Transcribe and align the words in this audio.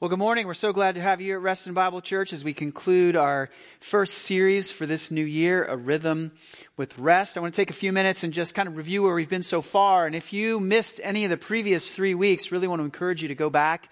Well, 0.00 0.08
good 0.08 0.18
morning. 0.18 0.46
We're 0.46 0.54
so 0.54 0.72
glad 0.72 0.94
to 0.94 1.02
have 1.02 1.20
you 1.20 1.34
at 1.34 1.42
Reston 1.42 1.74
Bible 1.74 2.00
Church 2.00 2.32
as 2.32 2.42
we 2.42 2.54
conclude 2.54 3.16
our 3.16 3.50
first 3.80 4.14
series 4.14 4.70
for 4.70 4.86
this 4.86 5.10
new 5.10 5.22
year, 5.22 5.62
A 5.66 5.76
Rhythm 5.76 6.32
with 6.78 6.96
Rest. 6.96 7.36
I 7.36 7.42
want 7.42 7.52
to 7.52 7.60
take 7.60 7.68
a 7.68 7.74
few 7.74 7.92
minutes 7.92 8.24
and 8.24 8.32
just 8.32 8.54
kind 8.54 8.66
of 8.66 8.78
review 8.78 9.02
where 9.02 9.14
we've 9.14 9.28
been 9.28 9.42
so 9.42 9.60
far. 9.60 10.06
And 10.06 10.16
if 10.16 10.32
you 10.32 10.58
missed 10.58 11.00
any 11.02 11.24
of 11.24 11.30
the 11.30 11.36
previous 11.36 11.90
three 11.90 12.14
weeks, 12.14 12.50
really 12.50 12.66
want 12.66 12.80
to 12.80 12.84
encourage 12.84 13.20
you 13.20 13.28
to 13.28 13.34
go 13.34 13.50
back 13.50 13.90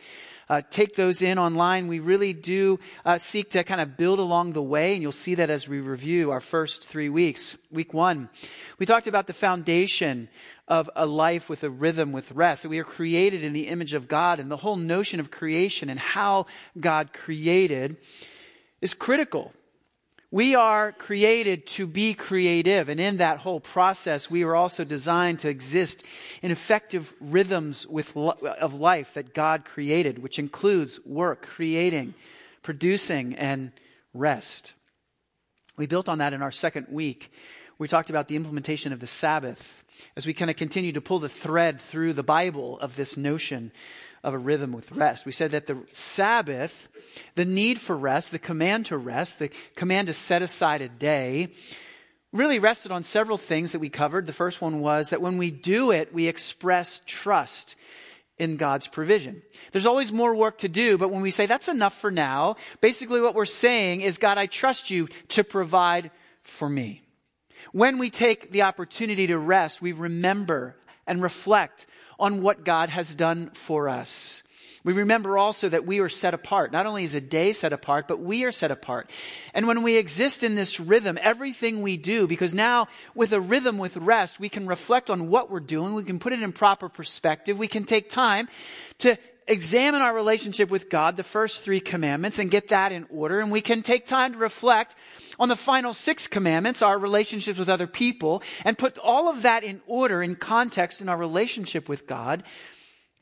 uh, 0.48 0.62
take 0.70 0.94
those 0.94 1.22
in 1.22 1.38
online. 1.38 1.88
We 1.88 2.00
really 2.00 2.32
do 2.32 2.80
uh, 3.04 3.18
seek 3.18 3.50
to 3.50 3.64
kind 3.64 3.80
of 3.80 3.96
build 3.96 4.18
along 4.18 4.52
the 4.52 4.62
way, 4.62 4.94
and 4.94 5.02
you'll 5.02 5.12
see 5.12 5.34
that 5.36 5.50
as 5.50 5.68
we 5.68 5.80
review 5.80 6.30
our 6.30 6.40
first 6.40 6.86
three 6.86 7.08
weeks. 7.08 7.56
Week 7.70 7.92
one, 7.92 8.28
we 8.78 8.86
talked 8.86 9.06
about 9.06 9.26
the 9.26 9.32
foundation 9.32 10.28
of 10.66 10.90
a 10.96 11.06
life 11.06 11.48
with 11.48 11.64
a 11.64 11.70
rhythm 11.70 12.12
with 12.12 12.32
rest. 12.32 12.62
That 12.62 12.68
we 12.68 12.78
are 12.78 12.84
created 12.84 13.44
in 13.44 13.52
the 13.52 13.68
image 13.68 13.92
of 13.92 14.08
God, 14.08 14.38
and 14.38 14.50
the 14.50 14.56
whole 14.58 14.76
notion 14.76 15.20
of 15.20 15.30
creation 15.30 15.90
and 15.90 16.00
how 16.00 16.46
God 16.78 17.12
created 17.12 17.96
is 18.80 18.94
critical 18.94 19.52
we 20.30 20.54
are 20.54 20.92
created 20.92 21.66
to 21.66 21.86
be 21.86 22.12
creative, 22.12 22.90
and 22.90 23.00
in 23.00 23.16
that 23.16 23.38
whole 23.38 23.60
process, 23.60 24.30
we 24.30 24.42
are 24.42 24.54
also 24.54 24.84
designed 24.84 25.38
to 25.38 25.48
exist 25.48 26.02
in 26.42 26.50
effective 26.50 27.14
rhythms 27.18 27.86
with, 27.86 28.14
of 28.14 28.74
life 28.74 29.14
that 29.14 29.32
God 29.32 29.64
created, 29.64 30.18
which 30.18 30.38
includes 30.38 31.00
work, 31.06 31.46
creating, 31.46 32.12
producing, 32.62 33.34
and 33.36 33.72
rest. 34.12 34.74
We 35.78 35.86
built 35.86 36.10
on 36.10 36.18
that 36.18 36.34
in 36.34 36.42
our 36.42 36.52
second 36.52 36.88
week. 36.90 37.32
We 37.78 37.88
talked 37.88 38.10
about 38.10 38.28
the 38.28 38.36
implementation 38.36 38.92
of 38.92 39.00
the 39.00 39.06
Sabbath 39.06 39.82
as 40.14 40.26
we 40.26 40.34
kind 40.34 40.50
of 40.50 40.56
continue 40.56 40.92
to 40.92 41.00
pull 41.00 41.20
the 41.20 41.28
thread 41.28 41.80
through 41.80 42.12
the 42.12 42.22
Bible 42.22 42.78
of 42.80 42.96
this 42.96 43.16
notion 43.16 43.72
of 44.22 44.34
a 44.34 44.38
rhythm 44.38 44.72
with 44.72 44.92
rest. 44.92 45.26
We 45.26 45.32
said 45.32 45.52
that 45.52 45.66
the 45.66 45.78
Sabbath, 45.92 46.88
the 47.34 47.44
need 47.44 47.80
for 47.80 47.96
rest, 47.96 48.30
the 48.30 48.38
command 48.38 48.86
to 48.86 48.96
rest, 48.96 49.38
the 49.38 49.50
command 49.76 50.08
to 50.08 50.14
set 50.14 50.42
aside 50.42 50.82
a 50.82 50.88
day, 50.88 51.48
really 52.32 52.58
rested 52.58 52.92
on 52.92 53.02
several 53.04 53.38
things 53.38 53.72
that 53.72 53.78
we 53.78 53.88
covered. 53.88 54.26
The 54.26 54.32
first 54.32 54.60
one 54.60 54.80
was 54.80 55.10
that 55.10 55.22
when 55.22 55.38
we 55.38 55.50
do 55.50 55.90
it, 55.90 56.12
we 56.12 56.26
express 56.26 57.00
trust 57.06 57.76
in 58.36 58.56
God's 58.56 58.86
provision. 58.86 59.42
There's 59.72 59.86
always 59.86 60.12
more 60.12 60.34
work 60.34 60.58
to 60.58 60.68
do, 60.68 60.98
but 60.98 61.10
when 61.10 61.22
we 61.22 61.30
say 61.30 61.46
that's 61.46 61.68
enough 61.68 61.98
for 61.98 62.10
now, 62.10 62.56
basically 62.80 63.20
what 63.20 63.34
we're 63.34 63.44
saying 63.44 64.02
is, 64.02 64.18
God, 64.18 64.38
I 64.38 64.46
trust 64.46 64.90
you 64.90 65.08
to 65.30 65.42
provide 65.42 66.10
for 66.42 66.68
me. 66.68 67.02
When 67.72 67.98
we 67.98 68.10
take 68.10 68.52
the 68.52 68.62
opportunity 68.62 69.26
to 69.26 69.38
rest, 69.38 69.82
we 69.82 69.92
remember 69.92 70.76
and 71.08 71.22
reflect 71.22 71.86
on 72.18 72.42
what 72.42 72.64
God 72.64 72.88
has 72.90 73.14
done 73.14 73.50
for 73.50 73.88
us. 73.88 74.42
We 74.84 74.92
remember 74.92 75.36
also 75.36 75.68
that 75.68 75.86
we 75.86 75.98
are 75.98 76.08
set 76.08 76.34
apart. 76.34 76.72
Not 76.72 76.86
only 76.86 77.04
is 77.04 77.14
a 77.14 77.20
day 77.20 77.52
set 77.52 77.72
apart, 77.72 78.08
but 78.08 78.20
we 78.20 78.44
are 78.44 78.52
set 78.52 78.70
apart. 78.70 79.10
And 79.52 79.66
when 79.66 79.82
we 79.82 79.98
exist 79.98 80.42
in 80.42 80.54
this 80.54 80.78
rhythm, 80.78 81.18
everything 81.20 81.82
we 81.82 81.96
do, 81.96 82.26
because 82.26 82.54
now 82.54 82.88
with 83.14 83.32
a 83.32 83.40
rhythm 83.40 83.76
with 83.78 83.96
rest, 83.96 84.38
we 84.38 84.48
can 84.48 84.66
reflect 84.66 85.10
on 85.10 85.28
what 85.28 85.50
we're 85.50 85.60
doing. 85.60 85.94
We 85.94 86.04
can 86.04 86.18
put 86.18 86.32
it 86.32 86.42
in 86.42 86.52
proper 86.52 86.88
perspective. 86.88 87.58
We 87.58 87.68
can 87.68 87.84
take 87.84 88.08
time 88.08 88.48
to 89.00 89.18
examine 89.48 90.02
our 90.02 90.14
relationship 90.14 90.70
with 90.70 90.88
God, 90.88 91.16
the 91.16 91.24
first 91.24 91.62
three 91.62 91.80
commandments, 91.80 92.38
and 92.38 92.50
get 92.50 92.68
that 92.68 92.92
in 92.92 93.06
order. 93.10 93.40
And 93.40 93.50
we 93.50 93.60
can 93.60 93.82
take 93.82 94.06
time 94.06 94.32
to 94.32 94.38
reflect 94.38 94.94
on 95.38 95.48
the 95.48 95.56
final 95.56 95.94
six 95.94 96.26
commandments, 96.26 96.82
our 96.82 96.98
relationships 96.98 97.58
with 97.58 97.68
other 97.68 97.86
people, 97.86 98.42
and 98.64 98.78
put 98.78 98.98
all 98.98 99.28
of 99.28 99.42
that 99.42 99.64
in 99.64 99.80
order, 99.86 100.22
in 100.22 100.36
context, 100.36 101.00
in 101.00 101.08
our 101.08 101.16
relationship 101.16 101.88
with 101.88 102.06
God 102.06 102.42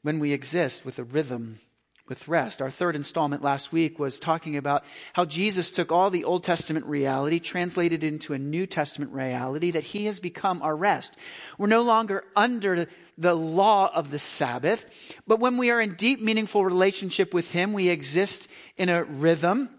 when 0.03 0.19
we 0.19 0.33
exist 0.33 0.85
with 0.85 0.99
a 0.99 1.05
rhythm 1.05 1.61
with 2.09 2.29
rest. 2.29 2.63
Our 2.63 2.71
third 2.71 2.95
installment 2.95 3.43
last 3.43 3.73
week 3.73 3.99
was 3.99 4.21
talking 4.21 4.57
about 4.57 4.85
how 5.15 5.25
Jesus 5.25 5.71
took 5.71 5.91
all 5.91 6.11
the 6.11 6.25
Old 6.25 6.45
Testament 6.45 6.87
reality, 6.87 7.41
translated 7.41 8.05
it 8.05 8.07
into 8.07 8.33
a 8.33 8.39
New 8.39 8.67
Testament 8.67 9.13
reality, 9.13 9.73
that 9.73 9.83
He 9.83 10.07
has 10.07 10.21
become 10.21 10.63
our 10.63 10.77
rest. 10.77 11.15
We're 11.59 11.67
no 11.67 11.83
longer 11.83 12.25
under 12.35 12.87
the 13.19 13.35
law 13.35 13.91
of 13.95 14.11
the 14.11 14.19
Sabbath, 14.19 14.87
but 15.27 15.41
when 15.41 15.57
we 15.57 15.71
are 15.71 15.81
in 15.81 15.95
deep, 15.95 16.21
meaningful 16.21 16.65
relationship 16.65 17.33
with 17.33 17.51
Him, 17.53 17.73
we 17.73 17.89
exist 17.89 18.49
in 18.77 18.89
a 18.89 19.05
rhythm 19.05 19.71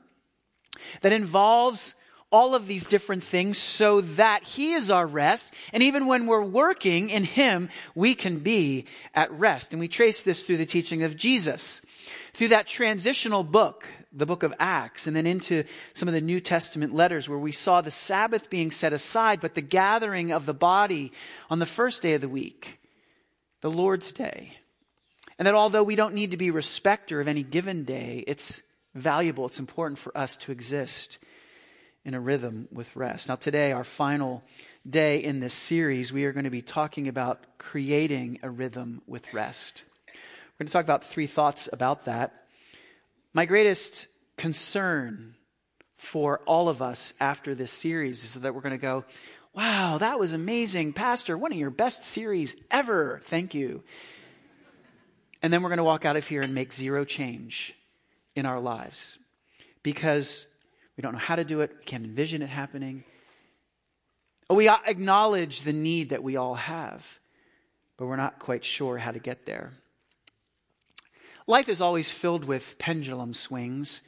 that 1.01 1.11
involves 1.11 1.93
all 2.31 2.55
of 2.55 2.67
these 2.67 2.87
different 2.87 3.23
things 3.23 3.57
so 3.57 4.01
that 4.01 4.43
He 4.43 4.73
is 4.73 4.91
our 4.91 5.07
rest. 5.07 5.53
And 5.71 5.81
even 5.81 6.07
when 6.07 6.27
we're 6.27 6.43
working 6.43 7.09
in 7.09 7.23
Him, 7.23 7.69
we 7.95 8.15
can 8.15 8.39
be 8.39 8.85
at 9.13 9.31
rest. 9.31 9.71
And 9.71 9.79
we 9.79 9.87
trace 9.87 10.23
this 10.23 10.43
through 10.43 10.57
the 10.57 10.65
teaching 10.65 11.03
of 11.03 11.15
Jesus. 11.15 11.81
Through 12.33 12.49
that 12.49 12.67
transitional 12.67 13.43
book, 13.43 13.87
the 14.11 14.25
book 14.25 14.43
of 14.43 14.53
Acts, 14.59 15.07
and 15.07 15.15
then 15.15 15.25
into 15.25 15.63
some 15.93 16.07
of 16.07 16.13
the 16.13 16.21
New 16.21 16.39
Testament 16.39 16.93
letters 16.93 17.29
where 17.29 17.39
we 17.39 17.51
saw 17.51 17.81
the 17.81 17.91
Sabbath 17.91 18.49
being 18.49 18.71
set 18.71 18.93
aside, 18.93 19.39
but 19.39 19.55
the 19.55 19.61
gathering 19.61 20.31
of 20.31 20.45
the 20.45 20.53
body 20.53 21.11
on 21.49 21.59
the 21.59 21.65
first 21.65 22.01
day 22.01 22.13
of 22.13 22.21
the 22.21 22.29
week, 22.29 22.79
the 23.61 23.71
Lord's 23.71 24.11
day. 24.11 24.53
And 25.37 25.47
that 25.47 25.55
although 25.55 25.83
we 25.83 25.95
don't 25.95 26.15
need 26.15 26.31
to 26.31 26.37
be 26.37 26.51
respecter 26.51 27.19
of 27.19 27.27
any 27.27 27.43
given 27.43 27.83
day, 27.83 28.23
it's 28.27 28.61
valuable, 28.95 29.45
it's 29.45 29.59
important 29.59 29.99
for 29.99 30.17
us 30.17 30.37
to 30.37 30.51
exist 30.51 31.19
in 32.03 32.13
a 32.13 32.19
rhythm 32.19 32.67
with 32.71 32.95
rest. 32.95 33.27
Now, 33.27 33.35
today, 33.35 33.71
our 33.71 33.83
final 33.83 34.43
day 34.89 35.17
in 35.17 35.41
this 35.41 35.53
series, 35.53 36.13
we 36.13 36.23
are 36.23 36.31
going 36.31 36.45
to 36.45 36.49
be 36.49 36.61
talking 36.61 37.07
about 37.07 37.43
creating 37.57 38.39
a 38.41 38.49
rhythm 38.49 39.01
with 39.05 39.33
rest. 39.33 39.83
We're 40.07 40.63
going 40.63 40.67
to 40.67 40.73
talk 40.73 40.85
about 40.85 41.03
three 41.03 41.27
thoughts 41.27 41.69
about 41.71 42.05
that. 42.05 42.45
My 43.33 43.45
greatest 43.45 44.07
concern 44.37 45.35
for 45.97 46.39
all 46.45 46.69
of 46.69 46.81
us 46.81 47.13
after 47.19 47.53
this 47.53 47.71
series 47.71 48.23
is 48.23 48.35
that 48.35 48.55
we're 48.55 48.61
going 48.61 48.71
to 48.71 48.77
go, 48.77 49.03
wow, 49.57 49.97
that 49.97 50.19
was 50.19 50.33
amazing. 50.33 50.93
Pastor, 50.93 51.35
one 51.35 51.51
of 51.51 51.57
your 51.57 51.71
best 51.71 52.03
series 52.03 52.55
ever. 52.69 53.21
Thank 53.23 53.55
you. 53.55 53.83
And 55.41 55.51
then 55.51 55.63
we're 55.63 55.69
going 55.69 55.77
to 55.77 55.83
walk 55.83 56.05
out 56.05 56.15
of 56.15 56.27
here 56.27 56.41
and 56.41 56.53
make 56.53 56.71
zero 56.71 57.03
change 57.03 57.73
in 58.35 58.45
our 58.45 58.59
lives 58.59 59.17
because 59.81 60.45
we 60.95 61.01
don't 61.01 61.13
know 61.13 61.19
how 61.19 61.35
to 61.35 61.43
do 61.43 61.61
it. 61.61 61.71
We 61.79 61.85
can't 61.85 62.05
envision 62.05 62.43
it 62.43 62.49
happening. 62.49 63.03
Oh, 64.47 64.53
we 64.53 64.69
acknowledge 64.69 65.63
the 65.63 65.73
need 65.73 66.09
that 66.09 66.21
we 66.21 66.37
all 66.37 66.55
have, 66.55 67.19
but 67.97 68.05
we're 68.05 68.15
not 68.15 68.37
quite 68.37 68.63
sure 68.63 68.99
how 68.99 69.11
to 69.11 69.19
get 69.19 69.47
there. 69.47 69.73
Life 71.47 71.67
is 71.67 71.81
always 71.81 72.11
filled 72.11 72.45
with 72.45 72.77
pendulum 72.77 73.33
swings 73.33 74.01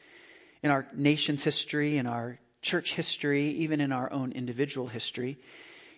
in 0.62 0.70
our 0.70 0.88
nation's 0.94 1.44
history, 1.44 1.98
in 1.98 2.06
our 2.06 2.38
church 2.62 2.94
history, 2.94 3.50
even 3.50 3.82
in 3.82 3.92
our 3.92 4.12
own 4.12 4.32
individual 4.32 4.88
history. 4.88 5.38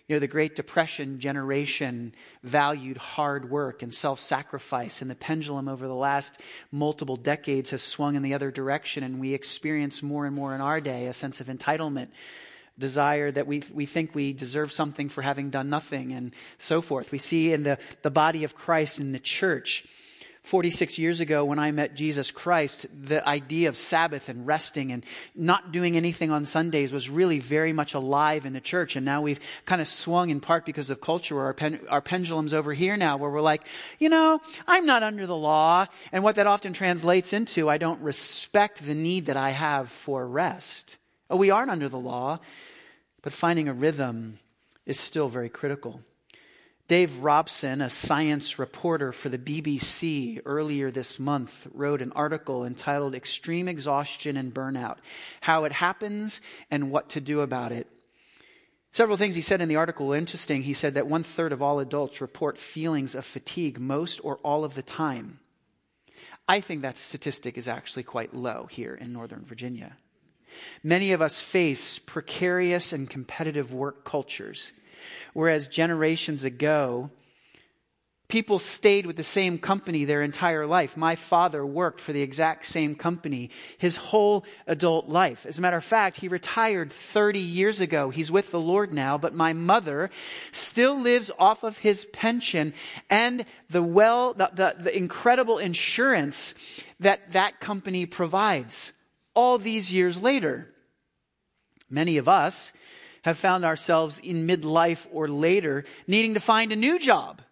You 0.08 0.16
know, 0.16 0.20
the 0.20 0.26
Great 0.26 0.56
Depression 0.56 1.20
generation 1.20 2.14
valued 2.42 2.96
hard 2.96 3.48
work 3.50 3.82
and 3.82 3.94
self 3.94 4.20
sacrifice, 4.20 5.00
and 5.00 5.10
the 5.10 5.14
pendulum 5.14 5.68
over 5.68 5.86
the 5.86 5.94
last 5.94 6.40
multiple 6.70 7.16
decades 7.16 7.70
has 7.70 7.82
swung 7.82 8.14
in 8.16 8.22
the 8.22 8.34
other 8.34 8.50
direction, 8.50 9.04
and 9.04 9.20
we 9.20 9.32
experience 9.32 10.02
more 10.02 10.26
and 10.26 10.34
more 10.34 10.54
in 10.54 10.60
our 10.60 10.80
day 10.80 11.06
a 11.06 11.12
sense 11.12 11.40
of 11.40 11.46
entitlement 11.46 12.08
desire 12.78 13.30
that 13.30 13.46
we, 13.46 13.62
we 13.72 13.86
think 13.86 14.14
we 14.14 14.32
deserve 14.32 14.72
something 14.72 15.08
for 15.08 15.22
having 15.22 15.50
done 15.50 15.70
nothing 15.70 16.12
and 16.12 16.34
so 16.58 16.82
forth. 16.82 17.12
We 17.12 17.18
see 17.18 17.52
in 17.52 17.62
the, 17.62 17.78
the 18.02 18.10
body 18.10 18.44
of 18.44 18.54
Christ 18.54 18.98
in 18.98 19.12
the 19.12 19.18
church 19.18 19.84
46 20.42 20.98
years 20.98 21.20
ago 21.20 21.44
when 21.44 21.60
I 21.60 21.70
met 21.70 21.94
Jesus 21.94 22.32
Christ, 22.32 22.86
the 22.92 23.26
idea 23.26 23.68
of 23.68 23.76
Sabbath 23.76 24.28
and 24.28 24.44
resting 24.44 24.90
and 24.90 25.04
not 25.36 25.70
doing 25.70 25.96
anything 25.96 26.32
on 26.32 26.44
Sundays 26.44 26.92
was 26.92 27.08
really 27.08 27.38
very 27.38 27.72
much 27.72 27.94
alive 27.94 28.44
in 28.44 28.52
the 28.52 28.60
church. 28.60 28.96
And 28.96 29.04
now 29.06 29.22
we've 29.22 29.38
kind 29.66 29.80
of 29.80 29.86
swung 29.86 30.30
in 30.30 30.40
part 30.40 30.66
because 30.66 30.90
of 30.90 31.00
culture 31.00 31.36
where 31.36 31.44
our, 31.44 31.54
pen, 31.54 31.80
our 31.88 32.00
pendulum's 32.00 32.52
over 32.52 32.74
here 32.74 32.96
now 32.96 33.16
where 33.16 33.30
we're 33.30 33.40
like, 33.40 33.62
you 34.00 34.08
know, 34.08 34.40
I'm 34.66 34.84
not 34.84 35.04
under 35.04 35.28
the 35.28 35.36
law. 35.36 35.86
And 36.10 36.24
what 36.24 36.34
that 36.34 36.48
often 36.48 36.72
translates 36.72 37.32
into, 37.32 37.70
I 37.70 37.78
don't 37.78 38.00
respect 38.00 38.84
the 38.84 38.94
need 38.94 39.26
that 39.26 39.36
I 39.36 39.50
have 39.50 39.90
for 39.90 40.26
rest. 40.26 40.96
Oh, 41.30 41.36
we 41.36 41.50
aren't 41.50 41.70
under 41.70 41.88
the 41.88 41.98
law, 41.98 42.40
but 43.22 43.32
finding 43.32 43.68
a 43.68 43.72
rhythm 43.72 44.40
is 44.86 44.98
still 44.98 45.28
very 45.28 45.48
critical. 45.48 46.00
Dave 46.88 47.22
Robson, 47.22 47.80
a 47.80 47.88
science 47.88 48.58
reporter 48.58 49.12
for 49.12 49.28
the 49.28 49.38
BBC 49.38 50.40
earlier 50.44 50.90
this 50.90 51.18
month, 51.18 51.68
wrote 51.72 52.02
an 52.02 52.12
article 52.12 52.64
entitled 52.64 53.14
Extreme 53.14 53.68
Exhaustion 53.68 54.36
and 54.36 54.52
Burnout 54.52 54.98
How 55.42 55.64
It 55.64 55.72
Happens 55.72 56.40
and 56.70 56.90
What 56.90 57.08
to 57.10 57.20
Do 57.20 57.40
About 57.40 57.72
It. 57.72 57.86
Several 58.90 59.16
things 59.16 59.34
he 59.34 59.40
said 59.40 59.62
in 59.62 59.68
the 59.68 59.76
article 59.76 60.08
were 60.08 60.16
interesting. 60.16 60.62
He 60.62 60.74
said 60.74 60.94
that 60.94 61.06
one 61.06 61.22
third 61.22 61.52
of 61.52 61.62
all 61.62 61.78
adults 61.78 62.20
report 62.20 62.58
feelings 62.58 63.14
of 63.14 63.24
fatigue 63.24 63.80
most 63.80 64.20
or 64.22 64.36
all 64.38 64.64
of 64.64 64.74
the 64.74 64.82
time. 64.82 65.38
I 66.46 66.60
think 66.60 66.82
that 66.82 66.98
statistic 66.98 67.56
is 67.56 67.68
actually 67.68 68.02
quite 68.02 68.34
low 68.34 68.66
here 68.70 68.94
in 68.94 69.12
Northern 69.12 69.44
Virginia. 69.46 69.96
Many 70.82 71.12
of 71.12 71.22
us 71.22 71.40
face 71.40 71.98
precarious 71.98 72.92
and 72.92 73.08
competitive 73.08 73.72
work 73.72 74.04
cultures 74.04 74.74
Whereas 75.32 75.68
generations 75.68 76.44
ago, 76.44 77.10
People 78.32 78.58
stayed 78.58 79.04
with 79.04 79.16
the 79.18 79.24
same 79.24 79.58
company 79.58 80.06
their 80.06 80.22
entire 80.22 80.66
life. 80.66 80.96
My 80.96 81.16
father 81.16 81.66
worked 81.66 82.00
for 82.00 82.14
the 82.14 82.22
exact 82.22 82.64
same 82.64 82.94
company 82.94 83.50
his 83.76 83.98
whole 83.98 84.46
adult 84.66 85.06
life. 85.06 85.44
As 85.44 85.58
a 85.58 85.60
matter 85.60 85.76
of 85.76 85.84
fact, 85.84 86.16
he 86.16 86.28
retired 86.28 86.90
30 86.90 87.38
years 87.38 87.78
ago. 87.82 88.08
He's 88.08 88.30
with 88.30 88.50
the 88.50 88.58
Lord 88.58 88.90
now, 88.90 89.18
but 89.18 89.34
my 89.34 89.52
mother 89.52 90.08
still 90.50 90.98
lives 90.98 91.30
off 91.38 91.62
of 91.62 91.76
his 91.76 92.06
pension 92.06 92.72
and 93.10 93.44
the 93.68 93.82
well, 93.82 94.32
the, 94.32 94.50
the, 94.54 94.76
the 94.78 94.96
incredible 94.96 95.58
insurance 95.58 96.54
that 97.00 97.32
that 97.32 97.60
company 97.60 98.06
provides 98.06 98.94
all 99.34 99.58
these 99.58 99.92
years 99.92 100.22
later. 100.22 100.72
Many 101.90 102.16
of 102.16 102.30
us 102.30 102.72
have 103.22 103.38
found 103.38 103.64
ourselves 103.64 104.18
in 104.20 104.46
midlife 104.46 105.06
or 105.12 105.28
later 105.28 105.84
needing 106.06 106.34
to 106.34 106.40
find 106.40 106.72
a 106.72 106.76
new 106.76 106.98
job 106.98 107.42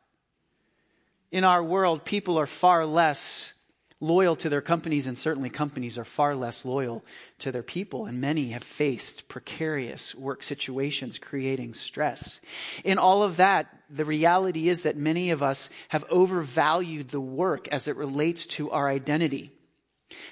in 1.30 1.44
our 1.44 1.62
world, 1.62 2.04
people 2.04 2.38
are 2.38 2.46
far 2.46 2.84
less 2.84 3.52
loyal 4.00 4.34
to 4.34 4.48
their 4.48 4.62
companies, 4.62 5.06
and 5.06 5.18
certainly 5.18 5.50
companies 5.50 5.98
are 5.98 6.04
far 6.04 6.34
less 6.34 6.64
loyal 6.64 7.04
to 7.38 7.52
their 7.52 7.62
people. 7.62 8.06
And 8.06 8.20
many 8.20 8.50
have 8.50 8.62
faced 8.62 9.28
precarious 9.28 10.14
work 10.14 10.42
situations, 10.42 11.18
creating 11.18 11.74
stress. 11.74 12.40
In 12.82 12.98
all 12.98 13.22
of 13.22 13.36
that, 13.36 13.66
the 13.90 14.04
reality 14.04 14.68
is 14.68 14.82
that 14.82 14.96
many 14.96 15.30
of 15.30 15.42
us 15.42 15.68
have 15.88 16.04
overvalued 16.10 17.10
the 17.10 17.20
work 17.20 17.68
as 17.68 17.88
it 17.88 17.96
relates 17.96 18.46
to 18.46 18.70
our 18.70 18.88
identity. 18.88 19.52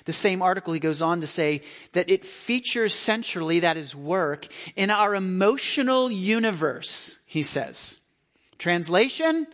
The 0.04 0.12
same 0.12 0.42
article, 0.42 0.72
he 0.72 0.80
goes 0.80 1.02
on 1.02 1.20
to 1.20 1.26
say 1.26 1.62
that 1.92 2.10
it 2.10 2.24
features 2.24 2.94
centrally, 2.94 3.60
that 3.60 3.76
is 3.76 3.94
work, 3.94 4.46
in 4.76 4.90
our 4.90 5.14
emotional 5.14 6.10
universe, 6.10 7.18
he 7.26 7.42
says. 7.42 7.98
Translation, 8.58 9.46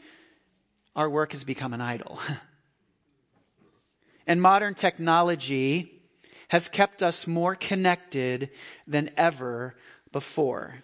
our 0.97 1.11
work 1.11 1.33
has 1.33 1.45
become 1.45 1.73
an 1.73 1.81
idol. 1.81 2.19
and 4.27 4.41
modern 4.41 4.75
technology 4.75 6.03
has 6.49 6.69
kept 6.69 7.03
us 7.03 7.27
more 7.27 7.55
connected 7.55 8.51
than 8.87 9.11
ever 9.17 9.75
before. 10.13 10.77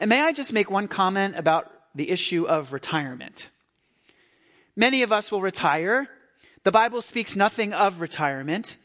And 0.00 0.08
may 0.08 0.20
I 0.20 0.32
just 0.32 0.52
make 0.52 0.70
one 0.70 0.88
comment 0.88 1.36
about 1.36 1.70
the 1.94 2.10
issue 2.10 2.44
of 2.44 2.72
retirement? 2.72 3.48
Many 4.76 5.02
of 5.02 5.12
us 5.12 5.30
will 5.30 5.40
retire. 5.40 6.08
The 6.64 6.72
Bible 6.72 7.02
speaks 7.02 7.36
nothing 7.36 7.74
of 7.74 8.00
retirement. 8.00 8.78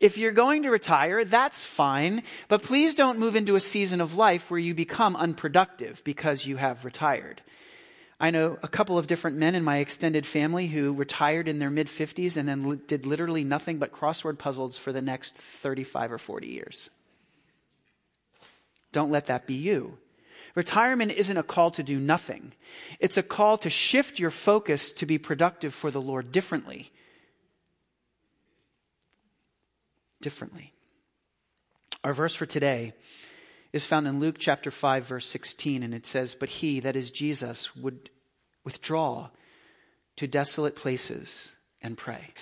If 0.00 0.18
you're 0.18 0.32
going 0.32 0.64
to 0.64 0.70
retire, 0.70 1.24
that's 1.24 1.62
fine, 1.62 2.24
but 2.48 2.62
please 2.62 2.94
don't 2.96 3.20
move 3.20 3.36
into 3.36 3.54
a 3.54 3.60
season 3.60 4.00
of 4.00 4.16
life 4.16 4.50
where 4.50 4.58
you 4.58 4.74
become 4.74 5.14
unproductive 5.14 6.02
because 6.02 6.44
you 6.44 6.56
have 6.56 6.84
retired. 6.84 7.40
I 8.18 8.32
know 8.32 8.58
a 8.64 8.68
couple 8.68 8.98
of 8.98 9.06
different 9.06 9.36
men 9.36 9.54
in 9.54 9.62
my 9.62 9.76
extended 9.76 10.26
family 10.26 10.66
who 10.66 10.92
retired 10.92 11.46
in 11.46 11.60
their 11.60 11.70
mid 11.70 11.86
50s 11.86 12.36
and 12.36 12.48
then 12.48 12.82
did 12.88 13.06
literally 13.06 13.44
nothing 13.44 13.78
but 13.78 13.92
crossword 13.92 14.38
puzzles 14.38 14.76
for 14.76 14.92
the 14.92 15.00
next 15.00 15.34
35 15.34 16.12
or 16.12 16.18
40 16.18 16.48
years. 16.48 16.90
Don't 18.90 19.12
let 19.12 19.26
that 19.26 19.46
be 19.46 19.54
you. 19.54 19.98
Retirement 20.56 21.12
isn't 21.12 21.36
a 21.36 21.44
call 21.44 21.70
to 21.70 21.84
do 21.84 22.00
nothing. 22.00 22.52
It's 22.98 23.16
a 23.16 23.22
call 23.22 23.56
to 23.58 23.70
shift 23.70 24.18
your 24.18 24.32
focus 24.32 24.90
to 24.92 25.06
be 25.06 25.16
productive 25.16 25.72
for 25.72 25.92
the 25.92 26.00
Lord 26.00 26.32
differently. 26.32 26.90
Differently. 30.20 30.72
Our 32.04 32.12
verse 32.12 32.34
for 32.34 32.46
today 32.46 32.92
is 33.72 33.86
found 33.86 34.06
in 34.06 34.20
Luke 34.20 34.36
chapter 34.38 34.70
5 34.70 35.06
verse 35.06 35.26
16 35.26 35.82
and 35.82 35.94
it 35.94 36.06
says, 36.06 36.34
"But 36.34 36.48
he, 36.48 36.80
that 36.80 36.96
is 36.96 37.10
Jesus, 37.10 37.76
would 37.76 38.10
withdraw 38.64 39.30
to 40.16 40.26
desolate 40.26 40.76
places 40.76 41.56
and 41.82 41.96
pray." 41.96 42.34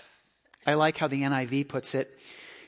I 0.66 0.74
like 0.74 0.98
how 0.98 1.08
the 1.08 1.22
NIV 1.22 1.68
puts 1.68 1.94
it. 1.94 2.18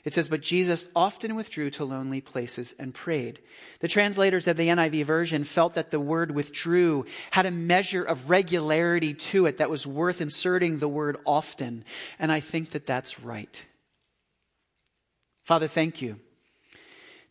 It 0.05 0.15
says, 0.15 0.29
But 0.29 0.41
Jesus 0.41 0.89
often 0.97 1.35
withdrew 1.35 1.71
to 1.71 1.85
lonely 1.85 2.21
places 2.21 2.75
and 2.79 2.95
prayed. 2.95 3.41
The 3.81 3.89
translators 3.89 4.49
of 4.49 4.57
the 4.57 4.69
NIV 4.69 5.05
version 5.05 5.45
felt 5.45 5.75
that 5.75 5.91
the 5.91 6.01
word 6.01 6.35
withdrew 6.35 7.05
had 7.31 7.47
a 7.47 7.51
measure 7.51 8.03
of 8.03 8.31
regularity 8.31 9.13
to 9.15 9.47
it 9.47 9.59
that 9.59 9.71
was 9.71 9.87
worth 9.87 10.21
inserting 10.21 10.79
the 10.79 10.89
word 10.89 11.19
often. 11.27 11.85
And 12.19 12.33
I 12.33 12.41
think 12.41 12.71
that 12.71 12.87
that's 12.87 13.21
right. 13.21 13.65
Father, 15.51 15.67
thank 15.67 16.01
you 16.01 16.21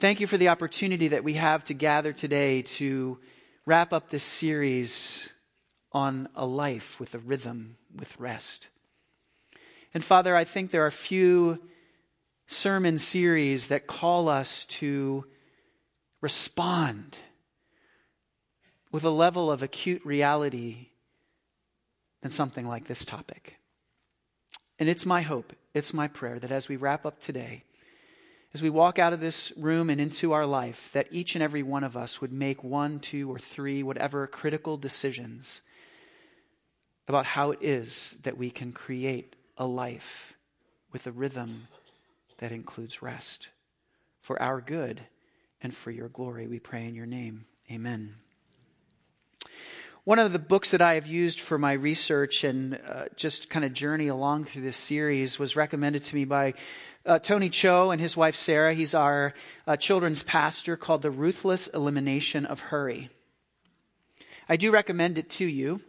Thank 0.02 0.20
you 0.20 0.28
for 0.28 0.36
the 0.36 0.50
opportunity 0.50 1.08
that 1.08 1.24
we 1.24 1.36
have 1.36 1.64
to 1.64 1.74
gather 1.74 2.12
today 2.12 2.64
to 2.64 3.18
wrap 3.66 3.94
up 3.94 4.10
this 4.10 4.26
series 4.26 5.32
on 5.94 6.28
a 6.36 6.46
life 6.46 7.00
with 7.00 7.16
a 7.16 7.20
rhythm, 7.20 7.78
with 7.96 8.20
rest. 8.20 8.68
And 9.94 10.04
Father, 10.04 10.36
I 10.36 10.44
think 10.44 10.72
there 10.72 10.86
are 10.86 10.92
few 10.92 11.60
sermon 12.46 12.98
series 12.98 13.68
that 13.68 13.88
call 13.88 14.28
us 14.28 14.66
to 14.66 15.24
respond 16.20 17.20
with 18.92 19.06
a 19.06 19.10
level 19.10 19.50
of 19.50 19.64
acute 19.64 20.06
reality 20.06 20.88
than 22.22 22.32
something 22.32 22.68
like 22.68 22.84
this 22.84 23.06
topic. 23.06 23.60
And 24.78 24.90
it's 24.90 25.06
my 25.06 25.22
hope, 25.22 25.54
it's 25.74 25.94
my 25.94 26.10
prayer 26.10 26.38
that 26.40 26.52
as 26.52 26.68
we 26.68 26.76
wrap 26.76 27.06
up 27.06 27.22
today, 27.22 27.64
as 28.54 28.62
we 28.62 28.70
walk 28.70 28.98
out 28.98 29.14
of 29.14 29.20
this 29.20 29.54
room 29.58 29.90
and 29.90 30.02
into 30.02 30.32
our 30.32 30.46
life, 30.46 30.92
that 30.94 31.08
each 31.12 31.36
and 31.36 31.44
every 31.44 31.62
one 31.62 31.84
of 31.84 31.96
us 31.96 32.20
would 32.20 32.34
make 32.34 32.64
one, 32.64 33.00
two, 33.00 33.30
or 33.32 33.38
three, 33.38 33.84
whatever 33.84 34.26
critical 34.26 34.76
decisions 34.78 35.62
about 37.08 37.26
how 37.26 37.52
it 37.52 37.60
is 37.62 38.18
that 38.24 38.38
we 38.38 38.50
can 38.50 38.72
create 38.72 39.36
a 39.58 39.66
life 39.66 40.34
with 40.92 41.06
a 41.06 41.12
rhythm 41.12 41.68
that 42.38 42.52
includes 42.52 43.02
rest. 43.02 43.50
For 44.22 44.42
our 44.42 44.62
good 44.62 45.02
and 45.62 45.74
for 45.74 45.92
your 45.92 46.10
glory, 46.10 46.48
we 46.48 46.60
pray 46.60 46.86
in 46.88 46.96
your 46.96 47.06
name. 47.06 47.46
Amen. 47.72 48.16
One 50.04 50.18
of 50.18 50.32
the 50.32 50.40
books 50.40 50.72
that 50.72 50.82
I 50.82 50.96
have 50.96 51.06
used 51.06 51.40
for 51.40 51.58
my 51.58 51.74
research 51.74 52.44
and 52.44 52.80
uh, 52.88 53.06
just 53.16 53.50
kind 53.50 53.64
of 53.64 53.74
journey 53.74 54.08
along 54.08 54.46
through 54.46 54.64
this 54.64 54.78
series 54.78 55.38
was 55.38 55.56
recommended 55.56 56.04
to 56.04 56.16
me 56.16 56.26
by 56.26 56.56
uh, 57.10 57.18
Tony 57.18 57.50
Cho 57.50 57.90
and 57.90 58.00
his 58.00 58.16
wife 58.16 58.36
Sarah. 58.36 58.74
He's 58.74 58.94
our 58.94 59.34
uh, 59.66 59.76
children's 59.76 60.22
pastor 60.22 60.78
called 60.78 61.02
The 61.02 61.10
Ruthless 61.12 61.68
Elimination 61.68 62.46
of 62.46 62.60
Hurry. 62.60 63.10
I 64.48 64.56
do 64.56 64.72
recommend 64.72 65.18
it 65.18 65.30
to 65.32 65.46
you. 65.46 65.82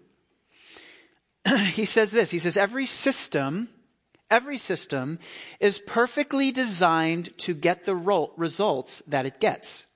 he 1.73 1.85
says 1.85 2.11
this 2.11 2.31
He 2.31 2.39
says, 2.39 2.57
Every 2.57 2.87
system, 2.87 3.69
every 4.31 4.57
system 4.57 5.19
is 5.61 5.79
perfectly 5.79 6.51
designed 6.51 7.37
to 7.39 7.55
get 7.55 7.85
the 7.85 7.95
ro- 7.95 8.33
results 8.37 9.03
that 9.07 9.27
it 9.27 9.41
gets. 9.41 9.87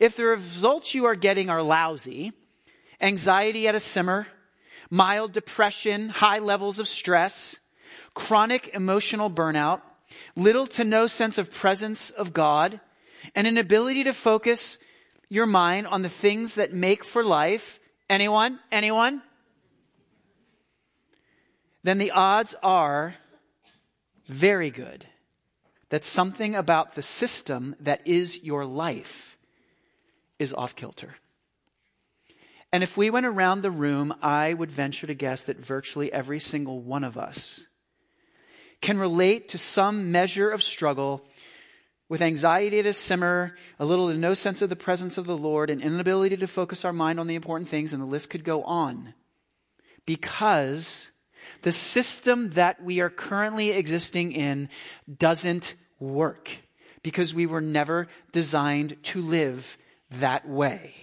If 0.00 0.16
the 0.16 0.26
results 0.26 0.94
you 0.94 1.04
are 1.04 1.14
getting 1.14 1.48
are 1.48 1.62
lousy, 1.62 2.32
anxiety 3.00 3.68
at 3.68 3.74
a 3.74 3.80
simmer, 3.80 4.26
mild 4.90 5.32
depression, 5.32 6.08
high 6.08 6.38
levels 6.38 6.80
of 6.80 6.88
stress, 6.88 7.56
chronic 8.14 8.68
emotional 8.74 9.30
burnout, 9.30 9.80
little 10.34 10.66
to 10.66 10.84
no 10.84 11.06
sense 11.06 11.38
of 11.38 11.52
presence 11.52 12.10
of 12.10 12.32
God, 12.32 12.80
and 13.34 13.46
an 13.46 13.58
ability 13.58 14.04
to 14.04 14.12
focus 14.12 14.78
your 15.28 15.46
mind 15.46 15.86
on 15.86 16.02
the 16.02 16.08
things 16.08 16.54
that 16.54 16.72
make 16.72 17.04
for 17.04 17.24
life. 17.24 17.80
Anyone? 18.08 18.60
Anyone? 18.70 19.22
Then 21.82 21.98
the 21.98 22.12
odds 22.12 22.54
are 22.62 23.14
very 24.28 24.70
good 24.70 25.06
that 25.88 26.04
something 26.04 26.54
about 26.54 26.94
the 26.94 27.02
system 27.02 27.76
that 27.80 28.00
is 28.04 28.42
your 28.42 28.64
life 28.64 29.38
is 30.38 30.52
off 30.52 30.74
kilter. 30.74 31.16
And 32.72 32.82
if 32.82 32.96
we 32.96 33.08
went 33.08 33.26
around 33.26 33.62
the 33.62 33.70
room, 33.70 34.14
I 34.20 34.52
would 34.52 34.70
venture 34.72 35.06
to 35.06 35.14
guess 35.14 35.44
that 35.44 35.64
virtually 35.64 36.12
every 36.12 36.40
single 36.40 36.80
one 36.80 37.04
of 37.04 37.16
us 37.16 37.66
can 38.80 38.98
relate 38.98 39.48
to 39.50 39.58
some 39.58 40.12
measure 40.12 40.50
of 40.50 40.62
struggle 40.62 41.24
with 42.08 42.22
anxiety 42.22 42.82
to 42.82 42.92
simmer, 42.92 43.56
a 43.78 43.84
little 43.84 44.10
to 44.10 44.16
no 44.16 44.34
sense 44.34 44.62
of 44.62 44.70
the 44.70 44.76
presence 44.76 45.18
of 45.18 45.26
the 45.26 45.36
Lord, 45.36 45.70
an 45.70 45.80
inability 45.80 46.36
to 46.36 46.46
focus 46.46 46.84
our 46.84 46.92
mind 46.92 47.18
on 47.18 47.26
the 47.26 47.34
important 47.34 47.68
things, 47.68 47.92
and 47.92 48.00
the 48.00 48.06
list 48.06 48.30
could 48.30 48.44
go 48.44 48.62
on. 48.62 49.14
Because 50.04 51.10
the 51.62 51.72
system 51.72 52.50
that 52.50 52.82
we 52.82 53.00
are 53.00 53.10
currently 53.10 53.70
existing 53.70 54.32
in 54.32 54.68
doesn't 55.12 55.74
work. 55.98 56.58
Because 57.02 57.34
we 57.34 57.46
were 57.46 57.60
never 57.60 58.08
designed 58.30 59.02
to 59.04 59.20
live 59.20 59.76
that 60.10 60.48
way. 60.48 60.94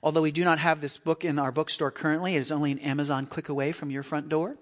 Although 0.00 0.22
we 0.22 0.30
do 0.30 0.44
not 0.44 0.60
have 0.60 0.80
this 0.80 0.96
book 0.96 1.24
in 1.24 1.40
our 1.40 1.50
bookstore 1.50 1.90
currently, 1.90 2.36
it 2.36 2.40
is 2.40 2.52
only 2.52 2.70
an 2.70 2.78
Amazon 2.78 3.26
click 3.26 3.48
away 3.48 3.72
from 3.72 3.90
your 3.90 4.04
front 4.04 4.28
door. 4.28 4.56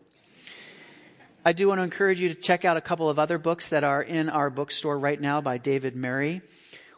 I 1.47 1.53
do 1.53 1.69
want 1.69 1.79
to 1.79 1.85
encourage 1.85 2.21
you 2.21 2.29
to 2.29 2.35
check 2.35 2.65
out 2.65 2.77
a 2.77 2.81
couple 2.81 3.09
of 3.09 3.21
other 3.21 3.39
books 3.39 3.69
that 3.69 3.85
are 3.85 4.03
in 4.03 4.29
our 4.29 4.51
bookstore 4.51 4.99
right 4.99 5.21
now 5.21 5.41
by 5.41 5.59
David 5.59 5.95
Murray. 5.95 6.43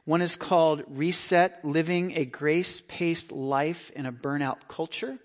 One 0.06 0.22
is 0.22 0.36
called 0.36 0.84
Reset 0.88 1.62
Living 1.66 2.16
a 2.16 2.24
Grace 2.24 2.80
Paced 2.80 3.30
Life 3.30 3.90
in 3.90 4.06
a 4.06 4.10
Burnout 4.10 4.66
Culture. 4.66 5.18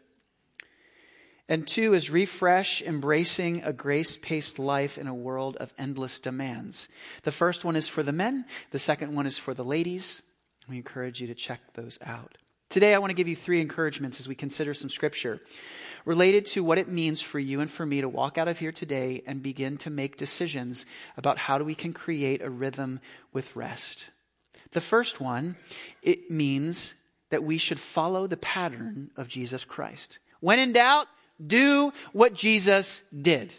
And 1.48 1.66
two 1.66 1.94
is 1.94 2.10
refresh, 2.10 2.82
embracing 2.82 3.64
a 3.64 3.72
grace 3.72 4.18
paced 4.18 4.60
life 4.60 4.98
in 4.98 5.08
a 5.08 5.16
world 5.16 5.56
of 5.56 5.74
endless 5.78 6.20
demands. 6.20 6.90
The 7.22 7.32
first 7.32 7.64
one 7.64 7.78
is 7.78 7.88
for 7.88 8.04
the 8.04 8.12
men, 8.12 8.44
the 8.72 8.78
second 8.78 9.16
one 9.16 9.26
is 9.26 9.38
for 9.38 9.54
the 9.54 9.64
ladies. 9.64 10.22
We 10.68 10.76
encourage 10.76 11.22
you 11.22 11.28
to 11.28 11.34
check 11.34 11.62
those 11.76 11.98
out. 12.06 12.38
Today, 12.70 12.94
I 12.94 12.98
want 12.98 13.12
to 13.12 13.16
give 13.16 13.28
you 13.30 13.36
three 13.38 13.62
encouragements 13.62 14.20
as 14.20 14.28
we 14.28 14.36
consider 14.36 14.74
some 14.74 14.90
scripture 14.90 15.40
related 16.06 16.46
to 16.46 16.64
what 16.64 16.78
it 16.78 16.88
means 16.88 17.22
for 17.22 17.40
you 17.40 17.62
and 17.62 17.70
for 17.70 17.86
me 17.86 18.02
to 18.02 18.10
walk 18.10 18.38
out 18.38 18.48
of 18.48 18.60
here 18.60 18.72
today 18.72 19.22
and 19.26 19.42
begin 19.42 19.78
to 19.78 19.90
make 19.90 20.18
decisions 20.18 20.86
about 21.18 21.38
how 21.38 21.58
we 21.60 21.76
can 21.76 21.94
create 21.94 22.42
a 22.42 22.50
rhythm 22.50 23.00
with 23.32 23.56
rest. 23.56 24.10
The 24.72 24.82
first 24.82 25.20
one, 25.20 25.56
it 26.02 26.30
means 26.30 26.96
that 27.30 27.44
we 27.44 27.58
should 27.58 27.80
follow 27.80 28.28
the 28.28 28.38
pattern 28.38 29.12
of 29.16 29.28
Jesus 29.28 29.64
Christ. 29.64 30.20
When 30.40 30.60
in 30.60 30.74
doubt, 30.74 31.08
do 31.46 31.94
what 32.12 32.34
Jesus 32.34 33.02
did. 33.20 33.52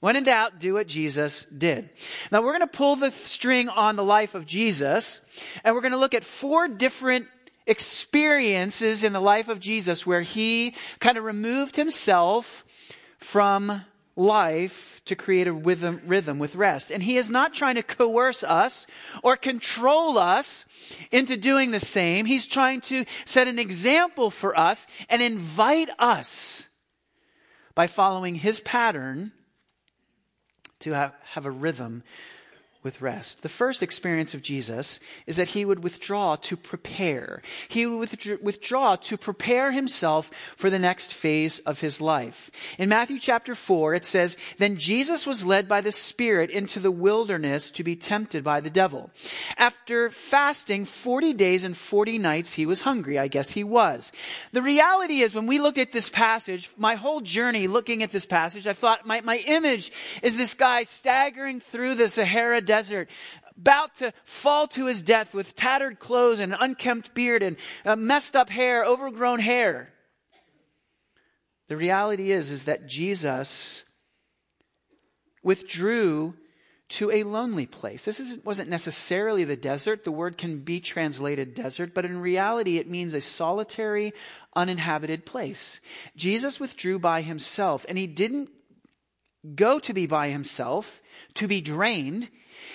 When 0.00 0.16
in 0.16 0.24
doubt, 0.24 0.58
do 0.58 0.74
what 0.74 0.86
Jesus 0.86 1.44
did. 1.46 1.88
Now 2.30 2.42
we're 2.42 2.56
going 2.56 2.60
to 2.60 2.66
pull 2.66 2.96
the 2.96 3.10
string 3.10 3.68
on 3.68 3.96
the 3.96 4.04
life 4.04 4.34
of 4.34 4.46
Jesus 4.46 5.20
and 5.64 5.74
we're 5.74 5.80
going 5.80 5.92
to 5.92 5.98
look 5.98 6.14
at 6.14 6.24
four 6.24 6.68
different 6.68 7.26
experiences 7.66 9.02
in 9.02 9.12
the 9.12 9.20
life 9.20 9.48
of 9.48 9.60
Jesus 9.60 10.06
where 10.06 10.22
he 10.22 10.74
kind 11.00 11.18
of 11.18 11.24
removed 11.24 11.76
himself 11.76 12.64
from 13.18 13.82
life 14.16 15.02
to 15.04 15.14
create 15.14 15.46
a 15.46 15.52
rhythm, 15.52 16.00
rhythm 16.06 16.38
with 16.38 16.56
rest. 16.56 16.90
And 16.90 17.02
he 17.02 17.18
is 17.18 17.30
not 17.30 17.52
trying 17.52 17.74
to 17.74 17.82
coerce 17.82 18.42
us 18.42 18.86
or 19.22 19.36
control 19.36 20.18
us 20.18 20.64
into 21.12 21.36
doing 21.36 21.70
the 21.70 21.80
same. 21.80 22.24
He's 22.24 22.46
trying 22.46 22.80
to 22.82 23.04
set 23.26 23.46
an 23.46 23.58
example 23.58 24.30
for 24.30 24.58
us 24.58 24.86
and 25.10 25.20
invite 25.20 25.90
us 25.98 26.66
by 27.74 27.86
following 27.86 28.36
his 28.36 28.58
pattern 28.60 29.32
to 30.80 30.92
have, 30.92 31.14
have 31.32 31.44
a 31.44 31.50
rhythm 31.50 32.02
with 32.86 33.02
rest. 33.02 33.42
The 33.42 33.48
first 33.48 33.82
experience 33.82 34.32
of 34.32 34.42
Jesus 34.42 35.00
is 35.26 35.36
that 35.38 35.48
he 35.48 35.64
would 35.64 35.82
withdraw 35.82 36.36
to 36.36 36.56
prepare. 36.56 37.42
He 37.66 37.84
would 37.84 38.08
withdraw 38.40 38.94
to 38.94 39.16
prepare 39.16 39.72
himself 39.72 40.30
for 40.56 40.70
the 40.70 40.78
next 40.78 41.12
phase 41.12 41.58
of 41.58 41.80
his 41.80 42.00
life. 42.00 42.48
In 42.78 42.88
Matthew 42.88 43.18
chapter 43.18 43.56
4, 43.56 43.94
it 43.94 44.04
says, 44.04 44.36
Then 44.58 44.76
Jesus 44.76 45.26
was 45.26 45.44
led 45.44 45.66
by 45.66 45.80
the 45.80 45.90
Spirit 45.90 46.48
into 46.48 46.78
the 46.78 46.92
wilderness 46.92 47.72
to 47.72 47.82
be 47.82 47.96
tempted 47.96 48.44
by 48.44 48.60
the 48.60 48.70
devil. 48.70 49.10
After 49.58 50.08
fasting 50.08 50.84
40 50.84 51.32
days 51.32 51.64
and 51.64 51.76
40 51.76 52.18
nights, 52.18 52.52
he 52.52 52.66
was 52.66 52.82
hungry. 52.82 53.18
I 53.18 53.26
guess 53.26 53.50
he 53.50 53.64
was. 53.64 54.12
The 54.52 54.62
reality 54.62 55.22
is, 55.22 55.34
when 55.34 55.48
we 55.48 55.58
looked 55.58 55.78
at 55.78 55.90
this 55.90 56.08
passage, 56.08 56.70
my 56.76 56.94
whole 56.94 57.20
journey 57.20 57.66
looking 57.66 58.04
at 58.04 58.12
this 58.12 58.26
passage, 58.26 58.68
I 58.68 58.74
thought 58.74 59.08
my, 59.08 59.22
my 59.22 59.38
image 59.38 59.90
is 60.22 60.36
this 60.36 60.54
guy 60.54 60.84
staggering 60.84 61.58
through 61.58 61.96
the 61.96 62.08
Sahara 62.08 62.60
Desert 62.60 62.75
desert, 62.76 63.08
about 63.56 63.96
to 63.96 64.12
fall 64.24 64.66
to 64.68 64.86
his 64.86 65.02
death 65.02 65.34
with 65.34 65.56
tattered 65.56 65.98
clothes 65.98 66.40
and 66.40 66.54
unkempt 66.58 67.14
beard 67.14 67.42
and 67.42 67.56
uh, 67.84 67.96
messed 67.96 68.36
up 68.36 68.50
hair, 68.50 68.84
overgrown 68.84 69.40
hair. 69.40 69.92
The 71.68 71.76
reality 71.76 72.30
is, 72.30 72.50
is 72.50 72.64
that 72.64 72.86
Jesus 72.86 73.84
withdrew 75.42 76.34
to 76.88 77.10
a 77.10 77.24
lonely 77.24 77.66
place. 77.66 78.04
This 78.04 78.38
wasn't 78.44 78.70
necessarily 78.70 79.42
the 79.42 79.56
desert. 79.56 80.04
The 80.04 80.12
word 80.12 80.38
can 80.38 80.60
be 80.60 80.78
translated 80.78 81.54
desert, 81.54 81.94
but 81.94 82.04
in 82.04 82.20
reality, 82.20 82.78
it 82.78 82.88
means 82.88 83.14
a 83.14 83.20
solitary, 83.20 84.12
uninhabited 84.54 85.26
place. 85.26 85.80
Jesus 86.16 86.60
withdrew 86.60 86.98
by 87.00 87.22
himself, 87.22 87.84
and 87.88 87.98
he 87.98 88.06
didn't 88.06 88.50
go 89.54 89.78
to 89.80 89.92
be 89.92 90.06
by 90.06 90.28
himself 90.28 91.02
to 91.34 91.48
be 91.48 91.60
drained. 91.60 92.28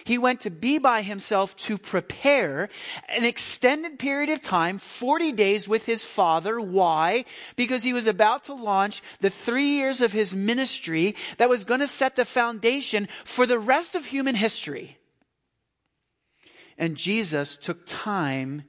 He 0.04 0.18
went 0.18 0.42
to 0.42 0.50
be 0.50 0.78
by 0.78 1.02
himself 1.02 1.56
to 1.58 1.78
prepare 1.78 2.70
an 3.10 3.26
extended 3.26 4.00
period 4.00 4.30
of 4.30 4.42
time, 4.42 4.78
40 4.78 5.32
days 5.32 5.68
with 5.68 5.86
his 5.86 6.04
father. 6.06 6.60
Why? 6.60 7.26
Because 7.56 7.84
he 7.84 7.94
was 7.94 8.08
about 8.08 8.46
to 8.46 8.54
launch 8.54 9.02
the 9.20 9.30
three 9.30 9.70
years 9.70 10.02
of 10.02 10.12
his 10.12 10.36
ministry 10.36 11.16
that 11.38 11.50
was 11.50 11.66
going 11.66 11.82
to 11.82 11.88
set 11.88 12.16
the 12.16 12.26
foundation 12.26 13.08
for 13.24 13.46
the 13.46 13.60
rest 13.60 13.96
of 13.96 14.06
human 14.06 14.36
history. 14.36 14.98
And 16.78 16.98
Jesus 16.98 17.58
took 17.58 17.86
time 17.86 18.64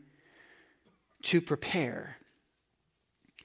to 1.22 1.40
prepare 1.40 2.18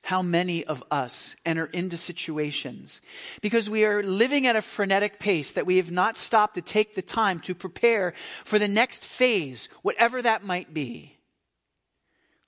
how 0.07 0.21
many 0.21 0.63
of 0.63 0.81
us 0.89 1.35
enter 1.45 1.65
into 1.65 1.97
situations 1.97 3.01
because 3.41 3.69
we 3.69 3.83
are 3.83 4.01
living 4.01 4.47
at 4.47 4.55
a 4.55 4.61
frenetic 4.61 5.19
pace 5.19 5.51
that 5.51 5.65
we 5.65 5.75
have 5.75 5.91
not 5.91 6.17
stopped 6.17 6.55
to 6.55 6.61
take 6.61 6.95
the 6.95 7.01
time 7.01 7.41
to 7.41 7.53
prepare 7.53 8.13
for 8.45 8.57
the 8.57 8.69
next 8.69 9.03
phase, 9.03 9.67
whatever 9.81 10.21
that 10.21 10.45
might 10.45 10.73
be. 10.73 11.17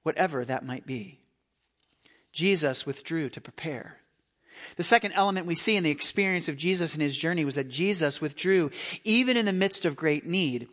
Whatever 0.03 0.45
that 0.45 0.65
might 0.65 0.85
be. 0.85 1.19
Jesus 2.31 2.85
withdrew 2.85 3.27
to 3.27 3.41
prepare. 3.41 3.97
The 4.77 4.83
second 4.83 5.11
element 5.11 5.45
we 5.45 5.53
see 5.53 5.75
in 5.75 5.83
the 5.83 5.91
experience 5.91 6.47
of 6.47 6.55
Jesus 6.55 6.95
in 6.95 7.01
his 7.01 7.17
journey 7.17 7.43
was 7.43 7.55
that 7.55 7.67
Jesus 7.67 8.21
withdrew 8.21 8.71
even 9.03 9.35
in 9.35 9.45
the 9.45 9.51
midst 9.51 9.83
of 9.83 9.97
great 9.97 10.25
need. 10.25 10.69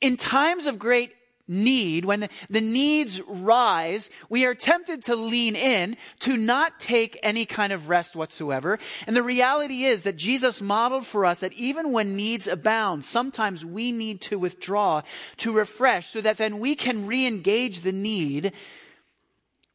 In 0.00 0.16
times 0.16 0.66
of 0.66 0.78
great 0.78 1.12
need, 1.46 2.04
when 2.04 2.28
the, 2.48 2.60
needs 2.60 3.20
rise, 3.22 4.10
we 4.28 4.44
are 4.46 4.54
tempted 4.54 5.04
to 5.04 5.16
lean 5.16 5.56
in, 5.56 5.96
to 6.20 6.36
not 6.36 6.80
take 6.80 7.18
any 7.22 7.44
kind 7.44 7.72
of 7.72 7.88
rest 7.88 8.16
whatsoever. 8.16 8.78
And 9.06 9.16
the 9.16 9.22
reality 9.22 9.84
is 9.84 10.04
that 10.04 10.16
Jesus 10.16 10.62
modeled 10.62 11.06
for 11.06 11.26
us 11.26 11.40
that 11.40 11.52
even 11.54 11.92
when 11.92 12.16
needs 12.16 12.48
abound, 12.48 13.04
sometimes 13.04 13.64
we 13.64 13.92
need 13.92 14.20
to 14.22 14.38
withdraw, 14.38 15.02
to 15.38 15.52
refresh, 15.52 16.10
so 16.10 16.20
that 16.20 16.38
then 16.38 16.58
we 16.58 16.74
can 16.74 17.06
re-engage 17.06 17.80
the 17.80 17.92
need 17.92 18.52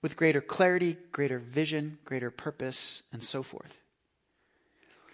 with 0.01 0.15
greater 0.15 0.41
clarity, 0.41 0.97
greater 1.11 1.39
vision, 1.39 1.99
greater 2.05 2.31
purpose, 2.31 3.03
and 3.11 3.23
so 3.23 3.43
forth. 3.43 3.81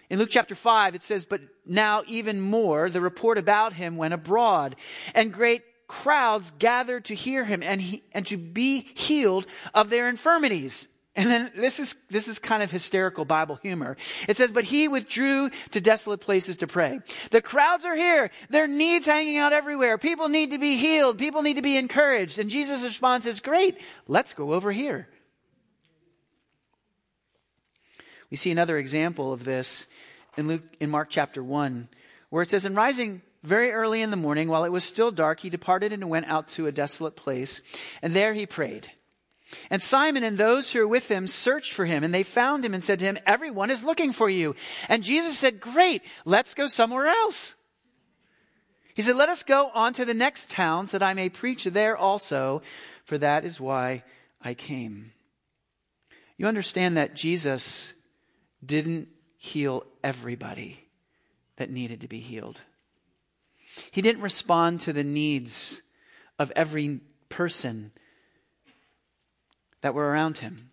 In 0.08 0.20
Luke 0.20 0.28
chapter 0.30 0.54
5, 0.54 0.94
it 0.94 1.02
says, 1.02 1.24
But 1.24 1.40
now 1.64 2.02
even 2.06 2.40
more, 2.40 2.88
the 2.88 3.00
report 3.00 3.38
about 3.38 3.72
him 3.72 3.96
went 3.96 4.14
abroad, 4.14 4.76
and 5.14 5.32
great 5.32 5.62
crowds 5.88 6.52
gathered 6.58 7.04
to 7.06 7.14
hear 7.14 7.44
him 7.44 7.62
and, 7.62 7.80
he, 7.80 8.02
and 8.12 8.26
to 8.26 8.36
be 8.36 8.80
healed 8.94 9.46
of 9.74 9.90
their 9.90 10.08
infirmities. 10.08 10.88
And 11.14 11.30
then 11.30 11.50
this 11.56 11.80
is, 11.80 11.96
this 12.10 12.28
is 12.28 12.38
kind 12.38 12.62
of 12.62 12.70
hysterical 12.70 13.24
Bible 13.24 13.56
humor. 13.56 13.96
It 14.28 14.36
says, 14.36 14.52
but 14.52 14.64
he 14.64 14.86
withdrew 14.86 15.50
to 15.70 15.80
desolate 15.80 16.20
places 16.20 16.58
to 16.58 16.66
pray. 16.66 17.00
The 17.30 17.40
crowds 17.40 17.86
are 17.86 17.96
here. 17.96 18.30
Their 18.50 18.66
needs 18.66 19.06
hanging 19.06 19.38
out 19.38 19.54
everywhere. 19.54 19.96
People 19.96 20.28
need 20.28 20.50
to 20.50 20.58
be 20.58 20.76
healed. 20.76 21.16
People 21.16 21.40
need 21.40 21.56
to 21.56 21.62
be 21.62 21.78
encouraged. 21.78 22.38
And 22.38 22.50
Jesus' 22.50 22.82
response 22.82 23.24
is, 23.24 23.40
great, 23.40 23.78
let's 24.06 24.34
go 24.34 24.52
over 24.52 24.72
here. 24.72 25.08
We 28.30 28.36
see 28.36 28.50
another 28.50 28.76
example 28.76 29.32
of 29.32 29.44
this 29.44 29.86
in 30.36 30.48
Luke, 30.48 30.64
in 30.80 30.90
Mark 30.90 31.08
chapter 31.08 31.42
1, 31.42 31.88
where 32.28 32.42
it 32.42 32.50
says, 32.50 32.66
in 32.66 32.74
rising 32.74 33.22
very 33.42 33.72
early 33.72 34.02
in 34.02 34.10
the 34.10 34.16
morning, 34.16 34.48
while 34.48 34.64
it 34.64 34.72
was 34.72 34.84
still 34.84 35.10
dark, 35.10 35.40
he 35.40 35.50
departed 35.50 35.92
and 35.92 36.08
went 36.08 36.26
out 36.26 36.48
to 36.50 36.66
a 36.66 36.72
desolate 36.72 37.16
place, 37.16 37.60
and 38.02 38.12
there 38.12 38.34
he 38.34 38.46
prayed. 38.46 38.90
And 39.70 39.80
Simon 39.80 40.24
and 40.24 40.36
those 40.36 40.72
who 40.72 40.80
were 40.80 40.88
with 40.88 41.08
him 41.08 41.26
searched 41.28 41.72
for 41.72 41.84
him, 41.84 42.02
and 42.02 42.12
they 42.12 42.22
found 42.22 42.64
him 42.64 42.74
and 42.74 42.82
said 42.82 42.98
to 42.98 43.04
him, 43.04 43.18
Everyone 43.26 43.70
is 43.70 43.84
looking 43.84 44.12
for 44.12 44.28
you. 44.28 44.56
And 44.88 45.04
Jesus 45.04 45.38
said, 45.38 45.60
Great, 45.60 46.02
let's 46.24 46.54
go 46.54 46.66
somewhere 46.66 47.06
else. 47.06 47.54
He 48.94 49.02
said, 49.02 49.16
Let 49.16 49.28
us 49.28 49.42
go 49.42 49.70
on 49.72 49.92
to 49.94 50.04
the 50.04 50.14
next 50.14 50.50
towns 50.50 50.90
that 50.90 51.02
I 51.02 51.14
may 51.14 51.28
preach 51.28 51.64
there 51.64 51.96
also, 51.96 52.62
for 53.04 53.18
that 53.18 53.44
is 53.44 53.60
why 53.60 54.02
I 54.42 54.54
came. 54.54 55.12
You 56.36 56.46
understand 56.46 56.96
that 56.96 57.14
Jesus 57.14 57.94
didn't 58.64 59.08
heal 59.36 59.84
everybody 60.02 60.88
that 61.56 61.70
needed 61.70 62.00
to 62.00 62.08
be 62.08 62.18
healed. 62.18 62.60
He 63.90 64.02
didn't 64.02 64.22
respond 64.22 64.80
to 64.80 64.92
the 64.92 65.04
needs 65.04 65.82
of 66.38 66.52
every 66.56 67.00
person 67.28 67.92
that 69.80 69.94
were 69.94 70.08
around 70.10 70.38
him. 70.38 70.70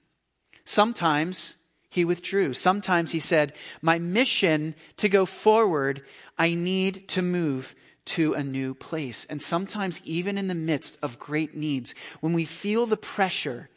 Sometimes 0.65 1.55
he 1.89 2.05
withdrew. 2.05 2.53
Sometimes 2.53 3.11
he 3.11 3.19
said, 3.19 3.53
My 3.81 3.99
mission 3.99 4.75
to 4.97 5.07
go 5.09 5.25
forward, 5.25 6.03
I 6.37 6.53
need 6.53 7.07
to 7.09 7.21
move 7.21 7.75
to 8.05 8.33
a 8.33 8.43
new 8.43 8.73
place. 8.73 9.25
And 9.29 9.41
sometimes, 9.41 10.01
even 10.03 10.37
in 10.37 10.47
the 10.47 10.55
midst 10.55 10.97
of 11.01 11.19
great 11.19 11.55
needs, 11.55 11.93
when 12.19 12.33
we 12.33 12.45
feel 12.45 12.85
the 12.85 12.97
pressure 12.97 13.69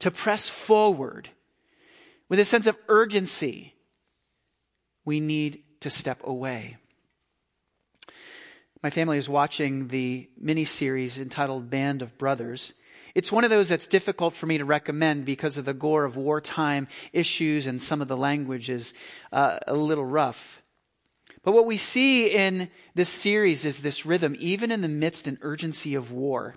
to 0.00 0.10
press 0.10 0.48
forward 0.48 1.30
with 2.28 2.38
a 2.38 2.44
sense 2.44 2.66
of 2.66 2.78
urgency, 2.88 3.74
we 5.04 5.20
need 5.20 5.62
to 5.80 5.90
step 5.90 6.20
away. 6.24 6.76
My 8.86 8.90
family 8.90 9.18
is 9.18 9.28
watching 9.28 9.88
the 9.88 10.28
mini 10.38 10.64
series 10.64 11.18
entitled 11.18 11.68
Band 11.68 12.02
of 12.02 12.16
Brothers. 12.18 12.74
It's 13.16 13.32
one 13.32 13.42
of 13.42 13.50
those 13.50 13.68
that's 13.68 13.88
difficult 13.88 14.32
for 14.32 14.46
me 14.46 14.58
to 14.58 14.64
recommend 14.64 15.24
because 15.24 15.56
of 15.56 15.64
the 15.64 15.74
gore 15.74 16.04
of 16.04 16.16
wartime 16.16 16.86
issues 17.12 17.66
and 17.66 17.82
some 17.82 18.00
of 18.00 18.06
the 18.06 18.16
language 18.16 18.70
is 18.70 18.94
uh, 19.32 19.58
a 19.66 19.74
little 19.74 20.04
rough. 20.04 20.62
But 21.42 21.50
what 21.50 21.66
we 21.66 21.78
see 21.78 22.28
in 22.28 22.70
this 22.94 23.08
series 23.08 23.64
is 23.64 23.80
this 23.80 24.06
rhythm, 24.06 24.36
even 24.38 24.70
in 24.70 24.82
the 24.82 24.88
midst 24.88 25.26
and 25.26 25.38
urgency 25.40 25.96
of 25.96 26.12
war, 26.12 26.54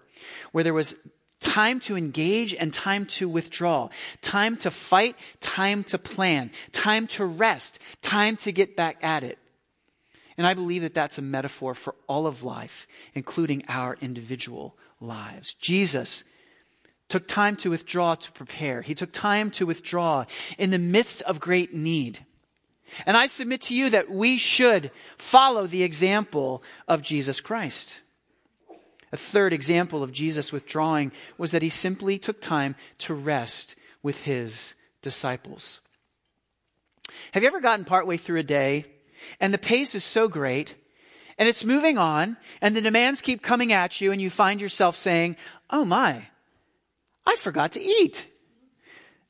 where 0.51 0.63
there 0.63 0.71
was 0.75 0.93
time 1.39 1.79
to 1.79 1.98
engage 1.98 2.53
and 2.53 2.71
time 2.71 3.07
to 3.07 3.27
withdraw, 3.27 3.89
time 4.21 4.55
to 4.57 4.69
fight, 4.69 5.15
time 5.39 5.83
to 5.86 5.98
plan, 5.98 6.51
time 6.74 7.07
to 7.07 7.25
rest, 7.25 7.79
time 8.03 8.36
to 8.36 8.51
get 8.51 8.75
back 8.75 9.00
at 9.01 9.24
it. 9.24 9.39
And 10.39 10.48
I 10.48 10.53
believe 10.53 10.84
that 10.84 10.93
that's 10.93 11.17
a 11.17 11.22
metaphor 11.22 11.75
for 11.75 11.96
all 12.08 12.25
of 12.25 12.46
life, 12.46 12.88
including 13.13 13.65
our 13.67 13.98
individual 14.00 14.77
lives. 15.01 15.53
Jesus 15.53 16.24
took 17.10 17.27
time 17.27 17.58
to 17.58 17.72
withdraw 17.72 18.15
to 18.15 18.31
prepare. 18.31 18.81
He 18.81 18.96
took 18.96 19.12
time 19.12 19.51
to 19.51 19.65
withdraw 19.65 20.24
in 20.58 20.72
the 20.72 20.79
midst 20.79 21.22
of 21.24 21.41
great 21.41 21.74
need. 21.74 22.25
And 23.05 23.17
I 23.17 23.27
submit 23.27 23.63
to 23.63 23.75
you 23.75 23.89
that 23.89 24.10
we 24.10 24.38
should 24.38 24.91
follow 25.17 25.67
the 25.67 25.84
example 25.84 26.63
of 26.88 27.01
Jesus 27.01 27.41
Christ. 27.41 28.00
A 29.12 29.17
third 29.17 29.51
example 29.51 30.03
of 30.03 30.13
Jesus 30.13 30.53
withdrawing 30.53 31.12
was 31.38 31.51
that 31.51 31.63
he 31.63 31.69
simply 31.69 32.17
took 32.17 32.39
time 32.39 32.77
to 33.00 33.13
rest 33.13 33.75
with 34.01 34.22
his 34.22 34.75
disciples. 35.01 35.81
Have 37.34 37.43
you 37.43 37.48
ever 37.48 37.60
gotten 37.60 37.84
partway 37.84 38.15
through 38.15 38.39
a 38.39 38.43
day 38.43 38.86
and 39.39 39.53
the 39.53 39.57
pace 39.57 39.95
is 39.95 40.03
so 40.03 40.27
great 40.27 40.75
and 41.38 41.47
it's 41.47 41.63
moving 41.63 41.97
on 41.97 42.38
and 42.61 42.75
the 42.75 42.81
demands 42.81 43.21
keep 43.21 43.41
coming 43.41 43.71
at 43.71 44.01
you 44.01 44.11
and 44.11 44.21
you 44.21 44.29
find 44.29 44.59
yourself 44.59 44.95
saying, 44.95 45.35
Oh 45.69 45.85
my, 45.85 46.27
I 47.25 47.35
forgot 47.35 47.73
to 47.73 47.81
eat. 47.81 48.27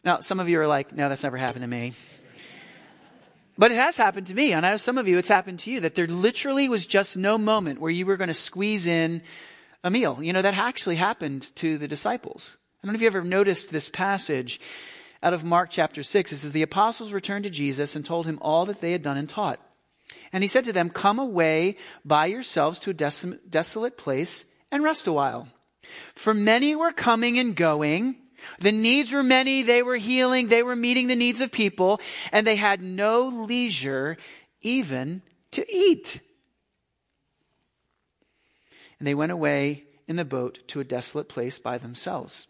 Now, 0.04 0.22
some 0.22 0.40
of 0.40 0.48
you 0.48 0.60
are 0.62 0.68
like, 0.68 0.94
no, 0.94 1.10
that's 1.10 1.24
never 1.24 1.38
happened 1.38 1.64
to 1.64 1.68
me. 1.68 1.94
But 3.58 3.72
it 3.72 3.76
has 3.76 3.98
happened 3.98 4.28
to 4.28 4.34
me. 4.34 4.54
And 4.54 4.66
I 4.66 4.72
know 4.72 4.78
some 4.78 4.98
of 4.98 5.08
you, 5.08 5.18
it's 5.18 5.28
happened 5.28 5.60
to 5.60 5.72
you 5.72 5.82
that 5.82 5.96
there 5.96 6.08
literally 6.08 6.70
was 6.70 6.86
just 6.86 7.18
no 7.18 7.38
moment 7.38 7.82
where 7.82 7.92
you 7.92 8.06
were 8.06 8.16
going 8.16 8.30
to 8.30 8.34
squeeze 8.34 8.88
in 8.88 9.22
a 9.84 9.92
meal. 9.92 10.20
You 10.22 10.32
know, 10.32 10.42
that 10.42 10.58
actually 10.58 10.96
happened 10.96 11.54
to 11.58 11.78
the 11.78 11.88
disciples. 11.88 12.56
I 12.82 12.88
don't 12.88 12.94
know 12.94 12.98
if 12.98 13.02
you 13.02 13.08
ever 13.08 13.22
noticed 13.22 13.70
this 13.70 13.90
passage 13.90 14.62
out 15.22 15.34
of 15.34 15.44
Mark 15.44 15.70
chapter 15.70 16.04
6. 16.04 16.32
It 16.32 16.38
says, 16.38 16.54
The 16.54 16.62
apostles 16.62 17.12
returned 17.12 17.44
to 17.44 17.50
Jesus 17.50 17.98
and 17.98 18.06
told 18.06 18.26
him 18.26 18.40
all 18.42 18.66
that 18.66 18.80
they 18.80 18.94
had 18.94 19.04
done 19.04 19.18
and 19.18 19.28
taught. 19.28 19.60
And 20.32 20.44
he 20.44 20.48
said 20.48 20.66
to 20.66 20.74
them, 20.74 20.90
Come 20.90 21.20
away 21.20 21.78
by 22.06 22.28
yourselves 22.28 22.80
to 22.80 22.92
a 22.92 22.94
desolate 22.94 23.98
place 23.98 24.46
and 24.72 24.84
rest 24.84 25.08
a 25.08 25.14
while. 25.14 25.48
For 26.16 26.34
many 26.34 26.76
were 26.76 26.92
coming 26.92 27.40
and 27.40 27.56
going. 27.56 28.18
The 28.60 28.72
needs 28.72 29.12
were 29.12 29.24
many. 29.24 29.64
They 29.64 29.84
were 29.84 29.98
healing. 29.98 30.48
They 30.48 30.64
were 30.64 30.76
meeting 30.76 31.08
the 31.08 31.16
needs 31.16 31.42
of 31.42 31.52
people. 31.52 32.00
And 32.32 32.46
they 32.46 32.56
had 32.56 32.82
no 32.82 33.28
leisure 33.28 34.18
even 34.62 35.22
to 35.52 35.66
eat. 35.74 36.22
And 39.00 39.08
they 39.08 39.16
went 39.16 39.32
away 39.32 39.86
in 40.08 40.16
the 40.16 40.26
boat 40.26 40.60
to 40.68 40.80
a 40.80 40.84
desolate 40.84 41.30
place 41.30 41.60
by 41.60 41.78
themselves. 41.78 42.48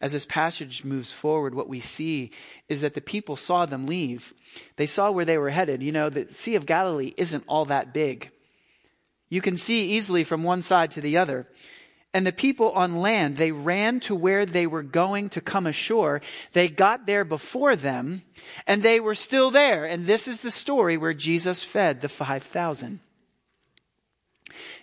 As 0.00 0.12
this 0.12 0.26
passage 0.26 0.84
moves 0.84 1.12
forward, 1.12 1.54
what 1.54 1.68
we 1.68 1.80
see 1.80 2.30
is 2.68 2.80
that 2.80 2.94
the 2.94 3.00
people 3.00 3.36
saw 3.36 3.66
them 3.66 3.86
leave. 3.86 4.34
They 4.76 4.86
saw 4.86 5.10
where 5.10 5.24
they 5.24 5.38
were 5.38 5.50
headed. 5.50 5.82
You 5.82 5.92
know, 5.92 6.08
the 6.08 6.26
Sea 6.32 6.54
of 6.54 6.66
Galilee 6.66 7.14
isn't 7.16 7.44
all 7.46 7.64
that 7.66 7.92
big. 7.92 8.30
You 9.28 9.40
can 9.40 9.56
see 9.56 9.90
easily 9.90 10.24
from 10.24 10.42
one 10.42 10.62
side 10.62 10.90
to 10.92 11.00
the 11.00 11.16
other. 11.16 11.46
And 12.14 12.26
the 12.26 12.32
people 12.32 12.70
on 12.70 13.00
land, 13.00 13.36
they 13.36 13.52
ran 13.52 14.00
to 14.00 14.14
where 14.14 14.46
they 14.46 14.66
were 14.66 14.82
going 14.82 15.28
to 15.30 15.42
come 15.42 15.66
ashore. 15.66 16.22
They 16.54 16.68
got 16.68 17.06
there 17.06 17.24
before 17.24 17.76
them, 17.76 18.22
and 18.66 18.82
they 18.82 18.98
were 18.98 19.14
still 19.14 19.50
there. 19.50 19.84
And 19.84 20.06
this 20.06 20.26
is 20.26 20.40
the 20.40 20.50
story 20.50 20.96
where 20.96 21.12
Jesus 21.12 21.62
fed 21.62 22.00
the 22.00 22.08
5,000. 22.08 23.00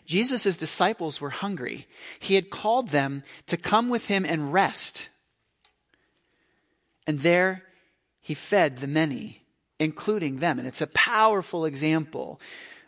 Jesus' 0.05 0.58
disciples 0.58 1.20
were 1.20 1.29
hungry. 1.29 1.88
He 2.20 2.36
had 2.36 2.50
called 2.50 2.89
them 2.89 3.23
to 3.47 3.58
come 3.58 3.89
with 3.89 4.08
him 4.08 4.26
and 4.26 4.54
rest. 4.54 5.10
And 7.08 7.19
there 7.19 7.63
he 8.21 8.34
fed 8.34 8.78
the 8.78 8.88
many, 8.88 9.43
including 9.80 10.38
them. 10.38 10.58
And 10.60 10.67
it's 10.67 10.82
a 10.82 10.88
powerful 10.88 11.65
example 11.65 12.39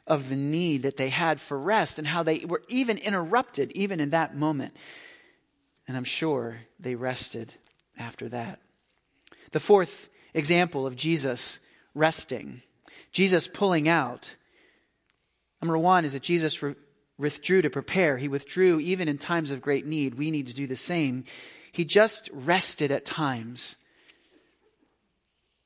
of 0.07 0.29
the 0.29 0.35
need 0.35 0.83
that 0.83 0.97
they 0.97 1.09
had 1.09 1.39
for 1.39 1.59
rest 1.59 1.99
and 1.99 2.07
how 2.07 2.23
they 2.23 2.39
were 2.45 2.63
even 2.69 2.97
interrupted, 2.97 3.71
even 3.73 3.99
in 3.99 4.09
that 4.11 4.35
moment. 4.35 4.75
And 5.87 5.95
I'm 5.95 6.03
sure 6.03 6.61
they 6.79 6.95
rested 6.95 7.53
after 7.97 8.29
that. 8.29 8.59
The 9.51 9.59
fourth 9.59 10.09
example 10.33 10.87
of 10.87 10.95
Jesus 10.95 11.59
resting, 11.93 12.61
Jesus 13.11 13.47
pulling 13.47 13.87
out. 13.87 14.35
Number 15.61 15.77
one 15.77 16.05
is 16.05 16.13
that 16.13 16.23
Jesus 16.23 16.61
withdrew 17.17 17.61
to 17.61 17.69
prepare. 17.69 18.17
He 18.17 18.27
withdrew 18.27 18.79
even 18.79 19.07
in 19.07 19.17
times 19.17 19.51
of 19.51 19.61
great 19.61 19.85
need. 19.85 20.15
We 20.15 20.31
need 20.31 20.47
to 20.47 20.53
do 20.53 20.67
the 20.67 20.75
same. 20.75 21.25
He 21.71 21.85
just 21.85 22.29
rested 22.31 22.91
at 22.91 23.05
times. 23.05 23.75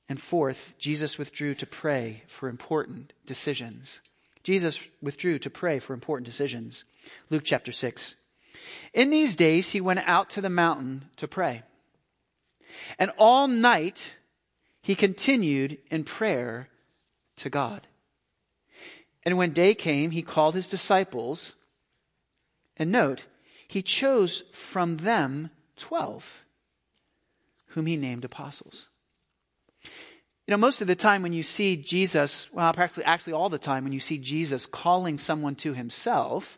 And 0.07 0.21
fourth, 0.21 0.73
Jesus 0.77 1.17
withdrew 1.17 1.53
to 1.55 1.65
pray 1.65 2.23
for 2.27 2.49
important 2.49 3.13
decisions. 3.25 4.01
Jesus 4.43 4.79
withdrew 5.01 5.39
to 5.39 5.49
pray 5.49 5.79
for 5.79 5.93
important 5.93 6.25
decisions. 6.25 6.83
Luke 7.29 7.43
chapter 7.45 7.71
6. 7.71 8.15
In 8.93 9.09
these 9.09 9.35
days, 9.35 9.71
he 9.71 9.81
went 9.81 10.07
out 10.07 10.29
to 10.31 10.41
the 10.41 10.49
mountain 10.49 11.05
to 11.17 11.27
pray. 11.27 11.63
And 12.97 13.11
all 13.17 13.47
night, 13.47 14.15
he 14.81 14.95
continued 14.95 15.77
in 15.89 16.03
prayer 16.03 16.69
to 17.37 17.49
God. 17.49 17.87
And 19.23 19.37
when 19.37 19.51
day 19.51 19.73
came, 19.73 20.11
he 20.11 20.21
called 20.21 20.55
his 20.55 20.67
disciples. 20.67 21.55
And 22.77 22.91
note, 22.91 23.25
he 23.67 23.81
chose 23.81 24.43
from 24.51 24.97
them 24.97 25.49
twelve, 25.77 26.43
whom 27.67 27.85
he 27.85 27.97
named 27.97 28.25
apostles. 28.25 28.89
You 30.47 30.51
know, 30.51 30.57
most 30.57 30.81
of 30.81 30.87
the 30.87 30.95
time 30.95 31.21
when 31.21 31.33
you 31.33 31.43
see 31.43 31.77
Jesus, 31.77 32.51
well, 32.51 32.73
practically, 32.73 33.05
actually 33.05 33.33
all 33.33 33.49
the 33.49 33.57
time 33.57 33.83
when 33.83 33.93
you 33.93 33.99
see 33.99 34.17
Jesus 34.17 34.65
calling 34.65 35.17
someone 35.17 35.55
to 35.55 35.73
himself, 35.73 36.57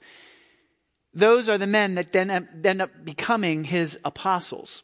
those 1.13 1.47
are 1.47 1.57
the 1.57 1.67
men 1.67 1.95
that 1.95 2.11
then 2.11 2.31
end 2.31 2.81
up 2.81 2.89
becoming 3.03 3.65
his 3.65 3.99
apostles. 4.03 4.83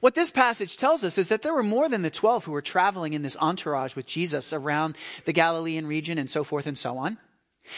What 0.00 0.14
this 0.14 0.30
passage 0.30 0.76
tells 0.76 1.04
us 1.04 1.18
is 1.18 1.28
that 1.28 1.42
there 1.42 1.54
were 1.54 1.62
more 1.62 1.88
than 1.88 2.02
the 2.02 2.10
12 2.10 2.44
who 2.44 2.52
were 2.52 2.62
traveling 2.62 3.14
in 3.14 3.22
this 3.22 3.36
entourage 3.40 3.96
with 3.96 4.06
Jesus 4.06 4.52
around 4.52 4.96
the 5.24 5.32
Galilean 5.32 5.86
region 5.86 6.18
and 6.18 6.30
so 6.30 6.44
forth 6.44 6.66
and 6.66 6.76
so 6.76 6.98
on. 6.98 7.18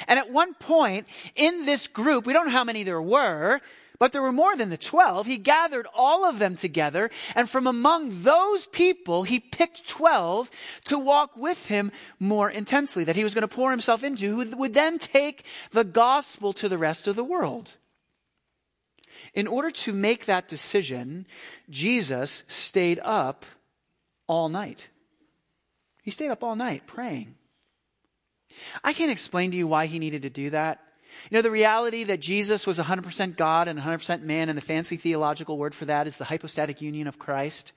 And 0.08 0.18
at 0.18 0.32
one 0.32 0.54
point 0.54 1.06
in 1.36 1.66
this 1.66 1.86
group, 1.86 2.26
we 2.26 2.32
don't 2.32 2.46
know 2.46 2.52
how 2.52 2.64
many 2.64 2.82
there 2.82 3.02
were, 3.02 3.60
but 3.98 4.12
there 4.12 4.22
were 4.22 4.32
more 4.32 4.56
than 4.56 4.70
the 4.70 4.76
12. 4.76 5.26
He 5.26 5.36
gathered 5.36 5.86
all 5.94 6.24
of 6.24 6.38
them 6.38 6.56
together, 6.56 7.10
and 7.34 7.48
from 7.48 7.66
among 7.66 8.22
those 8.22 8.66
people, 8.66 9.22
he 9.22 9.38
picked 9.38 9.86
12 9.86 10.50
to 10.86 10.98
walk 10.98 11.36
with 11.36 11.66
him 11.66 11.92
more 12.18 12.50
intensely, 12.50 13.04
that 13.04 13.16
he 13.16 13.24
was 13.24 13.34
going 13.34 13.42
to 13.42 13.48
pour 13.48 13.70
himself 13.70 14.02
into, 14.02 14.34
who 14.34 14.56
would 14.56 14.74
then 14.74 14.98
take 14.98 15.44
the 15.70 15.84
gospel 15.84 16.52
to 16.54 16.68
the 16.68 16.78
rest 16.78 17.06
of 17.06 17.14
the 17.14 17.24
world. 17.24 17.76
In 19.34 19.46
order 19.46 19.70
to 19.70 19.92
make 19.92 20.26
that 20.26 20.48
decision, 20.48 21.26
Jesus 21.68 22.44
stayed 22.46 23.00
up 23.02 23.44
all 24.26 24.48
night. 24.48 24.88
He 26.02 26.10
stayed 26.10 26.30
up 26.30 26.44
all 26.44 26.54
night 26.54 26.86
praying. 26.86 27.34
I 28.84 28.92
can't 28.92 29.10
explain 29.10 29.50
to 29.50 29.56
you 29.56 29.66
why 29.66 29.86
he 29.86 29.98
needed 29.98 30.22
to 30.22 30.30
do 30.30 30.50
that. 30.50 30.80
You 31.30 31.36
know, 31.36 31.42
the 31.42 31.50
reality 31.50 32.04
that 32.04 32.20
Jesus 32.20 32.66
was 32.66 32.78
100% 32.78 33.36
God 33.36 33.68
and 33.68 33.78
100% 33.78 34.22
man, 34.22 34.48
and 34.48 34.56
the 34.56 34.62
fancy 34.62 34.96
theological 34.96 35.58
word 35.58 35.74
for 35.74 35.84
that 35.86 36.06
is 36.06 36.16
the 36.16 36.24
hypostatic 36.24 36.80
union 36.80 37.06
of 37.06 37.18
Christ. 37.18 37.72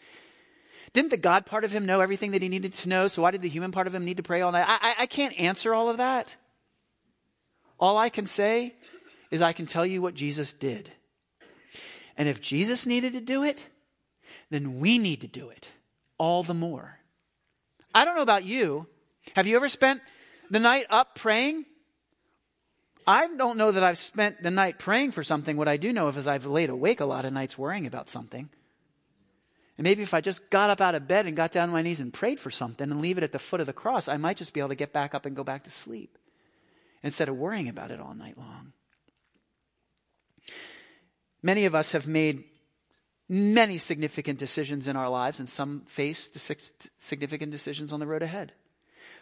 Didn't 0.93 1.11
the 1.11 1.17
God 1.17 1.45
part 1.45 1.63
of 1.63 1.71
him 1.71 1.85
know 1.85 2.01
everything 2.01 2.31
that 2.31 2.41
he 2.41 2.49
needed 2.49 2.73
to 2.73 2.89
know? 2.89 3.07
So 3.07 3.21
why 3.21 3.31
did 3.31 3.41
the 3.41 3.49
human 3.49 3.71
part 3.71 3.87
of 3.87 3.95
him 3.95 4.05
need 4.05 4.17
to 4.17 4.23
pray 4.23 4.41
all 4.41 4.51
night? 4.51 4.65
I, 4.67 4.89
I, 4.89 4.95
I 4.99 5.05
can't 5.05 5.37
answer 5.39 5.73
all 5.73 5.89
of 5.89 5.97
that. 5.97 6.35
All 7.79 7.97
I 7.97 8.09
can 8.09 8.25
say 8.25 8.75
is 9.29 9.41
I 9.41 9.53
can 9.53 9.65
tell 9.65 9.85
you 9.85 10.01
what 10.01 10.15
Jesus 10.15 10.53
did. 10.53 10.91
And 12.17 12.27
if 12.27 12.41
Jesus 12.41 12.85
needed 12.85 13.13
to 13.13 13.21
do 13.21 13.43
it, 13.43 13.69
then 14.49 14.79
we 14.79 14.97
need 14.97 15.21
to 15.21 15.27
do 15.27 15.49
it 15.49 15.69
all 16.17 16.43
the 16.43 16.53
more. 16.53 16.99
I 17.93 18.05
don't 18.05 18.15
know 18.15 18.23
about 18.23 18.43
you. 18.43 18.87
Have 19.35 19.47
you 19.47 19.55
ever 19.55 19.69
spent 19.69 20.01
the 20.49 20.59
night 20.59 20.85
up 20.89 21.15
praying? 21.15 21.65
I 23.05 23.27
don't 23.27 23.57
know 23.57 23.71
that 23.71 23.83
I've 23.83 23.97
spent 23.97 24.43
the 24.43 24.51
night 24.51 24.79
praying 24.79 25.11
for 25.11 25.23
something. 25.23 25.55
What 25.55 25.67
I 25.67 25.77
do 25.77 25.93
know 25.93 26.07
is 26.09 26.27
I've 26.27 26.45
laid 26.45 26.69
awake 26.69 26.99
a 26.99 27.05
lot 27.05 27.23
of 27.23 27.33
nights 27.33 27.57
worrying 27.57 27.85
about 27.85 28.09
something. 28.09 28.49
And 29.77 29.83
maybe 29.83 30.01
if 30.01 30.13
I 30.13 30.21
just 30.21 30.49
got 30.49 30.71
up 30.71 30.81
out 30.81 30.95
of 30.95 31.07
bed 31.07 31.27
and 31.27 31.37
got 31.37 31.51
down 31.51 31.69
on 31.69 31.73
my 31.73 31.83
knees 31.83 31.99
and 31.99 32.11
prayed 32.11 32.39
for 32.39 32.49
something 32.49 32.89
and 32.89 32.99
leave 32.99 33.17
it 33.17 33.23
at 33.23 33.31
the 33.31 33.39
foot 33.39 33.61
of 33.61 33.67
the 33.67 33.73
cross, 33.73 34.07
I 34.07 34.17
might 34.17 34.37
just 34.37 34.53
be 34.53 34.59
able 34.59 34.69
to 34.69 34.75
get 34.75 34.91
back 34.91 35.13
up 35.13 35.25
and 35.25 35.35
go 35.35 35.43
back 35.43 35.63
to 35.65 35.71
sleep 35.71 36.17
instead 37.03 37.29
of 37.29 37.37
worrying 37.37 37.69
about 37.69 37.91
it 37.91 38.01
all 38.01 38.15
night 38.15 38.37
long. 38.37 38.73
Many 41.41 41.65
of 41.65 41.75
us 41.75 41.91
have 41.91 42.07
made 42.07 42.43
many 43.29 43.77
significant 43.77 44.39
decisions 44.39 44.87
in 44.87 44.95
our 44.95 45.09
lives, 45.09 45.39
and 45.39 45.49
some 45.49 45.81
face 45.87 46.29
significant 46.97 47.51
decisions 47.51 47.91
on 47.91 47.99
the 47.99 48.07
road 48.07 48.23
ahead. 48.23 48.53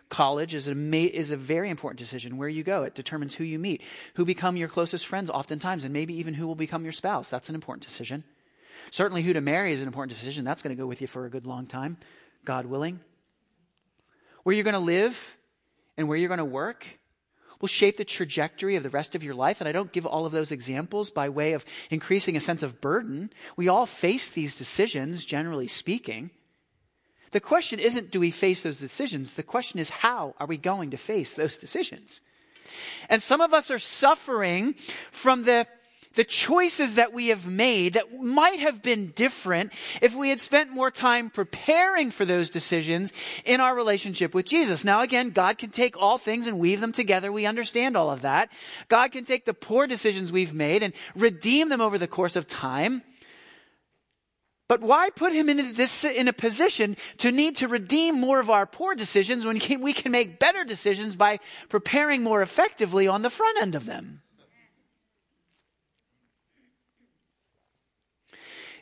College 0.10 0.54
is 0.54 0.67
a, 0.67 0.73
is 0.73 1.32
a 1.32 1.38
very 1.38 1.69
important 1.69 1.97
decision 1.97 2.38
where 2.38 2.47
you 2.47 2.63
go. 2.63 2.84
It 2.84 2.93
determines 2.93 3.36
who 3.36 3.43
you 3.43 3.58
meet, 3.58 3.82
who 4.13 4.23
become 4.23 4.56
your 4.56 4.67
closest 4.67 5.08
friends, 5.08 5.32
oftentimes, 5.32 5.84
and 5.84 5.91
maybe 5.91 6.13
even 6.13 6.36
who 6.36 6.45
will 6.45 6.56
become 6.56 6.84
your 6.84 6.93
spouse. 6.93 7.30
That's 7.30 7.49
an 7.49 7.56
important 7.56 7.86
decision. 7.86 8.23
Certainly, 8.91 9.23
who 9.23 9.34
to 9.34 9.41
marry 9.41 9.73
is 9.73 9.82
an 9.82 9.88
important 9.88 10.15
decision. 10.15 10.45
That's 10.45 10.62
going 10.62 10.75
to 10.75 10.80
go 10.80 10.86
with 10.86 11.01
you 11.01 11.08
for 11.08 11.25
a 11.25 11.30
good 11.30 11.47
long 11.47 11.65
time, 11.65 11.97
God 12.45 12.67
willing. 12.67 12.99
Where 14.43 14.54
you're 14.54 14.63
going 14.63 14.73
to 14.73 14.80
live 14.80 15.38
and 15.97 16.08
where 16.08 16.17
you're 16.17 16.28
going 16.28 16.38
to 16.38 16.45
work 16.45 16.86
will 17.61 17.67
shape 17.67 17.97
the 17.97 18.05
trajectory 18.05 18.75
of 18.75 18.83
the 18.83 18.89
rest 18.89 19.15
of 19.15 19.23
your 19.23 19.35
life. 19.35 19.61
And 19.61 19.67
I 19.67 19.71
don't 19.71 19.91
give 19.91 20.05
all 20.05 20.25
of 20.25 20.31
those 20.31 20.51
examples 20.51 21.09
by 21.09 21.29
way 21.29 21.53
of 21.53 21.65
increasing 21.89 22.35
a 22.35 22.41
sense 22.41 22.63
of 22.63 22.81
burden. 22.81 23.31
We 23.55 23.67
all 23.67 23.85
face 23.85 24.29
these 24.29 24.57
decisions, 24.57 25.25
generally 25.25 25.67
speaking. 25.67 26.31
The 27.31 27.39
question 27.39 27.79
isn't 27.79 28.11
do 28.11 28.19
we 28.19 28.31
face 28.31 28.63
those 28.63 28.79
decisions? 28.79 29.33
The 29.33 29.43
question 29.43 29.79
is 29.79 29.89
how 29.89 30.35
are 30.39 30.47
we 30.47 30.57
going 30.57 30.91
to 30.91 30.97
face 30.97 31.33
those 31.33 31.57
decisions? 31.57 32.21
And 33.09 33.21
some 33.21 33.41
of 33.41 33.53
us 33.53 33.69
are 33.71 33.79
suffering 33.79 34.75
from 35.11 35.43
the 35.43 35.67
the 36.15 36.23
choices 36.23 36.95
that 36.95 37.13
we 37.13 37.28
have 37.28 37.47
made 37.47 37.93
that 37.93 38.21
might 38.21 38.60
have 38.60 38.82
been 38.82 39.08
different 39.12 39.73
if 40.01 40.15
we 40.15 40.30
had 40.30 40.39
spent 40.39 40.71
more 40.71 40.91
time 40.91 41.30
preparing 41.30 42.12
for 42.12 42.25
those 42.25 42.49
decisions 42.49 43.13
in 43.45 43.62
our 43.62 43.75
relationship 43.75 44.34
with 44.34 44.45
Jesus. 44.45 44.84
Now 44.84 45.01
again, 45.01 45.30
God 45.30 45.58
can 45.58 45.69
take 45.69 45.97
all 45.97 46.17
things 46.17 46.47
and 46.47 46.60
weave 46.60 46.82
them 46.82 46.91
together. 46.91 47.32
We 47.32 47.45
understand 47.45 47.95
all 47.95 48.10
of 48.10 48.21
that. 48.21 48.49
God 48.88 49.12
can 49.12 49.25
take 49.25 49.45
the 49.45 49.54
poor 49.54 49.88
decisions 49.88 50.32
we've 50.32 50.54
made 50.54 50.84
and 50.84 50.93
redeem 51.15 51.69
them 51.69 51.82
over 51.82 51.97
the 51.97 52.08
course 52.08 52.36
of 52.36 52.47
time. 52.47 53.04
But 54.67 54.82
why 54.82 55.12
put 55.12 55.32
him 55.32 55.47
in, 55.47 55.73
this, 55.73 56.04
in 56.04 56.28
a 56.28 56.34
position 56.34 56.97
to 57.19 57.32
need 57.32 57.58
to 57.58 57.67
redeem 57.67 58.19
more 58.19 58.39
of 58.39 58.49
our 58.49 58.65
poor 58.65 58.95
decisions 58.95 59.45
when 59.45 59.60
we 59.80 59.93
can 59.93 60.12
make 60.12 60.39
better 60.39 60.63
decisions 60.63 61.15
by 61.15 61.39
preparing 61.69 62.23
more 62.23 62.41
effectively 62.41 63.08
on 63.08 63.21
the 63.21 63.30
front 63.30 63.62
end 63.62 63.75
of 63.75 63.86
them? 63.86 64.21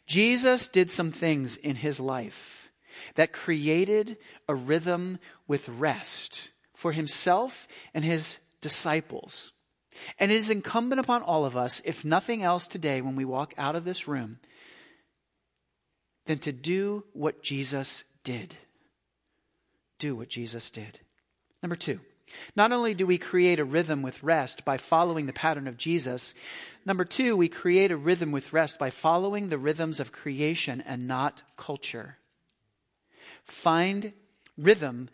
Jesus 0.06 0.68
did 0.68 0.92
some 0.92 1.12
things 1.12 1.56
in 1.56 1.78
his 1.78 2.00
life 2.00 2.70
that 3.16 3.34
created 3.34 4.18
a 4.48 4.56
rhythm 4.56 5.20
with 5.48 5.70
rest 5.70 6.50
for 6.76 6.92
himself 6.92 7.68
and 7.94 8.04
his 8.04 8.40
disciples. 8.62 9.52
And 10.20 10.32
it 10.32 10.36
is 10.36 10.50
incumbent 10.50 11.00
upon 11.00 11.22
all 11.22 11.46
of 11.46 11.56
us, 11.56 11.82
if 11.86 12.04
nothing 12.04 12.44
else 12.44 12.68
today, 12.68 13.02
when 13.02 13.16
we 13.16 13.26
walk 13.26 13.54
out 13.58 13.76
of 13.76 13.86
this 13.86 14.08
room, 14.08 14.40
than 16.26 16.40
to 16.40 16.52
do 16.52 17.04
what 17.14 17.44
Jesus 17.44 18.04
did. 18.24 18.58
Do 20.00 20.16
what 20.16 20.30
Jesus 20.30 20.70
did. 20.70 21.00
Number 21.62 21.76
two, 21.76 22.00
not 22.56 22.72
only 22.72 22.94
do 22.94 23.06
we 23.06 23.18
create 23.18 23.60
a 23.60 23.66
rhythm 23.66 24.02
with 24.02 24.24
rest 24.24 24.66
by 24.66 24.78
following 24.78 25.26
the 25.26 25.34
pattern 25.34 25.68
of 25.68 25.78
Jesus, 25.78 26.34
number 26.86 27.06
two, 27.06 27.36
we 27.36 27.50
create 27.50 27.92
a 27.92 27.98
rhythm 27.98 28.32
with 28.32 28.54
rest 28.54 28.80
by 28.80 28.90
following 28.90 29.50
the 29.50 29.58
rhythms 29.58 30.00
of 30.00 30.12
creation 30.12 30.82
and 30.82 31.08
not 31.08 31.42
culture. 31.58 32.18
Find 33.44 34.14
rhythm 34.58 35.10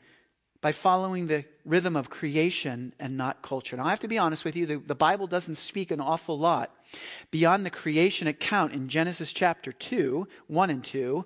by 0.62 0.72
following 0.74 1.28
the 1.28 1.46
rhythm 1.64 1.96
of 1.96 2.10
creation 2.10 2.94
and 3.00 3.16
not 3.16 3.42
culture. 3.42 3.78
Now, 3.78 3.86
I 3.86 3.92
have 3.92 4.00
to 4.02 4.08
be 4.08 4.18
honest 4.18 4.44
with 4.44 4.56
you, 4.56 4.66
the, 4.66 4.76
the, 4.78 4.96
Bible 4.96 5.28
doesn't 5.28 5.56
speak 5.56 5.92
an 5.92 6.02
awful 6.02 6.38
lot 6.38 6.76
beyond 7.32 7.66
the 7.66 7.70
creation 7.70 8.28
account 8.28 8.74
in 8.74 8.90
Genesis 8.90 9.32
chapter 9.32 9.72
2, 9.72 10.28
1 10.48 10.70
and 10.70 10.84
2, 10.84 11.24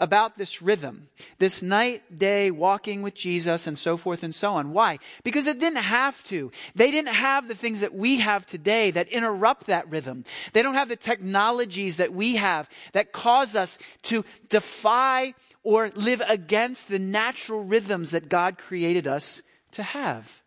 about 0.00 0.36
this 0.36 0.60
rhythm, 0.60 1.08
this 1.38 1.62
night, 1.62 2.18
day, 2.18 2.50
walking 2.50 3.02
with 3.02 3.14
Jesus, 3.14 3.66
and 3.66 3.78
so 3.78 3.96
forth 3.96 4.22
and 4.22 4.34
so 4.34 4.54
on. 4.54 4.72
Why? 4.72 4.98
Because 5.22 5.46
it 5.46 5.60
didn't 5.60 5.82
have 5.82 6.24
to. 6.24 6.50
They 6.74 6.90
didn't 6.90 7.14
have 7.14 7.46
the 7.46 7.54
things 7.54 7.80
that 7.80 7.94
we 7.94 8.18
have 8.18 8.46
today 8.46 8.90
that 8.92 9.08
interrupt 9.08 9.66
that 9.66 9.88
rhythm. 9.88 10.24
They 10.52 10.62
don't 10.62 10.74
have 10.74 10.88
the 10.88 10.96
technologies 10.96 11.98
that 11.98 12.12
we 12.12 12.36
have 12.36 12.68
that 12.92 13.12
cause 13.12 13.54
us 13.54 13.78
to 14.04 14.24
defy 14.48 15.34
or 15.64 15.90
live 15.94 16.22
against 16.28 16.88
the 16.88 16.98
natural 16.98 17.64
rhythms 17.64 18.10
that 18.10 18.28
God 18.28 18.58
created 18.58 19.08
us 19.08 19.42
to 19.72 19.82
have. 19.82 20.42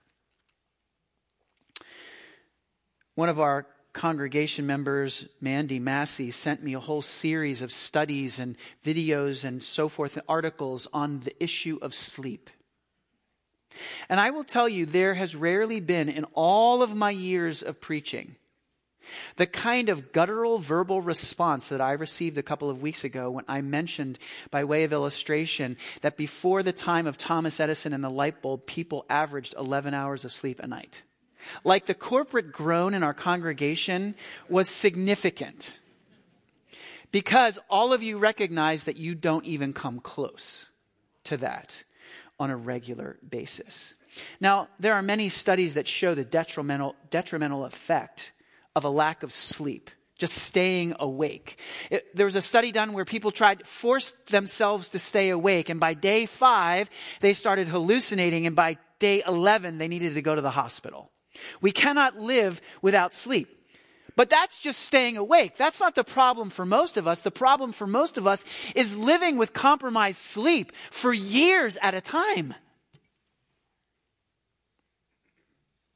One 3.15 3.29
of 3.29 3.39
our 3.39 3.65
congregation 3.93 4.67
members, 4.67 5.25
Mandy 5.41 5.79
Massey, 5.79 6.29
sent 6.29 6.63
me 6.63 6.75
a 6.75 6.79
whole 6.79 7.01
series 7.01 7.63
of 7.63 7.73
studies 7.73 8.37
and 8.37 8.55
videos 8.85 9.43
and 9.43 9.61
so 9.61 9.89
forth, 9.89 10.15
and 10.15 10.25
articles 10.29 10.87
on 10.93 11.21
the 11.21 11.43
issue 11.43 11.79
of 11.81 11.95
sleep. 11.95 12.51
And 14.07 14.19
I 14.19 14.29
will 14.29 14.43
tell 14.43 14.69
you, 14.69 14.85
there 14.85 15.15
has 15.15 15.35
rarely 15.35 15.79
been 15.79 16.09
in 16.09 16.25
all 16.33 16.83
of 16.83 16.95
my 16.95 17.09
years 17.09 17.63
of 17.63 17.81
preaching 17.81 18.35
the 19.35 19.45
kind 19.45 19.89
of 19.89 20.11
guttural 20.11 20.57
verbal 20.57 21.01
response 21.01 21.69
that 21.69 21.81
I 21.81 21.93
received 21.93 22.37
a 22.37 22.43
couple 22.43 22.69
of 22.69 22.81
weeks 22.81 23.03
ago 23.03 23.31
when 23.31 23.45
I 23.47 23.61
mentioned, 23.61 24.19
by 24.51 24.63
way 24.63 24.83
of 24.83 24.93
illustration, 24.93 25.77
that 26.01 26.17
before 26.17 26.63
the 26.63 26.73
time 26.73 27.07
of 27.07 27.17
Thomas 27.17 27.59
Edison 27.59 27.93
and 27.93 28.03
the 28.03 28.09
light 28.09 28.41
bulb, 28.41 28.65
people 28.65 29.05
averaged 29.09 29.55
11 29.57 29.93
hours 29.93 30.25
of 30.25 30.31
sleep 30.31 30.59
a 30.59 30.67
night. 30.67 31.03
Like 31.63 31.85
the 31.85 31.93
corporate 31.93 32.51
groan 32.51 32.93
in 32.93 33.03
our 33.03 33.13
congregation 33.13 34.15
was 34.49 34.67
significant 34.69 35.75
because 37.11 37.59
all 37.69 37.93
of 37.93 38.03
you 38.03 38.17
recognize 38.17 38.83
that 38.83 38.97
you 38.97 39.15
don't 39.15 39.45
even 39.45 39.73
come 39.73 39.99
close 39.99 40.69
to 41.23 41.37
that 41.37 41.83
on 42.39 42.49
a 42.49 42.57
regular 42.57 43.17
basis. 43.27 43.93
Now, 44.39 44.67
there 44.79 44.93
are 44.93 45.01
many 45.01 45.29
studies 45.29 45.73
that 45.75 45.87
show 45.87 46.15
the 46.15 46.25
detrimental, 46.25 46.95
detrimental 47.09 47.65
effect 47.65 48.31
of 48.77 48.85
a 48.85 48.89
lack 48.89 49.23
of 49.23 49.33
sleep, 49.33 49.89
just 50.19 50.35
staying 50.35 50.93
awake. 50.99 51.57
It, 51.89 52.15
there 52.15 52.27
was 52.27 52.35
a 52.35 52.43
study 52.43 52.71
done 52.71 52.93
where 52.93 53.05
people 53.05 53.31
tried, 53.31 53.65
forced 53.65 54.27
themselves 54.27 54.89
to 54.89 54.99
stay 54.99 55.29
awake, 55.29 55.69
and 55.69 55.79
by 55.79 55.95
day 55.95 56.27
five, 56.27 56.91
they 57.19 57.33
started 57.33 57.67
hallucinating, 57.67 58.45
and 58.45 58.55
by 58.55 58.77
day 58.99 59.23
11, 59.27 59.79
they 59.79 59.87
needed 59.87 60.13
to 60.13 60.21
go 60.21 60.35
to 60.35 60.41
the 60.41 60.51
hospital. 60.51 61.11
We 61.59 61.71
cannot 61.71 62.19
live 62.19 62.61
without 62.83 63.15
sleep. 63.15 63.49
But 64.15 64.29
that's 64.29 64.59
just 64.59 64.81
staying 64.81 65.17
awake. 65.17 65.57
That's 65.57 65.79
not 65.79 65.95
the 65.95 66.03
problem 66.03 66.51
for 66.51 66.65
most 66.65 66.97
of 66.97 67.07
us. 67.07 67.21
The 67.21 67.31
problem 67.31 67.71
for 67.71 67.87
most 67.87 68.17
of 68.17 68.27
us 68.27 68.45
is 68.75 68.95
living 68.95 69.37
with 69.37 69.53
compromised 69.53 70.19
sleep 70.19 70.71
for 70.91 71.13
years 71.13 71.79
at 71.81 71.95
a 71.95 72.01
time. 72.01 72.53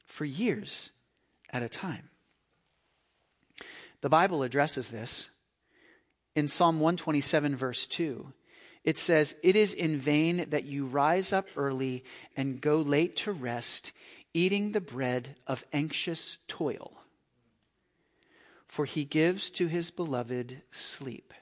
For 0.06 0.26
years 0.26 0.92
at 1.52 1.62
a 1.62 1.70
time. 1.70 2.11
The 4.02 4.10
Bible 4.10 4.44
addresses 4.44 4.90
this 4.90 5.30
in 6.36 6.48
Psalm 6.48 6.80
127, 6.80 7.56
verse 7.56 7.88
2. 7.88 8.34
It 8.84 8.98
says, 8.98 9.36
It 9.44 9.56
is 9.56 9.74
in 9.74 9.98
vain 9.98 10.50
that 10.50 10.66
you 10.66 10.86
rise 10.86 11.32
up 11.32 11.46
early 11.56 12.04
and 12.36 12.62
go 12.62 12.78
late 12.82 13.16
to 13.18 13.32
rest, 13.32 13.92
eating 14.34 14.72
the 14.72 14.82
bread 14.82 15.36
of 15.46 15.66
anxious 15.72 16.40
toil. 16.48 16.94
For 18.68 18.86
he 18.86 19.04
gives 19.04 19.50
to 19.52 19.68
his 19.68 19.92
beloved 19.92 20.62
sleep. 20.72 21.34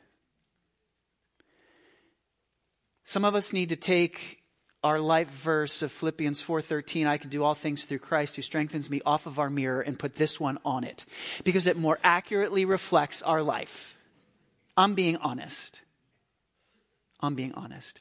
Some 3.05 3.23
of 3.23 3.35
us 3.35 3.53
need 3.53 3.69
to 3.69 3.75
take 3.75 4.38
our 4.83 4.99
life 4.99 5.29
verse 5.29 5.81
of 5.81 5.91
Philippians 5.91 6.41
4:13 6.41 7.05
I 7.05 7.17
can 7.17 7.29
do 7.29 7.43
all 7.43 7.55
things 7.55 7.85
through 7.85 7.99
Christ 7.99 8.35
who 8.35 8.41
strengthens 8.41 8.89
me 8.89 9.01
off 9.05 9.25
of 9.25 9.39
our 9.39 9.49
mirror 9.49 9.81
and 9.81 9.99
put 9.99 10.15
this 10.15 10.39
one 10.39 10.57
on 10.63 10.83
it 10.83 11.05
because 11.43 11.67
it 11.67 11.77
more 11.77 11.99
accurately 12.03 12.65
reflects 12.65 13.21
our 13.21 13.41
life. 13.41 13.97
I'm 14.77 14.95
being 14.95 15.17
honest. 15.17 15.81
I'm 17.19 17.35
being 17.35 17.53
honest. 17.53 17.99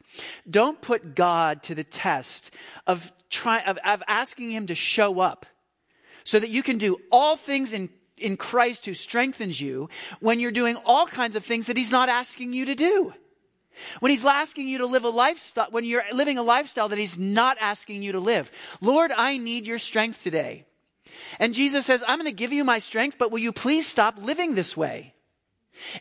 Don't 0.48 0.80
put 0.80 1.16
God 1.16 1.64
to 1.64 1.74
the 1.74 1.82
test 1.82 2.52
of 2.86 3.12
trying 3.30 3.66
of, 3.66 3.78
of 3.84 4.02
asking 4.06 4.50
him 4.50 4.68
to 4.68 4.76
show 4.76 5.20
up 5.20 5.46
so 6.22 6.38
that 6.38 6.50
you 6.50 6.62
can 6.62 6.78
do 6.78 6.98
all 7.10 7.36
things 7.36 7.72
in 7.72 7.90
in 8.16 8.36
Christ 8.36 8.84
who 8.86 8.94
strengthens 8.94 9.60
you 9.60 9.88
when 10.20 10.40
you're 10.40 10.50
doing 10.50 10.76
all 10.84 11.06
kinds 11.06 11.36
of 11.36 11.44
things 11.44 11.66
that 11.66 11.76
he's 11.76 11.92
not 11.92 12.08
asking 12.08 12.52
you 12.52 12.66
to 12.66 12.74
do. 12.74 13.14
When 14.00 14.10
he's 14.10 14.24
asking 14.24 14.68
you 14.68 14.78
to 14.78 14.86
live 14.86 15.04
a 15.04 15.10
lifestyle, 15.10 15.68
when 15.70 15.84
you're 15.84 16.04
living 16.12 16.38
a 16.38 16.42
lifestyle 16.42 16.88
that 16.88 16.98
he's 16.98 17.18
not 17.18 17.56
asking 17.60 18.02
you 18.02 18.12
to 18.12 18.20
live. 18.20 18.50
Lord, 18.80 19.12
I 19.12 19.38
need 19.38 19.66
your 19.66 19.78
strength 19.78 20.22
today. 20.22 20.64
And 21.38 21.54
Jesus 21.54 21.86
says, 21.86 22.04
I'm 22.06 22.18
going 22.18 22.30
to 22.30 22.36
give 22.36 22.52
you 22.52 22.64
my 22.64 22.78
strength, 22.78 23.16
but 23.18 23.30
will 23.30 23.38
you 23.38 23.52
please 23.52 23.86
stop 23.86 24.18
living 24.22 24.54
this 24.54 24.76
way? 24.76 25.14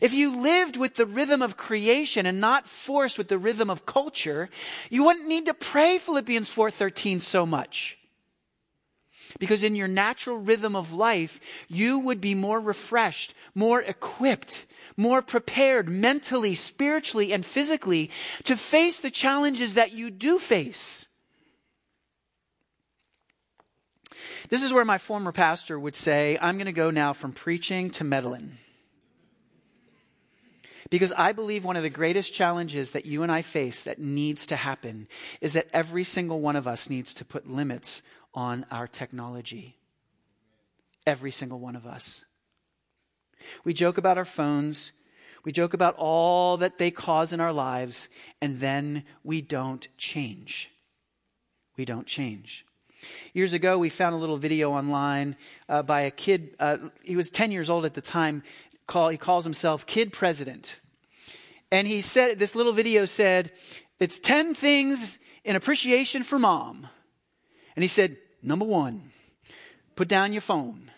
If 0.00 0.12
you 0.12 0.40
lived 0.40 0.76
with 0.76 0.94
the 0.94 1.06
rhythm 1.06 1.42
of 1.42 1.56
creation 1.56 2.26
and 2.26 2.40
not 2.40 2.66
forced 2.66 3.18
with 3.18 3.28
the 3.28 3.38
rhythm 3.38 3.70
of 3.70 3.86
culture, 3.86 4.48
you 4.90 5.04
wouldn't 5.04 5.28
need 5.28 5.46
to 5.46 5.54
pray 5.54 5.98
Philippians 5.98 6.50
4:13 6.50 7.20
so 7.20 7.46
much. 7.46 7.98
Because 9.38 9.62
in 9.62 9.74
your 9.74 9.88
natural 9.88 10.38
rhythm 10.38 10.74
of 10.74 10.92
life, 10.92 11.38
you 11.68 11.98
would 11.98 12.20
be 12.20 12.34
more 12.34 12.60
refreshed, 12.60 13.34
more 13.54 13.80
equipped, 13.82 14.64
more 14.98 15.22
prepared 15.22 15.88
mentally, 15.88 16.54
spiritually, 16.54 17.32
and 17.32 17.46
physically 17.46 18.10
to 18.44 18.56
face 18.56 19.00
the 19.00 19.10
challenges 19.10 19.74
that 19.74 19.92
you 19.92 20.10
do 20.10 20.38
face. 20.38 21.08
This 24.50 24.62
is 24.62 24.72
where 24.72 24.84
my 24.84 24.98
former 24.98 25.32
pastor 25.32 25.78
would 25.78 25.96
say, 25.96 26.36
I'm 26.40 26.56
going 26.56 26.66
to 26.66 26.72
go 26.72 26.90
now 26.90 27.12
from 27.12 27.32
preaching 27.32 27.90
to 27.92 28.04
meddling. 28.04 28.58
Because 30.90 31.12
I 31.12 31.32
believe 31.32 31.64
one 31.64 31.76
of 31.76 31.82
the 31.82 31.90
greatest 31.90 32.32
challenges 32.32 32.92
that 32.92 33.04
you 33.04 33.22
and 33.22 33.30
I 33.30 33.42
face 33.42 33.82
that 33.82 33.98
needs 33.98 34.46
to 34.46 34.56
happen 34.56 35.06
is 35.40 35.52
that 35.52 35.68
every 35.72 36.02
single 36.02 36.40
one 36.40 36.56
of 36.56 36.66
us 36.66 36.88
needs 36.88 37.12
to 37.14 37.24
put 37.24 37.48
limits 37.48 38.02
on 38.34 38.64
our 38.70 38.86
technology. 38.86 39.76
Every 41.06 41.30
single 41.30 41.58
one 41.58 41.76
of 41.76 41.86
us. 41.86 42.24
We 43.64 43.74
joke 43.74 43.98
about 43.98 44.18
our 44.18 44.24
phones. 44.24 44.92
We 45.44 45.52
joke 45.52 45.74
about 45.74 45.94
all 45.96 46.56
that 46.58 46.78
they 46.78 46.90
cause 46.90 47.32
in 47.32 47.40
our 47.40 47.52
lives, 47.52 48.08
and 48.40 48.60
then 48.60 49.04
we 49.22 49.40
don't 49.40 49.86
change. 49.96 50.70
We 51.76 51.84
don't 51.84 52.06
change. 52.06 52.66
Years 53.32 53.52
ago, 53.52 53.78
we 53.78 53.88
found 53.88 54.14
a 54.14 54.18
little 54.18 54.36
video 54.36 54.72
online 54.72 55.36
uh, 55.68 55.82
by 55.82 56.02
a 56.02 56.10
kid. 56.10 56.56
Uh, 56.58 56.78
he 57.02 57.16
was 57.16 57.30
10 57.30 57.52
years 57.52 57.70
old 57.70 57.84
at 57.84 57.94
the 57.94 58.00
time. 58.00 58.42
Call, 58.86 59.08
he 59.08 59.16
calls 59.16 59.44
himself 59.44 59.86
Kid 59.86 60.12
President. 60.12 60.80
And 61.70 61.86
he 61.86 62.00
said, 62.00 62.38
this 62.38 62.54
little 62.54 62.72
video 62.72 63.04
said, 63.04 63.52
it's 64.00 64.18
10 64.18 64.54
things 64.54 65.18
in 65.44 65.56
appreciation 65.56 66.22
for 66.22 66.38
mom. 66.38 66.88
And 67.76 67.82
he 67.82 67.88
said, 67.88 68.16
number 68.42 68.64
one, 68.64 69.12
put 69.94 70.08
down 70.08 70.32
your 70.32 70.42
phone. 70.42 70.90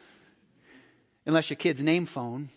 Unless 1.27 1.51
your 1.51 1.57
kid's 1.57 1.83
name 1.83 2.07
phone. 2.07 2.49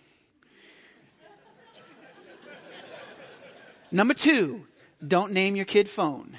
number 3.92 4.14
two, 4.14 4.66
don't 5.06 5.32
name 5.34 5.56
your 5.56 5.66
kid 5.66 5.90
phone. 5.90 6.38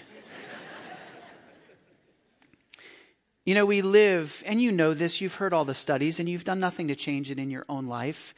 You 3.45 3.55
know, 3.55 3.67
we 3.67 3.83
live, 3.83 4.43
and 4.47 4.63
you 4.63 4.73
know 4.73 4.95
this, 4.95 5.21
you've 5.21 5.35
heard 5.35 5.53
all 5.53 5.67
the 5.67 5.75
studies, 5.75 6.19
and 6.19 6.31
you've 6.31 6.45
done 6.45 6.61
nothing 6.61 6.89
to 6.89 6.97
change 6.97 7.31
it 7.31 7.39
in 7.39 7.51
your 7.51 7.67
own 7.69 7.87
life, 7.87 8.35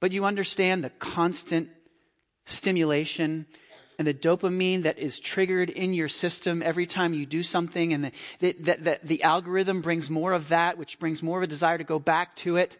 but 0.00 0.10
you 0.10 0.24
understand 0.24 0.82
the 0.82 0.88
constant 0.88 1.68
stimulation 2.46 3.44
and 3.98 4.08
the 4.08 4.14
dopamine 4.14 4.84
that 4.84 4.98
is 4.98 5.20
triggered 5.20 5.68
in 5.68 5.92
your 5.92 6.08
system 6.08 6.62
every 6.62 6.86
time 6.86 7.12
you 7.12 7.26
do 7.26 7.42
something, 7.42 7.92
and 7.92 8.06
the, 8.06 8.12
the, 8.38 8.52
the, 8.52 9.00
the 9.04 9.22
algorithm 9.22 9.82
brings 9.82 10.08
more 10.08 10.32
of 10.32 10.48
that, 10.48 10.78
which 10.78 10.98
brings 10.98 11.22
more 11.22 11.36
of 11.36 11.44
a 11.44 11.46
desire 11.46 11.76
to 11.76 11.84
go 11.84 11.98
back 11.98 12.34
to 12.36 12.56
it. 12.56 12.78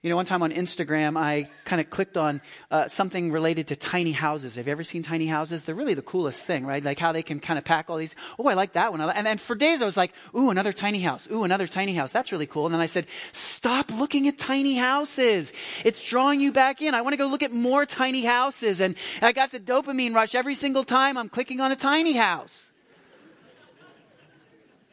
You 0.00 0.10
know, 0.10 0.16
one 0.16 0.26
time 0.26 0.44
on 0.44 0.52
Instagram, 0.52 1.18
I 1.18 1.50
kind 1.64 1.80
of 1.80 1.90
clicked 1.90 2.16
on 2.16 2.40
uh, 2.70 2.86
something 2.86 3.32
related 3.32 3.66
to 3.68 3.76
tiny 3.76 4.12
houses. 4.12 4.54
Have 4.54 4.68
you 4.68 4.70
ever 4.70 4.84
seen 4.84 5.02
tiny 5.02 5.26
houses? 5.26 5.64
They're 5.64 5.74
really 5.74 5.94
the 5.94 6.02
coolest 6.02 6.44
thing, 6.44 6.64
right? 6.64 6.84
Like 6.84 7.00
how 7.00 7.10
they 7.10 7.24
can 7.24 7.40
kind 7.40 7.58
of 7.58 7.64
pack 7.64 7.90
all 7.90 7.96
these. 7.96 8.14
Oh, 8.38 8.46
I 8.46 8.54
like 8.54 8.74
that 8.74 8.92
one. 8.92 9.00
And 9.00 9.26
then 9.26 9.38
for 9.38 9.56
days 9.56 9.82
I 9.82 9.86
was 9.86 9.96
like, 9.96 10.12
ooh, 10.36 10.50
another 10.50 10.72
tiny 10.72 11.00
house. 11.00 11.26
Ooh, 11.32 11.42
another 11.42 11.66
tiny 11.66 11.94
house. 11.94 12.12
That's 12.12 12.30
really 12.30 12.46
cool. 12.46 12.66
And 12.66 12.74
then 12.74 12.80
I 12.80 12.86
said, 12.86 13.06
stop 13.32 13.90
looking 13.90 14.28
at 14.28 14.38
tiny 14.38 14.76
houses. 14.76 15.52
It's 15.84 16.04
drawing 16.04 16.40
you 16.40 16.52
back 16.52 16.80
in. 16.80 16.94
I 16.94 17.00
want 17.00 17.14
to 17.14 17.18
go 17.18 17.26
look 17.26 17.42
at 17.42 17.50
more 17.50 17.84
tiny 17.84 18.24
houses. 18.24 18.80
And 18.80 18.94
I 19.20 19.32
got 19.32 19.50
the 19.50 19.58
dopamine 19.58 20.14
rush 20.14 20.36
every 20.36 20.54
single 20.54 20.84
time 20.84 21.18
I'm 21.18 21.28
clicking 21.28 21.60
on 21.60 21.72
a 21.72 21.76
tiny 21.76 22.12
house. 22.12 22.70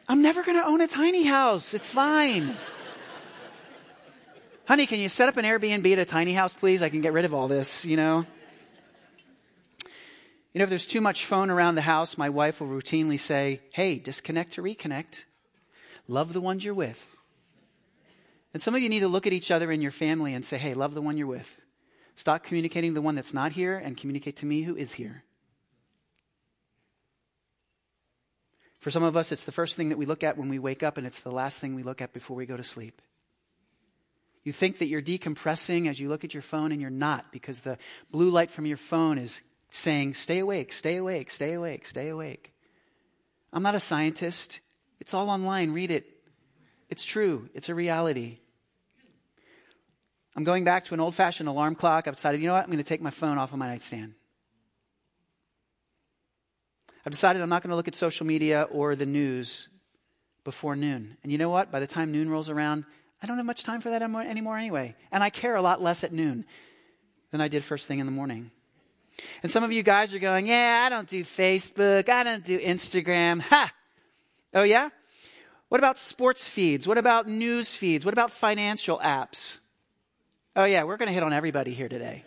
I'm 0.07 0.23
never 0.23 0.41
going 0.41 0.57
to 0.57 0.65
own 0.65 0.81
a 0.81 0.87
tiny 0.87 1.25
house. 1.25 1.75
It's 1.75 1.91
fine. 1.91 2.57
Honey, 4.67 4.87
can 4.87 4.99
you 4.99 5.09
set 5.09 5.29
up 5.29 5.37
an 5.37 5.45
Airbnb 5.45 5.91
at 5.93 5.99
a 5.99 6.05
tiny 6.05 6.33
house, 6.33 6.51
please? 6.51 6.81
I 6.81 6.89
can 6.89 7.01
get 7.01 7.13
rid 7.13 7.23
of 7.23 7.35
all 7.35 7.47
this, 7.47 7.85
you 7.85 7.95
know? 7.95 8.25
You 10.53 10.59
know, 10.59 10.63
if 10.63 10.69
there's 10.69 10.87
too 10.87 11.01
much 11.01 11.25
phone 11.25 11.51
around 11.51 11.75
the 11.75 11.81
house, 11.81 12.17
my 12.17 12.29
wife 12.29 12.59
will 12.59 12.69
routinely 12.69 13.19
say, 13.19 13.61
Hey, 13.73 13.99
disconnect 13.99 14.53
to 14.53 14.63
reconnect. 14.63 15.25
Love 16.07 16.33
the 16.33 16.41
ones 16.41 16.65
you're 16.65 16.73
with. 16.73 17.15
And 18.55 18.63
some 18.63 18.73
of 18.73 18.81
you 18.81 18.89
need 18.89 19.01
to 19.01 19.07
look 19.07 19.27
at 19.27 19.33
each 19.33 19.51
other 19.51 19.71
in 19.71 19.81
your 19.81 19.91
family 19.91 20.33
and 20.33 20.43
say, 20.43 20.57
Hey, 20.57 20.73
love 20.73 20.95
the 20.95 21.01
one 21.01 21.15
you're 21.15 21.27
with. 21.27 21.61
Stop 22.15 22.43
communicating 22.43 22.95
the 22.95 23.03
one 23.03 23.13
that's 23.13 23.35
not 23.35 23.51
here 23.51 23.77
and 23.77 23.95
communicate 23.95 24.37
to 24.37 24.47
me 24.47 24.63
who 24.63 24.75
is 24.75 24.93
here. 24.93 25.25
For 28.79 28.89
some 28.89 29.03
of 29.03 29.15
us, 29.15 29.31
it's 29.31 29.43
the 29.43 29.51
first 29.51 29.75
thing 29.75 29.89
that 29.89 29.97
we 29.99 30.07
look 30.07 30.23
at 30.23 30.37
when 30.37 30.49
we 30.49 30.57
wake 30.57 30.81
up, 30.81 30.97
and 30.97 31.05
it's 31.05 31.19
the 31.19 31.31
last 31.31 31.59
thing 31.59 31.75
we 31.75 31.83
look 31.83 32.01
at 32.01 32.13
before 32.13 32.35
we 32.35 32.47
go 32.47 32.57
to 32.57 32.63
sleep. 32.63 33.01
You 34.45 34.53
think 34.53 34.77
that 34.77 34.85
you're 34.85 35.01
decompressing 35.01 35.89
as 35.89 35.99
you 35.99 36.07
look 36.07 36.23
at 36.23 36.33
your 36.33 36.43
phone, 36.43 36.71
and 36.71 36.79
you're 36.79 36.91
not 36.91 37.31
because 37.31 37.61
the 37.61 37.77
blue 38.11 38.29
light 38.29 38.51
from 38.51 38.67
your 38.67 38.77
phone 38.77 39.17
is 39.17 39.41
saying, 39.71 40.13
Stay 40.13 40.39
awake, 40.39 40.71
stay 40.71 40.95
awake, 40.95 41.31
stay 41.31 41.53
awake, 41.53 41.85
stay 41.85 42.09
awake. 42.09 42.53
I'm 43.51 43.63
not 43.63 43.75
a 43.75 43.79
scientist. 43.79 44.61
It's 44.99 45.13
all 45.13 45.29
online. 45.29 45.71
Read 45.71 45.91
it. 45.91 46.05
It's 46.89 47.03
true, 47.03 47.49
it's 47.55 47.69
a 47.69 47.75
reality. 47.75 48.37
I'm 50.35 50.43
going 50.43 50.63
back 50.63 50.85
to 50.85 50.93
an 50.93 50.99
old 50.99 51.15
fashioned 51.15 51.49
alarm 51.49 51.75
clock. 51.75 52.07
I've 52.07 52.15
decided, 52.15 52.39
you 52.41 52.47
know 52.47 52.53
what? 52.53 52.63
I'm 52.63 52.69
going 52.69 52.77
to 52.77 52.83
take 52.83 53.01
my 53.01 53.09
phone 53.09 53.37
off 53.37 53.51
of 53.53 53.57
my 53.57 53.67
nightstand. 53.67 54.13
I've 57.05 57.13
decided 57.13 57.41
I'm 57.41 57.49
not 57.49 57.63
going 57.63 57.69
to 57.69 57.75
look 57.75 57.87
at 57.87 57.95
social 57.95 58.25
media 58.25 58.63
or 58.63 58.95
the 58.95 59.05
news 59.05 59.69
before 60.43 60.75
noon. 60.75 61.17
And 61.23 61.31
you 61.31 61.37
know 61.37 61.49
what? 61.49 61.71
By 61.71 61.79
the 61.79 61.87
time 61.87 62.11
noon 62.11 62.29
rolls 62.29 62.49
around, 62.49 62.83
I 63.25 63.27
don't 63.27 63.37
have 63.37 63.45
much 63.47 63.63
time 63.63 63.81
for 63.81 63.89
that 63.89 64.03
anymore 64.03 64.55
anyway. 64.55 64.93
And 65.11 65.23
I 65.23 65.31
care 65.31 65.55
a 65.55 65.61
lot 65.63 65.81
less 65.81 66.03
at 66.03 66.13
noon 66.13 66.45
than 67.31 67.41
I 67.41 67.47
did 67.47 67.63
first 67.63 67.87
thing 67.87 67.97
in 67.97 68.05
the 68.05 68.11
morning. 68.11 68.51
And 69.41 69.51
some 69.51 69.63
of 69.63 69.71
you 69.71 69.81
guys 69.81 70.13
are 70.13 70.19
going, 70.19 70.45
Yeah, 70.45 70.83
I 70.85 70.89
don't 70.89 71.09
do 71.09 71.23
Facebook. 71.23 72.07
I 72.07 72.23
don't 72.23 72.45
do 72.45 72.59
Instagram. 72.59 73.41
Ha! 73.41 73.73
Oh, 74.53 74.61
yeah? 74.61 74.89
What 75.69 75.79
about 75.79 75.97
sports 75.97 76.47
feeds? 76.47 76.87
What 76.87 76.99
about 76.99 77.27
news 77.27 77.73
feeds? 77.73 78.05
What 78.05 78.13
about 78.13 78.29
financial 78.29 78.99
apps? 78.99 79.57
Oh, 80.55 80.65
yeah, 80.65 80.83
we're 80.83 80.97
going 80.97 81.07
to 81.07 81.13
hit 81.13 81.23
on 81.23 81.33
everybody 81.33 81.73
here 81.73 81.89
today. 81.89 82.23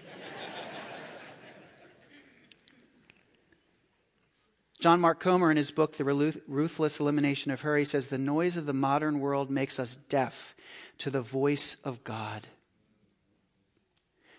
John 4.81 4.99
Mark 4.99 5.21
Comer, 5.21 5.53
in 5.53 5.57
his 5.57 5.71
book, 5.71 5.97
The 5.97 6.05
Ruthless 6.49 6.99
Elimination 6.99 7.53
of 7.53 7.61
Hurry, 7.61 7.85
says 7.85 8.09
the 8.09 8.19
noise 8.19 8.57
of 8.57 8.67
the 8.67 8.73
modern 8.73 9.21
world 9.21 9.49
makes 9.49 9.79
us 9.79 9.97
deaf 10.09 10.57
to 10.99 11.11
the 11.11 11.21
voice 11.21 11.77
of 11.85 12.05
God, 12.05 12.49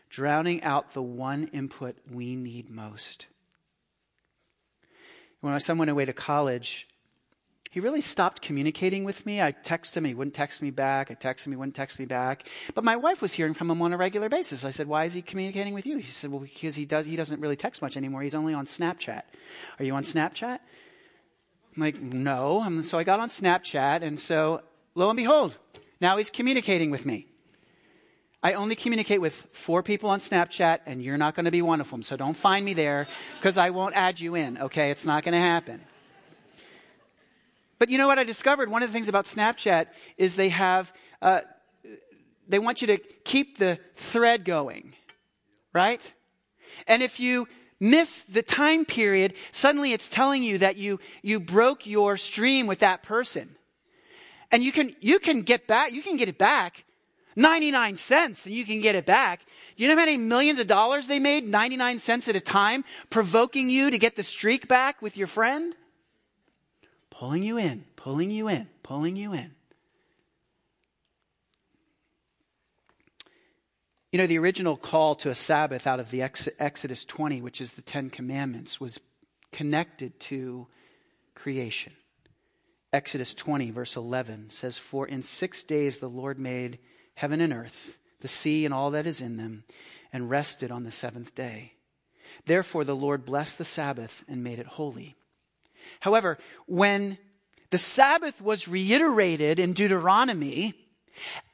drowning 0.10 0.64
out 0.64 0.94
the 0.94 1.02
one 1.02 1.48
input 1.48 1.98
we 2.10 2.36
need 2.36 2.70
most. 2.70 3.28
When 5.42 5.54
my 5.54 5.60
son 5.60 5.78
went 5.78 5.90
away 5.90 6.06
to 6.06 6.14
college, 6.14 6.88
he 7.72 7.80
really 7.80 8.02
stopped 8.02 8.42
communicating 8.42 9.04
with 9.04 9.26
me. 9.28 9.42
I 9.42 9.52
texted 9.52 9.98
him, 9.98 10.06
he 10.06 10.16
wouldn't 10.16 10.34
text 10.34 10.62
me 10.62 10.72
back. 10.72 11.12
I 11.12 11.14
texted 11.14 11.46
him, 11.46 11.54
he 11.54 11.56
wouldn't 11.56 11.76
text 11.76 12.00
me 12.00 12.06
back. 12.06 12.48
But 12.74 12.84
my 12.84 12.96
wife 12.96 13.22
was 13.22 13.34
hearing 13.34 13.54
from 13.54 13.70
him 13.70 13.82
on 13.82 13.94
a 13.94 13.98
regular 13.98 14.28
basis. 14.28 14.66
I 14.66 14.72
said, 14.72 14.88
"Why 14.88 15.06
is 15.06 15.14
he 15.14 15.22
communicating 15.22 15.74
with 15.76 15.86
you?" 15.86 15.98
He 15.98 16.08
said, 16.08 16.32
"Well, 16.32 16.40
because 16.40 16.76
he 16.76 16.86
does. 16.86 17.06
He 17.06 17.16
doesn't 17.16 17.40
really 17.40 17.56
text 17.56 17.82
much 17.82 17.96
anymore. 17.96 18.24
He's 18.24 18.34
only 18.34 18.56
on 18.56 18.66
Snapchat. 18.66 19.22
Are 19.78 19.86
you 19.86 19.94
on 19.94 20.04
Snapchat?" 20.04 20.60
I'm 21.76 21.82
like, 21.82 22.02
"No." 22.02 22.64
And 22.64 22.84
so 22.84 22.98
I 22.98 23.04
got 23.04 23.20
on 23.20 23.30
Snapchat, 23.30 24.02
and 24.02 24.20
so 24.20 24.64
lo 24.96 25.10
and 25.10 25.18
behold, 25.18 25.60
now 26.02 26.18
he's 26.18 26.30
communicating 26.30 26.92
with 26.92 27.06
me. 27.06 27.28
I 28.42 28.54
only 28.54 28.76
communicate 28.76 29.20
with 29.20 29.34
four 29.52 29.84
people 29.84 30.10
on 30.10 30.20
Snapchat, 30.20 30.80
and 30.86 31.04
you're 31.04 31.18
not 31.18 31.36
going 31.36 31.46
to 31.46 31.52
be 31.52 31.62
one 31.62 31.82
of 31.82 31.90
them. 31.90 32.02
So 32.02 32.16
don't 32.16 32.38
find 32.38 32.64
me 32.64 32.74
there 32.74 33.08
because 33.38 33.58
I 33.58 33.70
won't 33.72 33.96
add 33.96 34.20
you 34.20 34.36
in, 34.36 34.58
okay? 34.58 34.92
It's 34.92 35.06
not 35.06 35.24
going 35.24 35.34
to 35.34 35.40
happen. 35.40 35.82
But 37.80 37.90
you 37.90 37.98
know 37.98 38.08
what 38.08 38.20
I 38.20 38.24
discovered? 38.24 38.70
One 38.70 38.82
of 38.82 38.90
the 38.90 38.94
things 38.94 39.10
about 39.10 39.26
Snapchat 39.26 39.88
is 40.18 40.36
they 40.36 40.50
have, 40.50 40.94
uh, 41.22 41.42
they 42.48 42.60
want 42.60 42.82
you 42.82 42.88
to 42.88 42.98
keep 43.26 43.58
the 43.58 43.78
thread 43.96 44.46
going, 44.46 44.94
right? 45.74 46.14
And 46.88 47.04
if 47.04 47.20
you 47.20 47.48
miss 47.80 48.24
the 48.24 48.42
time 48.42 48.86
period, 48.86 49.34
suddenly 49.52 49.92
it's 49.92 50.08
telling 50.08 50.44
you 50.44 50.58
that 50.60 50.78
you, 50.78 51.00
you 51.22 51.42
broke 51.42 51.86
your 51.86 52.16
stream 52.16 52.68
with 52.68 52.80
that 52.80 53.04
person. 53.04 53.56
And 54.52 54.64
you 54.64 54.72
can, 54.72 54.96
you 55.00 55.20
can 55.20 55.44
get 55.44 55.68
back, 55.68 55.92
you 55.92 56.02
can 56.02 56.18
get 56.18 56.28
it 56.28 56.38
back 56.38 56.86
99 57.36 57.96
cents 57.96 58.46
and 58.46 58.54
you 58.54 58.66
can 58.66 58.82
get 58.82 58.96
it 58.96 59.06
back. 59.06 59.46
You 59.78 59.88
know 59.88 59.94
how 59.94 60.00
many 60.00 60.18
millions 60.18 60.60
of 60.60 60.68
dollars 60.68 61.08
they 61.08 61.20
made 61.20 61.48
99 61.48 62.00
cents 62.00 62.28
at 62.28 62.36
a 62.36 62.42
time, 62.42 62.84
provoking 63.10 63.70
you 63.70 63.90
to 63.90 63.98
get 63.98 64.16
the 64.16 64.24
streak 64.24 64.68
back 64.68 65.02
with 65.02 65.16
your 65.16 65.28
friend? 65.28 65.76
Pulling 67.10 67.44
you 67.44 67.58
in, 67.58 67.86
pulling 67.96 68.32
you 68.32 68.48
in, 68.48 68.68
pulling 68.84 69.16
you 69.16 69.34
in. 69.34 69.52
You 74.12 74.18
know, 74.18 74.28
the 74.28 74.40
original 74.40 74.76
call 74.76 75.16
to 75.16 75.30
a 75.30 75.36
Sabbath 75.36 75.86
out 75.86 76.00
of 76.00 76.10
the 76.10 76.24
Exodus 76.24 77.06
20, 77.06 77.42
which 77.42 77.62
is 77.62 77.74
the 77.74 77.82
Ten 77.82 78.10
Commandments, 78.10 78.80
was 78.80 79.00
connected 79.52 80.20
to 80.22 80.68
creation. 81.36 81.94
Exodus 82.92 83.34
20, 83.34 83.72
verse 83.72 83.96
11 83.96 84.50
says, 84.50 84.78
For 84.78 85.08
in 85.08 85.22
six 85.22 85.64
days 85.64 86.00
the 86.00 86.10
Lord 86.10 86.40
made 86.40 86.80
heaven 87.16 87.40
and 87.40 87.54
earth, 87.54 87.98
the 88.22 88.28
sea 88.28 88.66
and 88.66 88.74
all 88.74 88.92
that 88.92 89.06
is 89.06 89.22
in 89.22 89.38
them, 89.38 89.64
and 90.12 90.30
rested 90.30 90.72
on 90.72 90.84
the 90.84 90.92
seventh 90.92 91.36
day. 91.36 91.74
Therefore 92.46 92.84
the 92.84 92.96
Lord 92.96 93.26
blessed 93.26 93.58
the 93.58 93.66
Sabbath 93.66 94.24
and 94.28 94.44
made 94.44 94.60
it 94.60 94.66
holy. 94.66 95.16
However, 96.00 96.38
when 96.66 97.18
the 97.70 97.78
Sabbath 97.78 98.42
was 98.42 98.68
reiterated 98.68 99.60
in 99.60 99.74
Deuteronomy, 99.74 100.74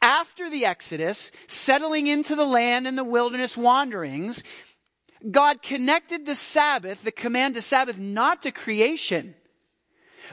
after 0.01 0.49
the 0.49 0.65
Exodus, 0.65 1.31
settling 1.47 2.07
into 2.07 2.35
the 2.35 2.45
land 2.45 2.87
and 2.87 2.97
the 2.97 3.03
wilderness 3.03 3.57
wanderings, 3.57 4.43
God 5.29 5.61
connected 5.61 6.25
the 6.25 6.35
Sabbath, 6.35 7.03
the 7.03 7.11
command 7.11 7.55
to 7.55 7.61
Sabbath, 7.61 7.97
not 7.97 8.43
to 8.43 8.51
creation, 8.51 9.35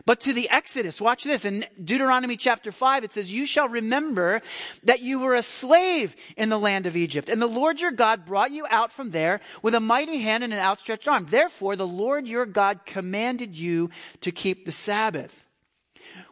but 0.05 0.21
to 0.21 0.33
the 0.33 0.49
Exodus. 0.51 1.01
Watch 1.01 1.25
this. 1.25 1.45
In 1.45 1.65
Deuteronomy 1.83 2.37
chapter 2.37 2.73
5, 2.73 3.05
it 3.05 3.13
says, 3.13 3.33
You 3.33 3.47
shall 3.47 3.69
remember 3.69 4.43
that 4.85 5.01
you 5.01 5.21
were 5.21 5.35
a 5.35 5.43
slave 5.43 6.17
in 6.37 6.49
the 6.49 6.59
land 6.59 6.87
of 6.87 6.97
Egypt, 6.97 7.29
and 7.29 7.41
the 7.41 7.47
Lord 7.47 7.81
your 7.81 7.91
God 7.91 8.25
brought 8.25 8.51
you 8.51 8.67
out 8.71 8.93
from 8.93 9.11
there 9.11 9.41
with 9.63 9.75
a 9.75 9.81
mighty 9.81 10.19
hand 10.19 10.45
and 10.45 10.53
an 10.53 10.59
outstretched 10.59 11.09
arm. 11.09 11.27
Therefore, 11.29 11.77
the 11.77 11.87
Lord 11.87 12.27
your 12.27 12.47
God 12.47 12.87
commanded 12.87 13.57
you 13.57 13.91
to 14.21 14.33
keep 14.33 14.67
the 14.67 14.73
Sabbath. 14.73 15.49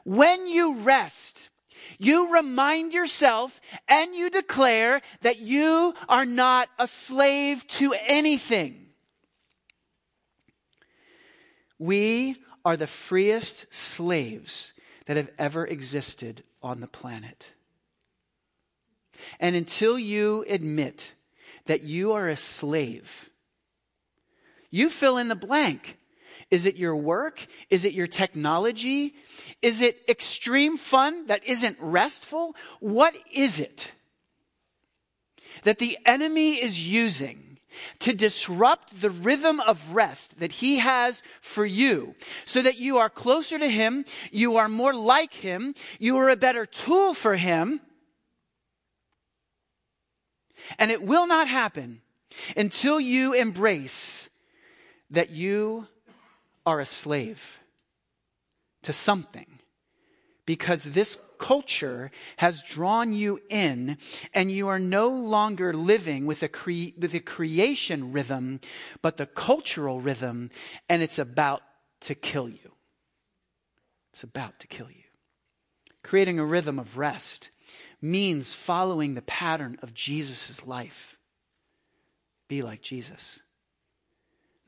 When 0.04 0.46
you 0.46 0.76
rest, 0.76 1.50
you 1.98 2.32
remind 2.32 2.92
yourself 2.92 3.60
and 3.88 4.14
you 4.14 4.30
declare 4.30 5.02
that 5.22 5.38
you 5.38 5.94
are 6.08 6.26
not 6.26 6.68
a 6.78 6.86
slave 6.86 7.66
to 7.68 7.94
anything. 8.06 8.86
We 11.78 12.36
are 12.64 12.76
the 12.76 12.86
freest 12.86 13.72
slaves 13.72 14.72
that 15.06 15.16
have 15.16 15.30
ever 15.38 15.66
existed 15.66 16.42
on 16.62 16.80
the 16.80 16.86
planet. 16.86 17.52
And 19.38 19.56
until 19.56 19.98
you 19.98 20.44
admit 20.48 21.12
that 21.66 21.82
you 21.82 22.12
are 22.12 22.28
a 22.28 22.36
slave, 22.36 23.30
you 24.70 24.88
fill 24.88 25.18
in 25.18 25.28
the 25.28 25.34
blank. 25.34 25.96
Is 26.50 26.66
it 26.66 26.76
your 26.76 26.96
work? 26.96 27.46
Is 27.70 27.84
it 27.84 27.92
your 27.92 28.06
technology? 28.06 29.14
Is 29.62 29.80
it 29.80 30.00
extreme 30.08 30.76
fun 30.76 31.26
that 31.26 31.44
isn't 31.44 31.76
restful? 31.80 32.56
What 32.80 33.14
is 33.32 33.60
it 33.60 33.92
that 35.62 35.78
the 35.78 35.98
enemy 36.06 36.54
is 36.54 36.88
using 36.88 37.49
to 38.00 38.12
disrupt 38.12 39.00
the 39.00 39.11
rhythm 39.11 39.61
of 39.61 39.94
rest 39.94 40.40
that 40.40 40.52
He 40.52 40.78
has 40.78 41.22
for 41.40 41.64
you 41.64 42.14
so 42.44 42.62
that 42.62 42.78
you 42.78 42.98
are 42.98 43.11
closer 43.11 43.59
to 43.59 43.68
Him, 43.68 44.04
you 44.30 44.56
are 44.56 44.68
more 44.68 44.94
like 44.94 45.35
Him, 45.35 45.74
you 45.98 46.16
are 46.16 46.28
a 46.28 46.37
better 46.37 46.66
tool 46.66 47.14
for 47.14 47.37
Him. 47.37 47.80
And 50.78 50.90
it 50.90 51.02
will 51.02 51.26
not 51.26 51.48
happen 51.48 52.02
until 52.56 53.00
you 53.00 53.33
embrace 53.33 54.28
that 55.11 55.30
you 55.30 55.88
are 56.64 56.80
a 56.80 56.87
slave 56.87 57.59
to 58.83 58.92
something. 58.92 59.59
Because 60.46 60.85
this 60.85 61.18
culture 61.40 62.11
has 62.37 62.62
drawn 62.62 63.12
you 63.12 63.40
in, 63.48 63.96
and 64.33 64.53
you 64.53 64.68
are 64.68 64.79
no 64.79 65.09
longer 65.09 65.72
living 65.72 66.26
with 66.26 66.42
a, 66.42 66.48
cre- 66.48 66.94
with 66.96 67.24
creation 67.24 68.12
rhythm, 68.12 68.61
but 69.03 69.16
the 69.16 69.26
cultural 69.26 70.00
rhythm, 70.00 70.50
and 70.88 71.03
it's 71.03 71.18
about 71.18 71.62
to 72.03 72.14
kill 72.14 72.48
you. 72.48 72.72
It's 74.12 74.22
about 74.22 74.61
to 74.61 74.66
kill 74.66 74.90
you. 74.90 75.03
Creating 76.03 76.38
a 76.38 76.44
rhythm 76.44 76.79
of 76.79 76.98
rest 76.98 77.50
means 78.03 78.53
following 78.53 79.14
the 79.14 79.22
pattern 79.22 79.79
of 79.83 79.94
Jesus' 79.94 80.66
life. 80.66 81.16
Be 82.48 82.62
like 82.62 82.83
Jesus. 82.83 83.40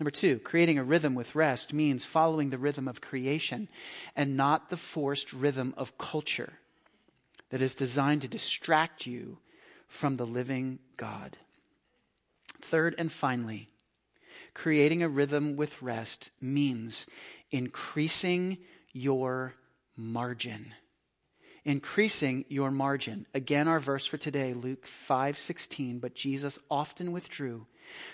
Number 0.01 0.11
two, 0.11 0.39
creating 0.39 0.79
a 0.79 0.85
rhythm 0.85 1.15
with 1.15 1.35
rest 1.35 1.73
means 1.73 2.05
following 2.05 2.51
the 2.51 2.59
rhythm 2.59 2.89
of 2.89 3.01
creation 3.01 3.69
and 4.17 4.37
not 4.37 4.71
the 4.71 4.77
forced 4.77 5.33
rhythm 5.33 5.75
of 5.77 5.99
culture 5.99 6.55
that 7.53 7.61
is 7.61 7.75
designed 7.75 8.23
to 8.23 8.29
distract 8.29 9.07
you 9.07 9.37
from 9.87 10.17
the 10.17 10.25
living 10.25 10.79
God. 10.97 11.37
Third 12.63 12.95
and 12.97 13.13
finally, 13.13 13.69
creating 14.55 15.03
a 15.03 15.09
rhythm 15.09 15.55
with 15.55 15.83
rest 15.83 16.31
means 16.41 17.07
increasing 17.51 18.57
your 18.95 19.55
margin. 19.95 20.73
Increasing 21.63 22.47
your 22.49 22.71
margin. 22.71 23.27
Again, 23.35 23.69
our 23.69 23.79
verse 23.79 24.07
for 24.07 24.17
today, 24.17 24.55
Luke 24.55 24.87
5 24.87 25.37
16. 25.37 25.99
But 25.99 26.15
Jesus 26.15 26.59
often 26.71 27.13
withdrew 27.13 27.67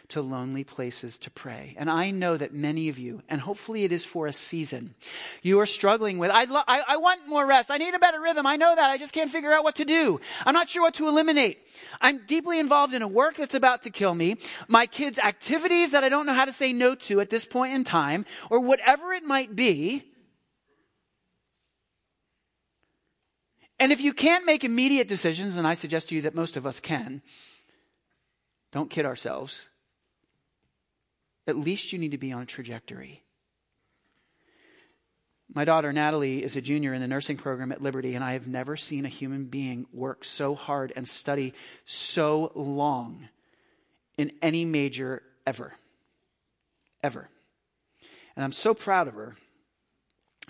to 0.09 0.23
lonely 0.23 0.65
places 0.65 1.19
to 1.19 1.31
pray. 1.31 1.75
And 1.77 1.91
I 1.91 2.11
know 2.11 2.37
that 2.37 2.55
many 2.55 2.89
of 2.89 2.99
you, 2.99 3.23
and 3.29 3.41
hopefully 3.41 3.85
it 3.85 3.93
is 3.93 4.05
for 4.05 4.27
a 4.27 4.33
season, 4.33 4.95
you 5.43 5.61
are 5.61 5.67
struggling 5.67 6.19
with, 6.19 6.31
I, 6.31 6.45
lo- 6.45 6.63
I, 6.67 6.83
I 6.89 6.97
want 6.97 7.29
more 7.29 7.47
rest. 7.47 7.71
I 7.71 7.79
need 7.79 7.95
a 7.95 7.99
better 7.99 8.21
rhythm. 8.21 8.47
I 8.47 8.57
know 8.57 8.75
that. 8.75 8.91
I 8.91 8.99
just 8.99 9.13
can't 9.13 9.31
figure 9.31 9.53
out 9.53 9.65
what 9.65 9.77
to 9.77 9.85
do. 9.85 10.21
I'm 10.47 10.55
not 10.55 10.69
sure 10.69 10.83
what 10.83 10.95
to 10.95 11.09
eliminate. 11.09 11.59
I'm 12.01 12.27
deeply 12.27 12.59
involved 12.59 12.95
in 12.95 13.03
a 13.03 13.09
work 13.09 13.37
that's 13.37 13.55
about 13.55 13.83
to 13.83 13.91
kill 13.91 14.15
me, 14.15 14.37
my 14.67 14.87
kids' 14.87 15.19
activities 15.19 15.91
that 15.91 16.05
I 16.05 16.09
don't 16.09 16.27
know 16.27 16.35
how 16.35 16.45
to 16.45 16.53
say 16.53 16.73
no 16.73 16.95
to 16.95 17.21
at 17.21 17.31
this 17.31 17.45
point 17.45 17.75
in 17.75 17.85
time, 17.85 18.25
or 18.51 18.61
whatever 18.61 19.13
it 19.13 19.25
might 19.25 19.55
be. 19.55 20.05
And 23.81 23.93
if 23.93 24.01
you 24.01 24.13
can't 24.13 24.45
make 24.45 24.65
immediate 24.65 25.07
decisions, 25.07 25.57
and 25.57 25.67
I 25.67 25.75
suggest 25.75 26.09
to 26.09 26.15
you 26.17 26.23
that 26.23 26.35
most 26.35 26.57
of 26.57 26.67
us 26.67 26.81
can, 26.81 27.23
don't 28.73 28.91
kid 28.91 29.07
ourselves. 29.07 29.69
At 31.47 31.57
least 31.57 31.93
you 31.93 31.99
need 31.99 32.11
to 32.11 32.19
be 32.19 32.33
on 32.33 32.43
a 32.43 32.47
trajectory. 32.47 33.23
My 35.55 35.65
daughter 35.65 35.93
Natalie 35.95 36.43
is 36.43 36.57
a 36.57 36.61
junior 36.61 36.93
in 36.93 37.01
the 37.01 37.09
nursing 37.09 37.39
program 37.39 37.73
at 37.73 37.83
Liberty, 37.83 38.15
and 38.15 38.23
I 38.23 38.33
have 38.33 38.47
never 38.47 38.77
seen 38.77 39.07
a 39.07 39.09
human 39.09 39.47
being 39.47 39.87
work 39.93 40.25
so 40.25 40.55
hard 40.55 40.93
and 40.95 41.09
study 41.09 41.55
so 41.87 42.53
long 42.55 43.29
in 44.19 44.33
any 44.43 44.67
major 44.67 45.23
ever. 45.47 45.75
Ever. 47.03 47.31
And 48.37 48.45
I'm 48.45 48.53
so 48.53 48.75
proud 48.75 49.09
of 49.09 49.15
her. 49.15 49.37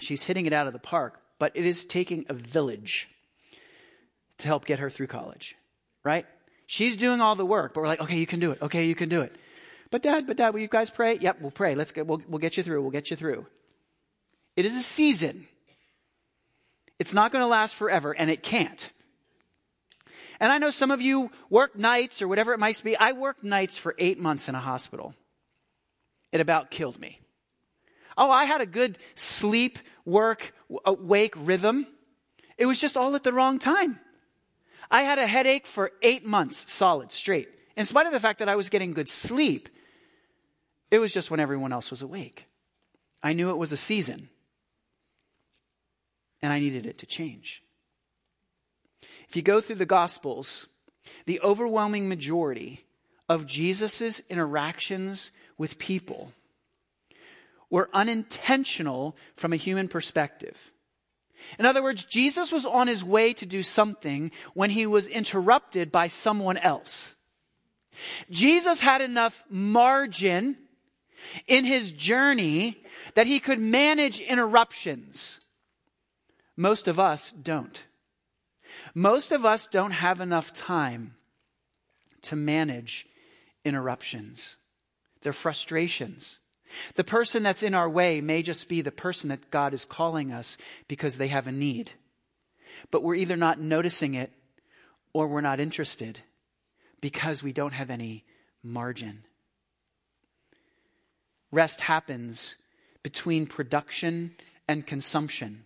She's 0.00 0.24
hitting 0.24 0.46
it 0.46 0.52
out 0.52 0.66
of 0.66 0.72
the 0.72 0.78
park, 0.81 1.20
but 1.38 1.52
it 1.54 1.64
is 1.64 1.85
taking 1.85 2.26
a 2.28 2.35
village 2.35 3.09
to 4.38 4.48
help 4.48 4.64
get 4.64 4.81
her 4.81 4.90
through 4.90 5.09
college, 5.09 5.57
right? 6.02 6.26
She's 6.70 6.98
doing 6.98 7.22
all 7.22 7.35
the 7.35 7.46
work, 7.46 7.72
but 7.72 7.81
we're 7.81 7.87
like, 7.87 8.02
okay, 8.02 8.18
you 8.18 8.26
can 8.26 8.40
do 8.40 8.50
it. 8.50 8.61
Okay, 8.61 8.85
you 8.85 8.94
can 8.94 9.09
do 9.09 9.22
it. 9.22 9.35
But 9.90 10.02
dad, 10.02 10.26
but 10.26 10.37
dad, 10.37 10.52
will 10.52 10.61
you 10.61 10.68
guys 10.68 10.90
pray? 10.90 11.16
Yep, 11.16 11.40
we'll 11.40 11.50
pray. 11.50 11.74
Let's 11.74 11.92
get, 11.92 12.07
we'll, 12.07 12.20
we'll 12.28 12.40
get 12.40 12.59
you 12.59 12.62
through. 12.62 12.83
We'll 12.83 12.90
get 12.90 13.11
you 13.11 13.16
through. 13.16 13.46
It 14.54 14.66
is 14.66 14.76
a 14.76 14.83
season. 14.83 15.48
It's 16.98 17.14
not 17.14 17.33
going 17.33 17.42
to 17.42 17.46
last 17.46 17.74
forever, 17.74 18.12
and 18.12 18.31
it 18.31 18.42
can't. 18.42 18.92
And 20.40 20.52
I 20.52 20.59
know 20.59 20.68
some 20.68 20.90
of 20.90 21.00
you 21.00 21.31
work 21.48 21.74
nights 21.74 22.20
or 22.20 22.28
whatever 22.28 22.52
it 22.52 22.59
might 22.59 22.85
be. 22.85 22.94
I 22.98 23.12
worked 23.12 23.42
nights 23.42 23.78
for 23.78 23.94
eight 23.98 24.20
months 24.20 24.46
in 24.46 24.54
a 24.54 24.61
hospital. 24.61 25.14
It 26.33 26.42
about 26.42 26.70
killed 26.70 27.00
me. 27.00 27.18
Oh, 28.18 28.31
I 28.31 28.44
had 28.44 28.61
a 28.61 28.66
good 28.66 28.98
sleep, 29.14 29.78
work, 30.04 30.52
wake 30.68 31.33
rhythm. 31.35 31.87
It 32.59 32.66
was 32.66 32.78
just 32.78 32.98
all 32.98 33.14
at 33.14 33.24
the 33.24 33.33
wrong 33.33 33.59
time. 33.59 34.00
I 34.90 35.03
had 35.03 35.18
a 35.18 35.27
headache 35.27 35.66
for 35.66 35.92
eight 36.03 36.24
months 36.24 36.70
solid, 36.70 37.12
straight. 37.12 37.48
In 37.77 37.85
spite 37.85 38.07
of 38.07 38.12
the 38.12 38.20
fact 38.20 38.38
that 38.38 38.48
I 38.48 38.57
was 38.57 38.70
getting 38.70 38.92
good 38.92 39.09
sleep, 39.09 39.68
it 40.90 40.98
was 40.98 41.12
just 41.12 41.31
when 41.31 41.40
everyone 41.40 41.72
else 41.72 41.90
was 41.90 42.03
awake. 42.03 42.46
I 43.22 43.33
knew 43.33 43.51
it 43.51 43.59
was 43.59 43.72
a 43.72 43.77
season, 43.77 44.31
and 46.40 46.53
I 46.53 46.59
needed 46.59 46.87
it 46.87 46.98
to 46.98 47.07
change. 47.07 47.62
If 49.29 49.37
you 49.37 49.42
go 49.42 49.61
through 49.61 49.77
the 49.77 49.87
Gospels, 49.87 50.66
the 51.27 51.40
overwhelming 51.40 52.09
majority 52.09 52.87
of 53.29 53.46
Jesus' 53.46 54.20
interactions 54.31 55.31
with 55.59 55.79
people 55.79 56.33
were 57.71 57.90
unintentional 57.92 59.17
from 59.37 59.52
a 59.52 59.56
human 59.56 59.88
perspective. 59.88 60.73
In 61.58 61.66
other 61.66 61.82
words, 61.82 62.04
Jesus 62.04 62.52
was 62.52 62.66
on 62.66 62.88
his 62.88 63.04
way 63.04 63.32
to 63.34 63.46
do 63.46 63.62
something 63.62 64.30
when 64.54 64.70
he 64.70 64.86
was 64.86 65.08
interrupted 65.08 65.90
by 65.90 66.08
someone 66.08 66.56
else. 66.56 67.14
Jesus 68.30 68.80
had 68.80 69.00
enough 69.00 69.44
margin 69.48 70.56
in 71.46 71.64
his 71.64 71.90
journey 71.90 72.82
that 73.14 73.26
he 73.26 73.40
could 73.40 73.58
manage 73.58 74.20
interruptions. 74.20 75.40
Most 76.56 76.88
of 76.88 76.98
us 76.98 77.32
don't. 77.32 77.84
Most 78.94 79.32
of 79.32 79.44
us 79.44 79.66
don't 79.66 79.92
have 79.92 80.20
enough 80.20 80.52
time 80.52 81.14
to 82.22 82.36
manage 82.36 83.06
interruptions. 83.64 84.56
They're 85.22 85.32
frustrations. 85.32 86.40
The 86.94 87.04
person 87.04 87.42
that's 87.42 87.62
in 87.62 87.75
our 87.75 87.88
way 87.88 88.21
may 88.21 88.42
just 88.42 88.69
be 88.69 88.81
the 88.81 88.90
person 88.90 89.29
that 89.31 89.50
God 89.50 89.75
is 89.75 89.85
calling 89.85 90.33
us 90.33 90.56
because 90.87 91.16
they 91.16 91.29
have 91.29 91.46
a 91.46 91.52
need. 91.52 91.92
But 92.90 93.02
we're 93.02 93.14
either 93.14 93.37
not 93.37 93.60
noticing 93.60 94.14
it 94.14 94.33
or 95.12 95.27
we're 95.27 95.40
not 95.40 95.60
interested 95.60 96.21
because 97.00 97.42
we 97.42 97.52
don't 97.52 97.73
have 97.73 97.90
any 97.90 98.25
margin. 98.62 99.25
Rest 101.50 101.81
happens 101.81 102.56
between 103.02 103.46
production 103.46 104.35
and 104.66 104.87
consumption. 104.87 105.64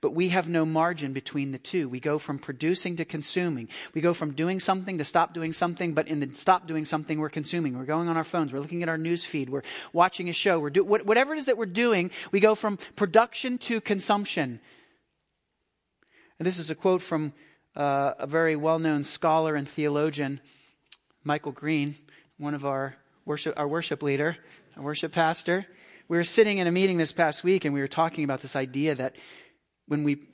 But 0.00 0.12
we 0.12 0.28
have 0.28 0.48
no 0.48 0.64
margin 0.64 1.12
between 1.12 1.52
the 1.52 1.58
two. 1.58 1.88
We 1.88 2.00
go 2.00 2.18
from 2.18 2.38
producing 2.38 2.96
to 2.96 3.04
consuming. 3.04 3.68
We 3.94 4.00
go 4.00 4.14
from 4.14 4.32
doing 4.32 4.60
something 4.60 4.98
to 4.98 5.04
stop 5.04 5.34
doing 5.34 5.52
something, 5.52 5.94
but 5.94 6.08
in 6.08 6.20
the 6.20 6.34
stop 6.34 6.66
doing 6.66 6.84
something, 6.84 7.18
we're 7.18 7.28
consuming. 7.28 7.78
We're 7.78 7.84
going 7.84 8.08
on 8.08 8.16
our 8.16 8.24
phones. 8.24 8.52
We're 8.52 8.60
looking 8.60 8.82
at 8.82 8.88
our 8.88 8.98
news 8.98 9.24
feed. 9.24 9.50
We're 9.50 9.62
watching 9.92 10.28
a 10.28 10.32
show. 10.32 10.58
We're 10.58 10.70
do, 10.70 10.84
whatever 10.84 11.34
it 11.34 11.38
is 11.38 11.46
that 11.46 11.56
we're 11.56 11.66
doing, 11.66 12.10
we 12.32 12.40
go 12.40 12.54
from 12.54 12.78
production 12.96 13.58
to 13.58 13.80
consumption. 13.80 14.60
And 16.38 16.46
this 16.46 16.58
is 16.58 16.70
a 16.70 16.74
quote 16.74 17.02
from 17.02 17.32
uh, 17.74 18.14
a 18.18 18.26
very 18.26 18.56
well 18.56 18.78
known 18.78 19.04
scholar 19.04 19.54
and 19.54 19.68
theologian, 19.68 20.40
Michael 21.24 21.52
Green, 21.52 21.96
one 22.38 22.54
of 22.54 22.64
our 22.64 22.96
worship, 23.24 23.54
our 23.56 23.68
worship 23.68 24.02
leader, 24.02 24.36
our 24.76 24.82
worship 24.82 25.12
pastor. 25.12 25.66
We 26.08 26.16
were 26.16 26.24
sitting 26.24 26.58
in 26.58 26.66
a 26.66 26.72
meeting 26.72 26.98
this 26.98 27.12
past 27.12 27.42
week 27.42 27.64
and 27.64 27.74
we 27.74 27.80
were 27.80 27.88
talking 27.88 28.24
about 28.24 28.40
this 28.40 28.54
idea 28.54 28.94
that 28.94 29.16
when 29.86 30.04
we, 30.04 30.28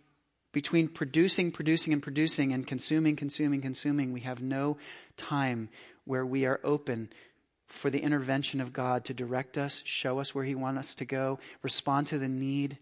between 0.53 0.89
producing, 0.89 1.51
producing, 1.51 1.93
and 1.93 2.03
producing, 2.03 2.53
and 2.53 2.67
consuming, 2.67 3.17
consuming, 3.17 3.61
consuming, 3.61 4.13
we 4.13 4.21
have 4.21 4.41
no 4.41 4.77
time 5.17 5.69
where 6.05 6.27
we 6.27 6.45
are 6.47 6.61
open 6.65 7.11
for 7.67 7.89
the 7.89 8.01
intervention 8.01 8.61
of 8.61 8.73
God 8.73 9.05
to 9.07 9.15
direct 9.15 9.57
us, 9.57 9.83
show 9.85 10.19
us 10.19 10.35
where 10.35 10.45
He 10.45 10.55
wants 10.55 10.79
us 10.79 10.95
to 10.97 11.05
go, 11.05 11.39
respond 11.63 12.07
to 12.09 12.19
the 12.19 12.29
need. 12.29 12.79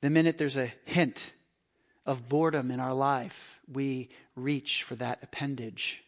The 0.00 0.10
minute 0.10 0.38
there's 0.38 0.56
a 0.56 0.72
hint 0.84 1.32
of 2.04 2.28
boredom 2.28 2.70
in 2.70 2.80
our 2.80 2.94
life, 2.94 3.60
we 3.70 4.10
reach 4.36 4.82
for 4.82 4.94
that 4.96 5.20
appendage. 5.22 6.02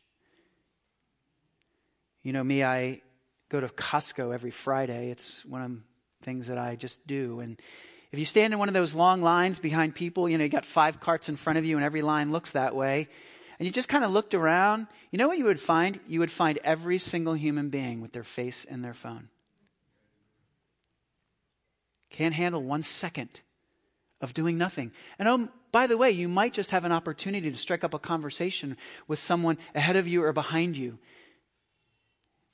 You 2.23 2.33
know 2.33 2.45
me, 2.45 2.63
I 2.63 3.01
go 3.49 3.61
to 3.61 3.69
Costco 3.69 4.33
every 4.33 4.51
Friday. 4.51 5.11
It's 5.11 5.45
one 5.45 5.63
of 5.63 5.71
things 6.23 6.47
that 6.49 6.59
I 6.59 6.77
just 6.77 7.07
do. 7.07 7.41
And 7.41 7.61
if 8.13 8.19
you 8.19 8.25
stand 8.25 8.53
in 8.53 8.59
one 8.59 8.69
of 8.69 8.75
those 8.75 8.95
long 8.95 9.23
lines 9.23 9.59
behind 9.59 9.95
people, 9.95 10.29
you 10.29 10.39
know, 10.39 10.45
you 10.45 10.51
got 10.51 10.65
five 10.65 11.01
carts 11.01 11.29
in 11.29 11.37
front 11.37 11.59
of 11.59 11.65
you 11.65 11.77
and 11.77 11.85
every 11.85 12.03
line 12.03 12.33
looks 12.33 12.53
that 12.53 12.75
way, 12.75 13.09
and 13.59 13.67
you 13.67 13.73
just 13.73 13.89
kind 13.89 14.05
of 14.05 14.11
looked 14.11 14.35
around, 14.35 14.87
you 15.11 15.19
know 15.19 15.29
what 15.29 15.39
you 15.39 15.45
would 15.45 15.61
find? 15.61 16.01
You 16.09 16.21
would 16.21 16.31
find 16.31 16.59
every 16.65 16.99
single 16.99 17.35
human 17.35 17.69
being 17.69 18.01
with 18.01 18.13
their 18.13 18.25
face 18.25 18.65
in 18.65 18.83
their 18.83 18.95
phone. 18.95 19.29
Can't 22.09 22.35
handle 22.35 22.63
one 22.63 22.83
second 22.83 23.29
of 24.21 24.35
doing 24.35 24.59
nothing. 24.59 24.93
And 25.19 25.29
oh, 25.29 25.49
by 25.73 25.87
the 25.87 25.97
way, 25.97 26.11
you 26.11 26.27
might 26.27 26.53
just 26.53 26.71
have 26.71 26.85
an 26.85 26.93
opportunity 26.93 27.51
to 27.51 27.57
strike 27.57 27.85
up 27.85 27.95
a 27.95 27.99
conversation 27.99 28.77
with 29.07 29.19
someone 29.19 29.59
ahead 29.75 29.97
of 29.97 30.09
you 30.09 30.25
or 30.25 30.33
behind 30.33 30.77
you 30.77 30.99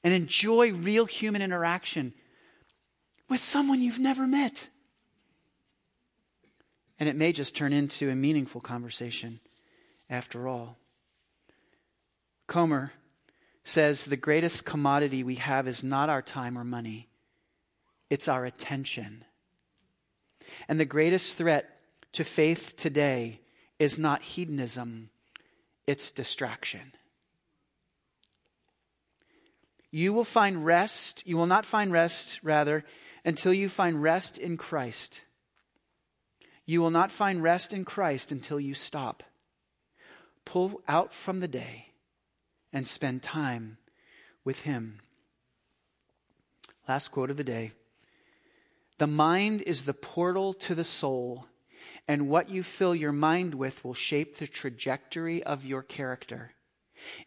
and 0.04 0.12
enjoy 0.12 0.72
real 0.72 1.06
human 1.06 1.40
interaction 1.40 2.12
with 3.28 3.40
someone 3.40 3.82
you've 3.82 3.98
never 3.98 4.26
met. 4.26 4.68
And 6.98 7.08
it 7.08 7.16
may 7.16 7.32
just 7.32 7.54
turn 7.54 7.72
into 7.72 8.10
a 8.10 8.14
meaningful 8.14 8.60
conversation 8.60 9.40
after 10.08 10.48
all. 10.48 10.78
Comer 12.46 12.92
says 13.64 14.04
the 14.04 14.16
greatest 14.16 14.64
commodity 14.64 15.24
we 15.24 15.34
have 15.34 15.66
is 15.66 15.82
not 15.82 16.08
our 16.08 16.22
time 16.22 16.56
or 16.56 16.64
money, 16.64 17.08
it's 18.08 18.28
our 18.28 18.44
attention. 18.44 19.24
And 20.68 20.78
the 20.78 20.84
greatest 20.84 21.34
threat 21.34 21.80
to 22.12 22.24
faith 22.24 22.76
today 22.76 23.40
is 23.78 23.98
not 23.98 24.22
hedonism, 24.22 25.10
it's 25.86 26.10
distraction. 26.10 26.92
You 29.90 30.12
will 30.12 30.24
find 30.24 30.64
rest, 30.64 31.22
you 31.26 31.36
will 31.36 31.46
not 31.46 31.66
find 31.66 31.90
rest, 31.90 32.40
rather, 32.42 32.84
until 33.26 33.52
you 33.52 33.68
find 33.68 34.00
rest 34.00 34.38
in 34.38 34.56
Christ. 34.56 35.22
You 36.64 36.80
will 36.80 36.90
not 36.90 37.10
find 37.10 37.42
rest 37.42 37.72
in 37.72 37.84
Christ 37.84 38.30
until 38.30 38.60
you 38.60 38.72
stop. 38.72 39.24
Pull 40.44 40.80
out 40.86 41.12
from 41.12 41.40
the 41.40 41.48
day 41.48 41.88
and 42.72 42.86
spend 42.86 43.24
time 43.24 43.78
with 44.44 44.62
Him. 44.62 45.00
Last 46.88 47.08
quote 47.08 47.30
of 47.30 47.36
the 47.36 47.44
day 47.44 47.72
The 48.98 49.08
mind 49.08 49.62
is 49.62 49.82
the 49.84 49.94
portal 49.94 50.54
to 50.54 50.76
the 50.76 50.84
soul, 50.84 51.46
and 52.06 52.28
what 52.28 52.48
you 52.48 52.62
fill 52.62 52.94
your 52.94 53.12
mind 53.12 53.56
with 53.56 53.84
will 53.84 53.94
shape 53.94 54.36
the 54.36 54.46
trajectory 54.46 55.42
of 55.42 55.64
your 55.64 55.82
character. 55.82 56.52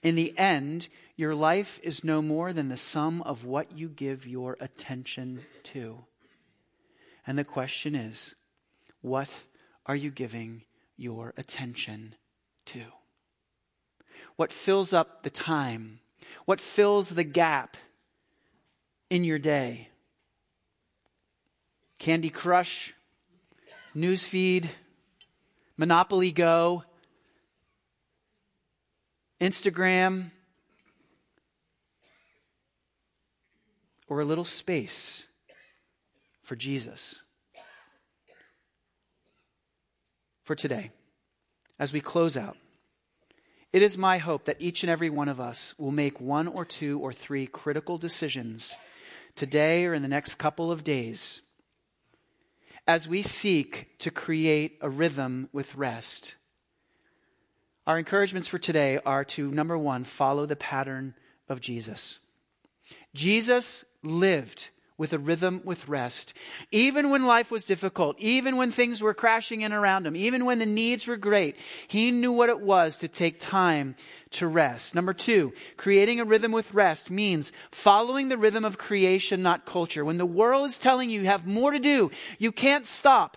In 0.02 0.16
the 0.16 0.38
end, 0.38 0.88
your 1.16 1.36
life 1.36 1.80
is 1.84 2.04
no 2.04 2.22
more 2.22 2.54
than 2.54 2.70
the 2.70 2.78
sum 2.78 3.22
of 3.24 3.46
what 3.46 3.78
you 3.78 3.90
give 3.90 4.26
your 4.26 4.58
attention 4.60 5.42
to. 5.64 6.06
And 7.28 7.38
the 7.38 7.44
question 7.44 7.96
is, 7.96 8.36
what 9.02 9.42
are 9.86 9.96
you 9.96 10.12
giving 10.12 10.64
your 10.98 11.34
attention 11.38 12.16
to? 12.68 12.82
What 14.36 14.52
fills 14.52 14.94
up 14.94 15.24
the 15.24 15.30
time? 15.30 16.00
What 16.46 16.62
fills 16.62 17.10
the 17.10 17.24
gap 17.24 17.78
in 19.10 19.24
your 19.24 19.40
day? 19.40 19.90
Candy 22.00 22.30
Crush, 22.30 22.94
Newsfeed, 23.96 24.68
Monopoly 25.76 26.32
Go, 26.32 26.84
Instagram, 29.40 30.32
or 34.08 34.20
a 34.20 34.26
little 34.26 34.46
space 34.46 35.28
for 36.42 36.56
Jesus. 36.56 37.22
For 40.44 40.56
today, 40.56 40.92
as 41.78 41.94
we 41.94 42.02
close 42.02 42.36
out, 42.36 42.58
it 43.72 43.84
is 43.84 44.00
my 44.00 44.18
hope 44.18 44.46
that 44.46 44.58
each 44.60 44.82
and 44.82 44.90
every 44.90 45.12
one 45.12 45.30
of 45.30 45.40
us 45.40 45.76
will 45.78 45.92
make 45.92 46.20
one 46.20 46.48
or 46.48 46.66
two 46.66 47.00
or 47.00 47.14
three 47.14 47.46
critical 47.46 48.00
decisions 48.00 48.76
today 49.36 49.86
or 49.86 49.94
in 49.94 50.02
the 50.02 50.08
next 50.08 50.36
couple 50.36 50.72
of 50.72 50.84
days 50.84 51.42
as 52.88 53.08
we 53.08 53.22
seek 53.22 54.00
to 54.00 54.10
create 54.10 54.80
a 54.82 54.90
rhythm 54.90 55.48
with 55.54 55.76
rest. 55.76 56.36
Our 57.90 57.98
encouragements 57.98 58.48
for 58.48 58.60
today 58.60 59.00
are 59.04 59.26
to 59.26 59.50
number 59.50 59.76
one, 59.76 60.04
follow 60.04 60.46
the 60.46 60.56
pattern 60.56 61.16
of 61.50 61.60
Jesus. 61.60 62.20
Jesus 63.16 63.84
lived 64.04 64.70
with 64.96 65.12
a 65.12 65.18
rhythm 65.18 65.62
with 65.66 65.88
rest. 65.88 66.36
Even 66.72 67.10
when 67.10 67.26
life 67.26 67.50
was 67.50 67.64
difficult, 67.64 68.16
even 68.20 68.58
when 68.58 68.70
things 68.70 69.02
were 69.02 69.16
crashing 69.16 69.62
in 69.62 69.74
around 69.74 70.06
him, 70.06 70.16
even 70.16 70.46
when 70.46 70.60
the 70.60 70.68
needs 70.68 71.08
were 71.08 71.18
great, 71.18 71.56
he 71.88 72.12
knew 72.12 72.32
what 72.32 72.50
it 72.50 72.62
was 72.62 72.96
to 72.98 73.08
take 73.08 73.40
time 73.40 73.96
to 74.30 74.46
rest. 74.46 74.94
Number 74.94 75.16
two, 75.16 75.52
creating 75.76 76.20
a 76.20 76.26
rhythm 76.26 76.52
with 76.52 76.72
rest 76.76 77.10
means 77.10 77.52
following 77.72 78.30
the 78.30 78.38
rhythm 78.38 78.66
of 78.66 78.78
creation, 78.78 79.42
not 79.42 79.66
culture. 79.66 80.06
When 80.06 80.20
the 80.20 80.28
world 80.28 80.68
is 80.68 80.78
telling 80.78 81.10
you 81.10 81.22
you 81.22 81.26
have 81.26 81.48
more 81.48 81.72
to 81.72 81.80
do, 81.80 82.12
you 82.38 82.52
can't 82.52 82.86
stop. 82.86 83.36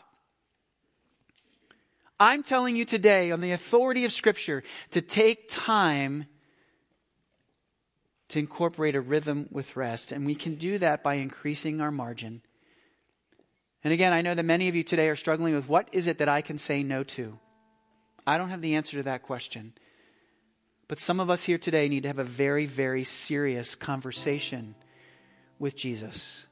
I'm 2.19 2.43
telling 2.43 2.77
you 2.77 2.85
today, 2.85 3.31
on 3.31 3.41
the 3.41 3.53
authority 3.53 4.05
of 4.05 4.13
Scripture, 4.13 4.63
to 4.91 5.01
take 5.01 5.49
time 5.49 6.27
to 8.33 8.39
incorporate 8.39 8.95
a 8.95 9.01
rhythm 9.01 9.47
with 9.51 9.77
rest. 9.77 10.11
And 10.11 10.25
we 10.25 10.35
can 10.35 10.55
do 10.55 10.79
that 10.79 11.03
by 11.03 11.15
increasing 11.15 11.83
our 11.83 11.91
margin. 11.91 12.41
And 13.85 13.93
again, 13.93 14.15
I 14.15 14.23
know 14.23 14.35
that 14.35 14.45
many 14.45 14.69
of 14.69 14.75
you 14.75 14.83
today 14.83 15.11
are 15.11 15.17
struggling 15.17 15.55
with 15.55 15.69
what 15.69 15.91
is 15.93 16.07
it 16.07 16.17
that 16.17 16.31
I 16.31 16.41
can 16.41 16.57
say 16.57 16.83
no 16.83 17.05
to? 17.05 17.39
I 18.27 18.39
don't 18.39 18.49
have 18.49 18.63
the 18.63 18.77
answer 18.77 18.97
to 18.97 19.03
that 19.03 19.23
question. 19.23 19.75
But 20.89 20.99
some 20.99 21.21
of 21.21 21.29
us 21.29 21.45
here 21.45 21.59
today 21.59 21.91
need 21.91 22.05
to 22.05 22.09
have 22.09 22.19
a 22.19 22.25
very, 22.25 22.65
very 22.65 23.05
serious 23.05 23.75
conversation 23.75 24.77
with 25.59 25.77
Jesus. 25.77 26.47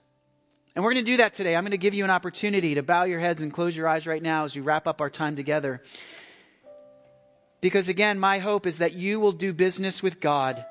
And 0.75 0.85
we're 0.85 0.93
going 0.93 1.05
to 1.05 1.11
do 1.11 1.17
that 1.17 1.35
today. 1.35 1.57
I'm 1.57 1.65
going 1.65 1.73
to 1.73 1.79
give 1.79 1.95
you 1.95 2.05
an 2.05 2.11
opportunity 2.11 2.75
to 2.77 2.83
bow 2.83 3.05
your 3.05 3.19
heads 3.19 3.43
and 3.43 3.53
close 3.53 3.77
your 3.77 3.89
eyes 3.89 4.07
right 4.07 4.23
now 4.23 4.45
as 4.45 4.55
we 4.55 4.63
wrap 4.63 4.87
up 4.87 5.01
our 5.01 5.11
time 5.11 5.35
together. 5.35 5.83
Because 7.61 7.89
again, 7.89 8.19
my 8.19 8.39
hope 8.39 8.67
is 8.67 8.79
that 8.79 8.95
you 8.95 9.21
will 9.21 9.33
do 9.33 9.53
business 9.53 10.03
with 10.03 10.21
God 10.21 10.65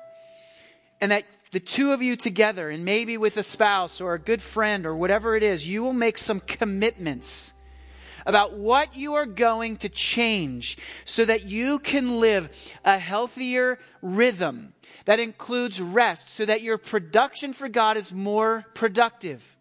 and 1.00 1.10
that 1.10 1.24
the 1.52 1.60
two 1.60 1.92
of 1.92 2.00
you 2.00 2.16
together, 2.16 2.70
and 2.70 2.84
maybe 2.84 3.16
with 3.16 3.36
a 3.36 3.42
spouse 3.42 4.00
or 4.00 4.14
a 4.14 4.18
good 4.18 4.40
friend 4.40 4.86
or 4.86 4.94
whatever 4.94 5.34
it 5.34 5.42
is, 5.42 5.66
you 5.66 5.82
will 5.82 5.92
make 5.92 6.16
some 6.16 6.40
commitments 6.40 7.52
about 8.24 8.52
what 8.52 8.96
you 8.96 9.14
are 9.14 9.26
going 9.26 9.76
to 9.78 9.88
change 9.88 10.78
so 11.04 11.24
that 11.24 11.44
you 11.44 11.78
can 11.78 12.20
live 12.20 12.48
a 12.84 12.98
healthier 12.98 13.78
rhythm 14.02 14.74
that 15.06 15.18
includes 15.18 15.80
rest 15.80 16.28
so 16.30 16.44
that 16.44 16.62
your 16.62 16.78
production 16.78 17.52
for 17.52 17.68
God 17.68 17.96
is 17.96 18.12
more 18.12 18.64
productive. 18.74 19.56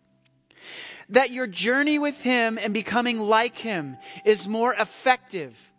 That 1.10 1.32
your 1.32 1.48
journey 1.48 2.00
with 2.00 2.22
Him 2.22 2.60
and 2.62 2.74
becoming 2.74 3.20
like 3.20 3.58
Him 3.58 3.98
is 4.26 4.48
more 4.48 4.74
effective 4.74 5.70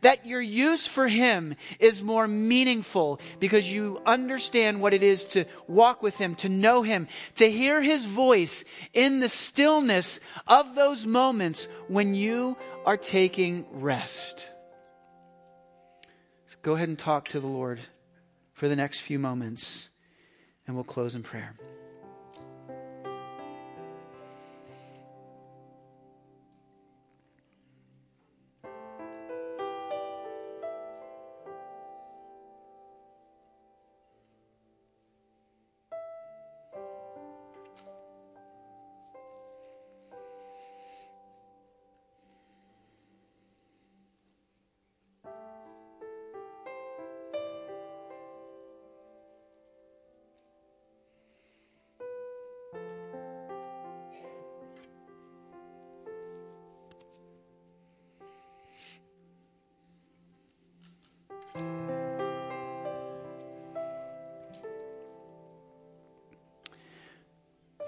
that 0.00 0.26
your 0.26 0.40
use 0.40 0.86
for 0.86 1.08
Him 1.08 1.54
is 1.78 2.02
more 2.02 2.26
meaningful 2.26 3.20
because 3.38 3.70
you 3.70 4.00
understand 4.06 4.80
what 4.80 4.94
it 4.94 5.02
is 5.02 5.24
to 5.26 5.44
walk 5.66 6.02
with 6.02 6.18
Him, 6.18 6.34
to 6.36 6.48
know 6.48 6.82
Him, 6.82 7.08
to 7.36 7.50
hear 7.50 7.82
His 7.82 8.04
voice 8.04 8.64
in 8.92 9.20
the 9.20 9.28
stillness 9.28 10.20
of 10.46 10.74
those 10.74 11.06
moments 11.06 11.68
when 11.88 12.14
you 12.14 12.56
are 12.84 12.96
taking 12.96 13.66
rest. 13.70 14.48
So 16.46 16.56
go 16.62 16.74
ahead 16.74 16.88
and 16.88 16.98
talk 16.98 17.28
to 17.28 17.40
the 17.40 17.46
Lord 17.46 17.80
for 18.54 18.68
the 18.68 18.76
next 18.76 19.00
few 19.00 19.18
moments, 19.18 19.90
and 20.66 20.74
we'll 20.74 20.84
close 20.84 21.14
in 21.14 21.22
prayer. 21.22 21.54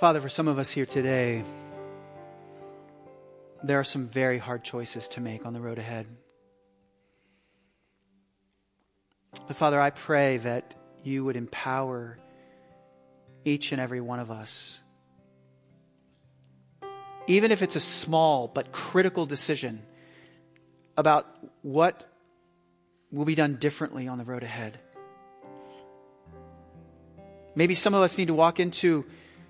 Father, 0.00 0.20
for 0.20 0.28
some 0.28 0.48
of 0.48 0.58
us 0.58 0.72
here 0.72 0.86
today, 0.86 1.44
there 3.62 3.78
are 3.78 3.84
some 3.84 4.08
very 4.08 4.38
hard 4.38 4.64
choices 4.64 5.06
to 5.08 5.20
make 5.20 5.46
on 5.46 5.52
the 5.52 5.60
road 5.60 5.78
ahead. 5.78 6.06
But 9.46 9.56
Father, 9.56 9.80
I 9.80 9.90
pray 9.90 10.38
that 10.38 10.74
you 11.04 11.24
would 11.24 11.36
empower 11.36 12.18
each 13.44 13.70
and 13.70 13.80
every 13.80 14.00
one 14.00 14.18
of 14.18 14.32
us. 14.32 14.82
Even 17.28 17.52
if 17.52 17.62
it's 17.62 17.76
a 17.76 17.80
small 17.80 18.48
but 18.48 18.72
critical 18.72 19.26
decision 19.26 19.80
about 20.96 21.26
what 21.62 22.04
will 23.12 23.24
be 23.24 23.36
done 23.36 23.56
differently 23.56 24.08
on 24.08 24.18
the 24.18 24.24
road 24.24 24.42
ahead. 24.42 24.76
Maybe 27.54 27.76
some 27.76 27.94
of 27.94 28.02
us 28.02 28.18
need 28.18 28.26
to 28.26 28.34
walk 28.34 28.58
into 28.58 29.04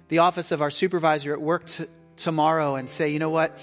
the 0.09 0.18
office 0.18 0.52
of 0.52 0.61
our 0.61 0.70
supervisor 0.70 1.32
at 1.32 1.40
work 1.40 1.66
t- 1.66 1.86
tomorrow 2.16 2.76
and 2.76 2.88
say, 2.88 3.09
you 3.09 3.18
know 3.18 3.30
what? 3.30 3.59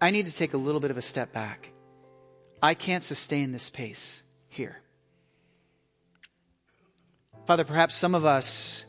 I 0.00 0.10
need 0.10 0.26
to 0.26 0.32
take 0.32 0.54
a 0.54 0.56
little 0.56 0.80
bit 0.80 0.90
of 0.90 0.96
a 0.96 1.02
step 1.02 1.32
back. 1.32 1.72
I 2.62 2.74
can't 2.74 3.04
sustain 3.04 3.52
this 3.52 3.70
pace 3.70 4.22
here. 4.48 4.80
Father, 7.46 7.64
perhaps 7.64 7.96
some 7.96 8.14
of 8.14 8.24
us 8.24 8.84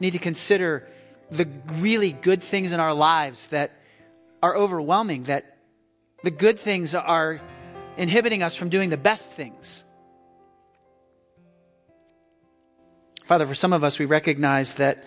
need 0.00 0.12
to 0.12 0.18
consider 0.18 0.88
the 1.30 1.48
really 1.78 2.12
good 2.12 2.42
things 2.42 2.72
in 2.72 2.80
our 2.80 2.92
lives 2.92 3.46
that 3.48 3.72
are 4.42 4.56
overwhelming, 4.56 5.24
that 5.24 5.56
the 6.22 6.30
good 6.30 6.58
things 6.58 6.94
are 6.94 7.40
inhibiting 7.96 8.42
us 8.42 8.54
from 8.54 8.68
doing 8.68 8.90
the 8.90 8.96
best 8.96 9.30
things. 9.32 9.84
Father, 13.24 13.46
for 13.46 13.54
some 13.54 13.72
of 13.72 13.84
us, 13.84 13.98
we 13.98 14.04
recognize 14.04 14.74
that 14.74 15.04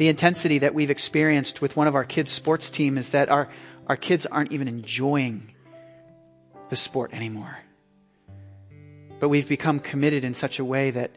the 0.00 0.08
intensity 0.08 0.56
that 0.56 0.72
we've 0.72 0.88
experienced 0.88 1.60
with 1.60 1.76
one 1.76 1.86
of 1.86 1.94
our 1.94 2.04
kids' 2.04 2.32
sports 2.32 2.70
team 2.70 2.96
is 2.96 3.10
that 3.10 3.28
our, 3.28 3.50
our 3.86 3.98
kids 3.98 4.24
aren't 4.24 4.50
even 4.50 4.66
enjoying 4.66 5.52
the 6.70 6.76
sport 6.76 7.12
anymore. 7.12 7.58
But 9.18 9.28
we've 9.28 9.46
become 9.46 9.78
committed 9.78 10.24
in 10.24 10.32
such 10.32 10.58
a 10.58 10.64
way 10.64 10.90
that 10.90 11.10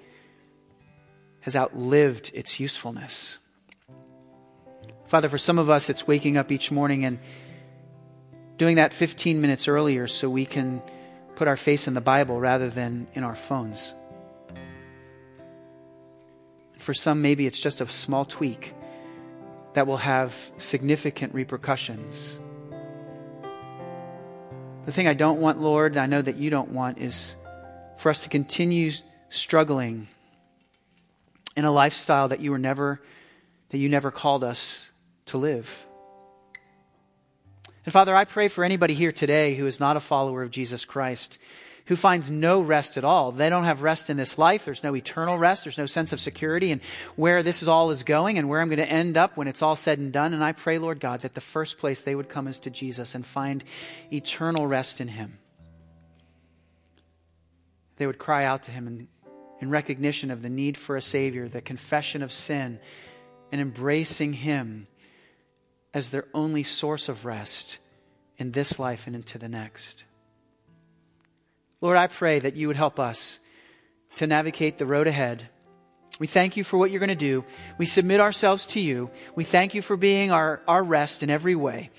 has 1.40 1.56
outlived 1.56 2.32
its 2.34 2.60
usefulness. 2.60 3.38
Father, 5.08 5.30
for 5.30 5.38
some 5.38 5.60
of 5.60 5.70
us, 5.70 5.90
it's 5.90 6.06
waking 6.06 6.36
up 6.36 6.52
each 6.52 6.70
morning 6.70 7.06
and 7.06 7.20
doing 8.58 8.76
that 8.76 8.92
15 8.92 9.40
minutes 9.40 9.70
earlier 9.70 10.08
so 10.08 10.30
we 10.30 10.46
can 10.46 10.82
put 11.36 11.48
our 11.48 11.56
face 11.56 11.88
in 11.88 11.94
the 11.94 12.02
Bible 12.02 12.38
rather 12.38 12.70
than 12.70 13.08
in 13.14 13.24
our 13.24 13.36
phones. 13.36 13.94
For 16.84 16.94
some, 16.94 17.22
maybe 17.22 17.48
it's 17.48 17.60
just 17.60 17.80
a 17.80 17.88
small 17.88 18.26
tweak 18.26 18.74
that 19.72 19.88
will 19.88 19.98
have 19.98 20.36
significant 20.58 21.34
repercussions. 21.34 22.38
The 24.86 24.92
thing 24.92 25.08
I 25.08 25.14
don't 25.14 25.40
want, 25.40 25.62
Lord, 25.62 25.94
and 25.94 26.02
I 26.02 26.08
know 26.08 26.22
that 26.22 26.36
you 26.36 26.50
don't 26.50 26.74
want, 26.74 26.98
is 26.98 27.38
for 27.96 28.10
us 28.10 28.24
to 28.24 28.30
continue 28.30 28.92
struggling 29.30 30.10
in 31.56 31.64
a 31.64 31.72
lifestyle 31.72 32.28
that 32.28 32.42
you 32.42 32.52
were 32.52 32.60
never 32.60 33.02
that 33.70 33.78
you 33.78 33.88
never 33.88 34.12
called 34.12 34.44
us 34.44 34.92
to 35.28 35.38
live. 35.38 35.86
And 37.86 37.94
Father, 37.94 38.14
I 38.14 38.26
pray 38.26 38.50
for 38.50 38.66
anybody 38.66 38.94
here 38.94 39.14
today 39.14 39.56
who 39.56 39.68
is 39.68 39.80
not 39.80 39.96
a 39.96 40.02
follower 40.02 40.44
of 40.44 40.52
Jesus 40.52 40.84
Christ 40.84 41.40
who 41.86 41.96
finds 41.96 42.32
no 42.32 42.62
rest 42.62 42.98
at 42.98 43.04
all. 43.04 43.32
They 43.32 43.50
don't 43.50 43.66
have 43.66 43.82
rest 43.82 44.10
in 44.10 44.16
this 44.16 44.38
life. 44.38 44.64
There's 44.64 44.84
no 44.84 44.96
eternal 44.96 45.38
rest. 45.38 45.66
There's 45.66 45.78
no 45.78 45.86
sense 45.86 46.14
of 46.14 46.22
security 46.22 46.72
and 46.72 46.82
where 47.16 47.44
this 47.44 47.62
is 47.62 47.68
all 47.68 47.92
is 47.92 48.04
going 48.04 48.38
and 48.38 48.48
where 48.48 48.62
I'm 48.62 48.70
going 48.70 48.80
to 48.80 48.90
end 48.90 49.18
up 49.18 49.36
when 49.36 49.50
it's 49.50 49.62
all 49.62 49.76
said 49.76 50.00
and 50.00 50.12
done. 50.14 50.34
And 50.34 50.44
I 50.44 50.54
pray, 50.54 50.78
Lord 50.78 51.00
God, 51.00 51.22
that 51.22 51.34
the 51.34 51.42
first 51.42 51.78
place 51.78 52.02
they 52.02 52.16
would 52.16 52.30
come 52.30 52.48
is 52.48 52.60
to 52.60 52.70
Jesus 52.70 53.16
and 53.16 53.26
find 53.26 53.64
eternal 54.12 54.66
rest 54.66 55.02
in 55.02 55.10
Him. 55.10 55.40
They 57.98 58.08
would 58.08 58.20
cry 58.20 58.46
out 58.46 58.64
to 58.64 58.72
Him 58.72 58.88
in, 58.88 59.08
in 59.60 59.70
recognition 59.70 60.32
of 60.32 60.42
the 60.42 60.50
need 60.50 60.78
for 60.78 60.96
a 60.96 61.02
Savior, 61.02 61.50
the 61.50 61.62
confession 61.62 62.22
of 62.22 62.32
sin, 62.32 62.80
and 63.52 63.60
embracing 63.60 64.34
Him 64.34 64.88
as 65.94 66.10
their 66.10 66.26
only 66.34 66.64
source 66.64 67.10
of 67.10 67.26
rest 67.26 67.80
in 68.38 68.52
this 68.52 68.80
life 68.80 69.06
and 69.06 69.16
into 69.16 69.38
the 69.38 69.50
next. 69.50 70.06
Lord, 71.84 71.98
I 71.98 72.08
pray 72.08 72.40
that 72.40 72.56
you 72.56 72.68
would 72.68 72.78
help 72.78 72.98
us 72.98 73.40
to 74.16 74.26
navigate 74.26 74.78
the 74.78 74.86
road 74.86 75.06
ahead. 75.06 75.50
We 76.18 76.28
thank 76.28 76.56
you 76.56 76.64
for 76.64 76.78
what 76.78 76.92
you're 76.92 77.02
going 77.02 77.10
to 77.10 77.16
do. 77.16 77.44
We 77.78 77.86
submit 77.86 78.22
ourselves 78.22 78.66
to 78.68 78.80
you. 78.80 79.12
We 79.36 79.44
thank 79.44 79.74
you 79.74 79.82
for 79.82 79.98
being 79.98 80.32
our, 80.32 80.62
our 80.66 80.82
rest 80.82 81.24
in 81.24 81.30
every 81.30 81.56
way. 81.56 81.90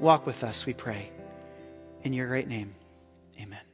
Walk 0.00 0.26
with 0.26 0.42
us, 0.42 0.66
we 0.66 0.72
pray. 0.72 1.12
In 2.02 2.12
your 2.12 2.26
great 2.26 2.48
name. 2.48 2.74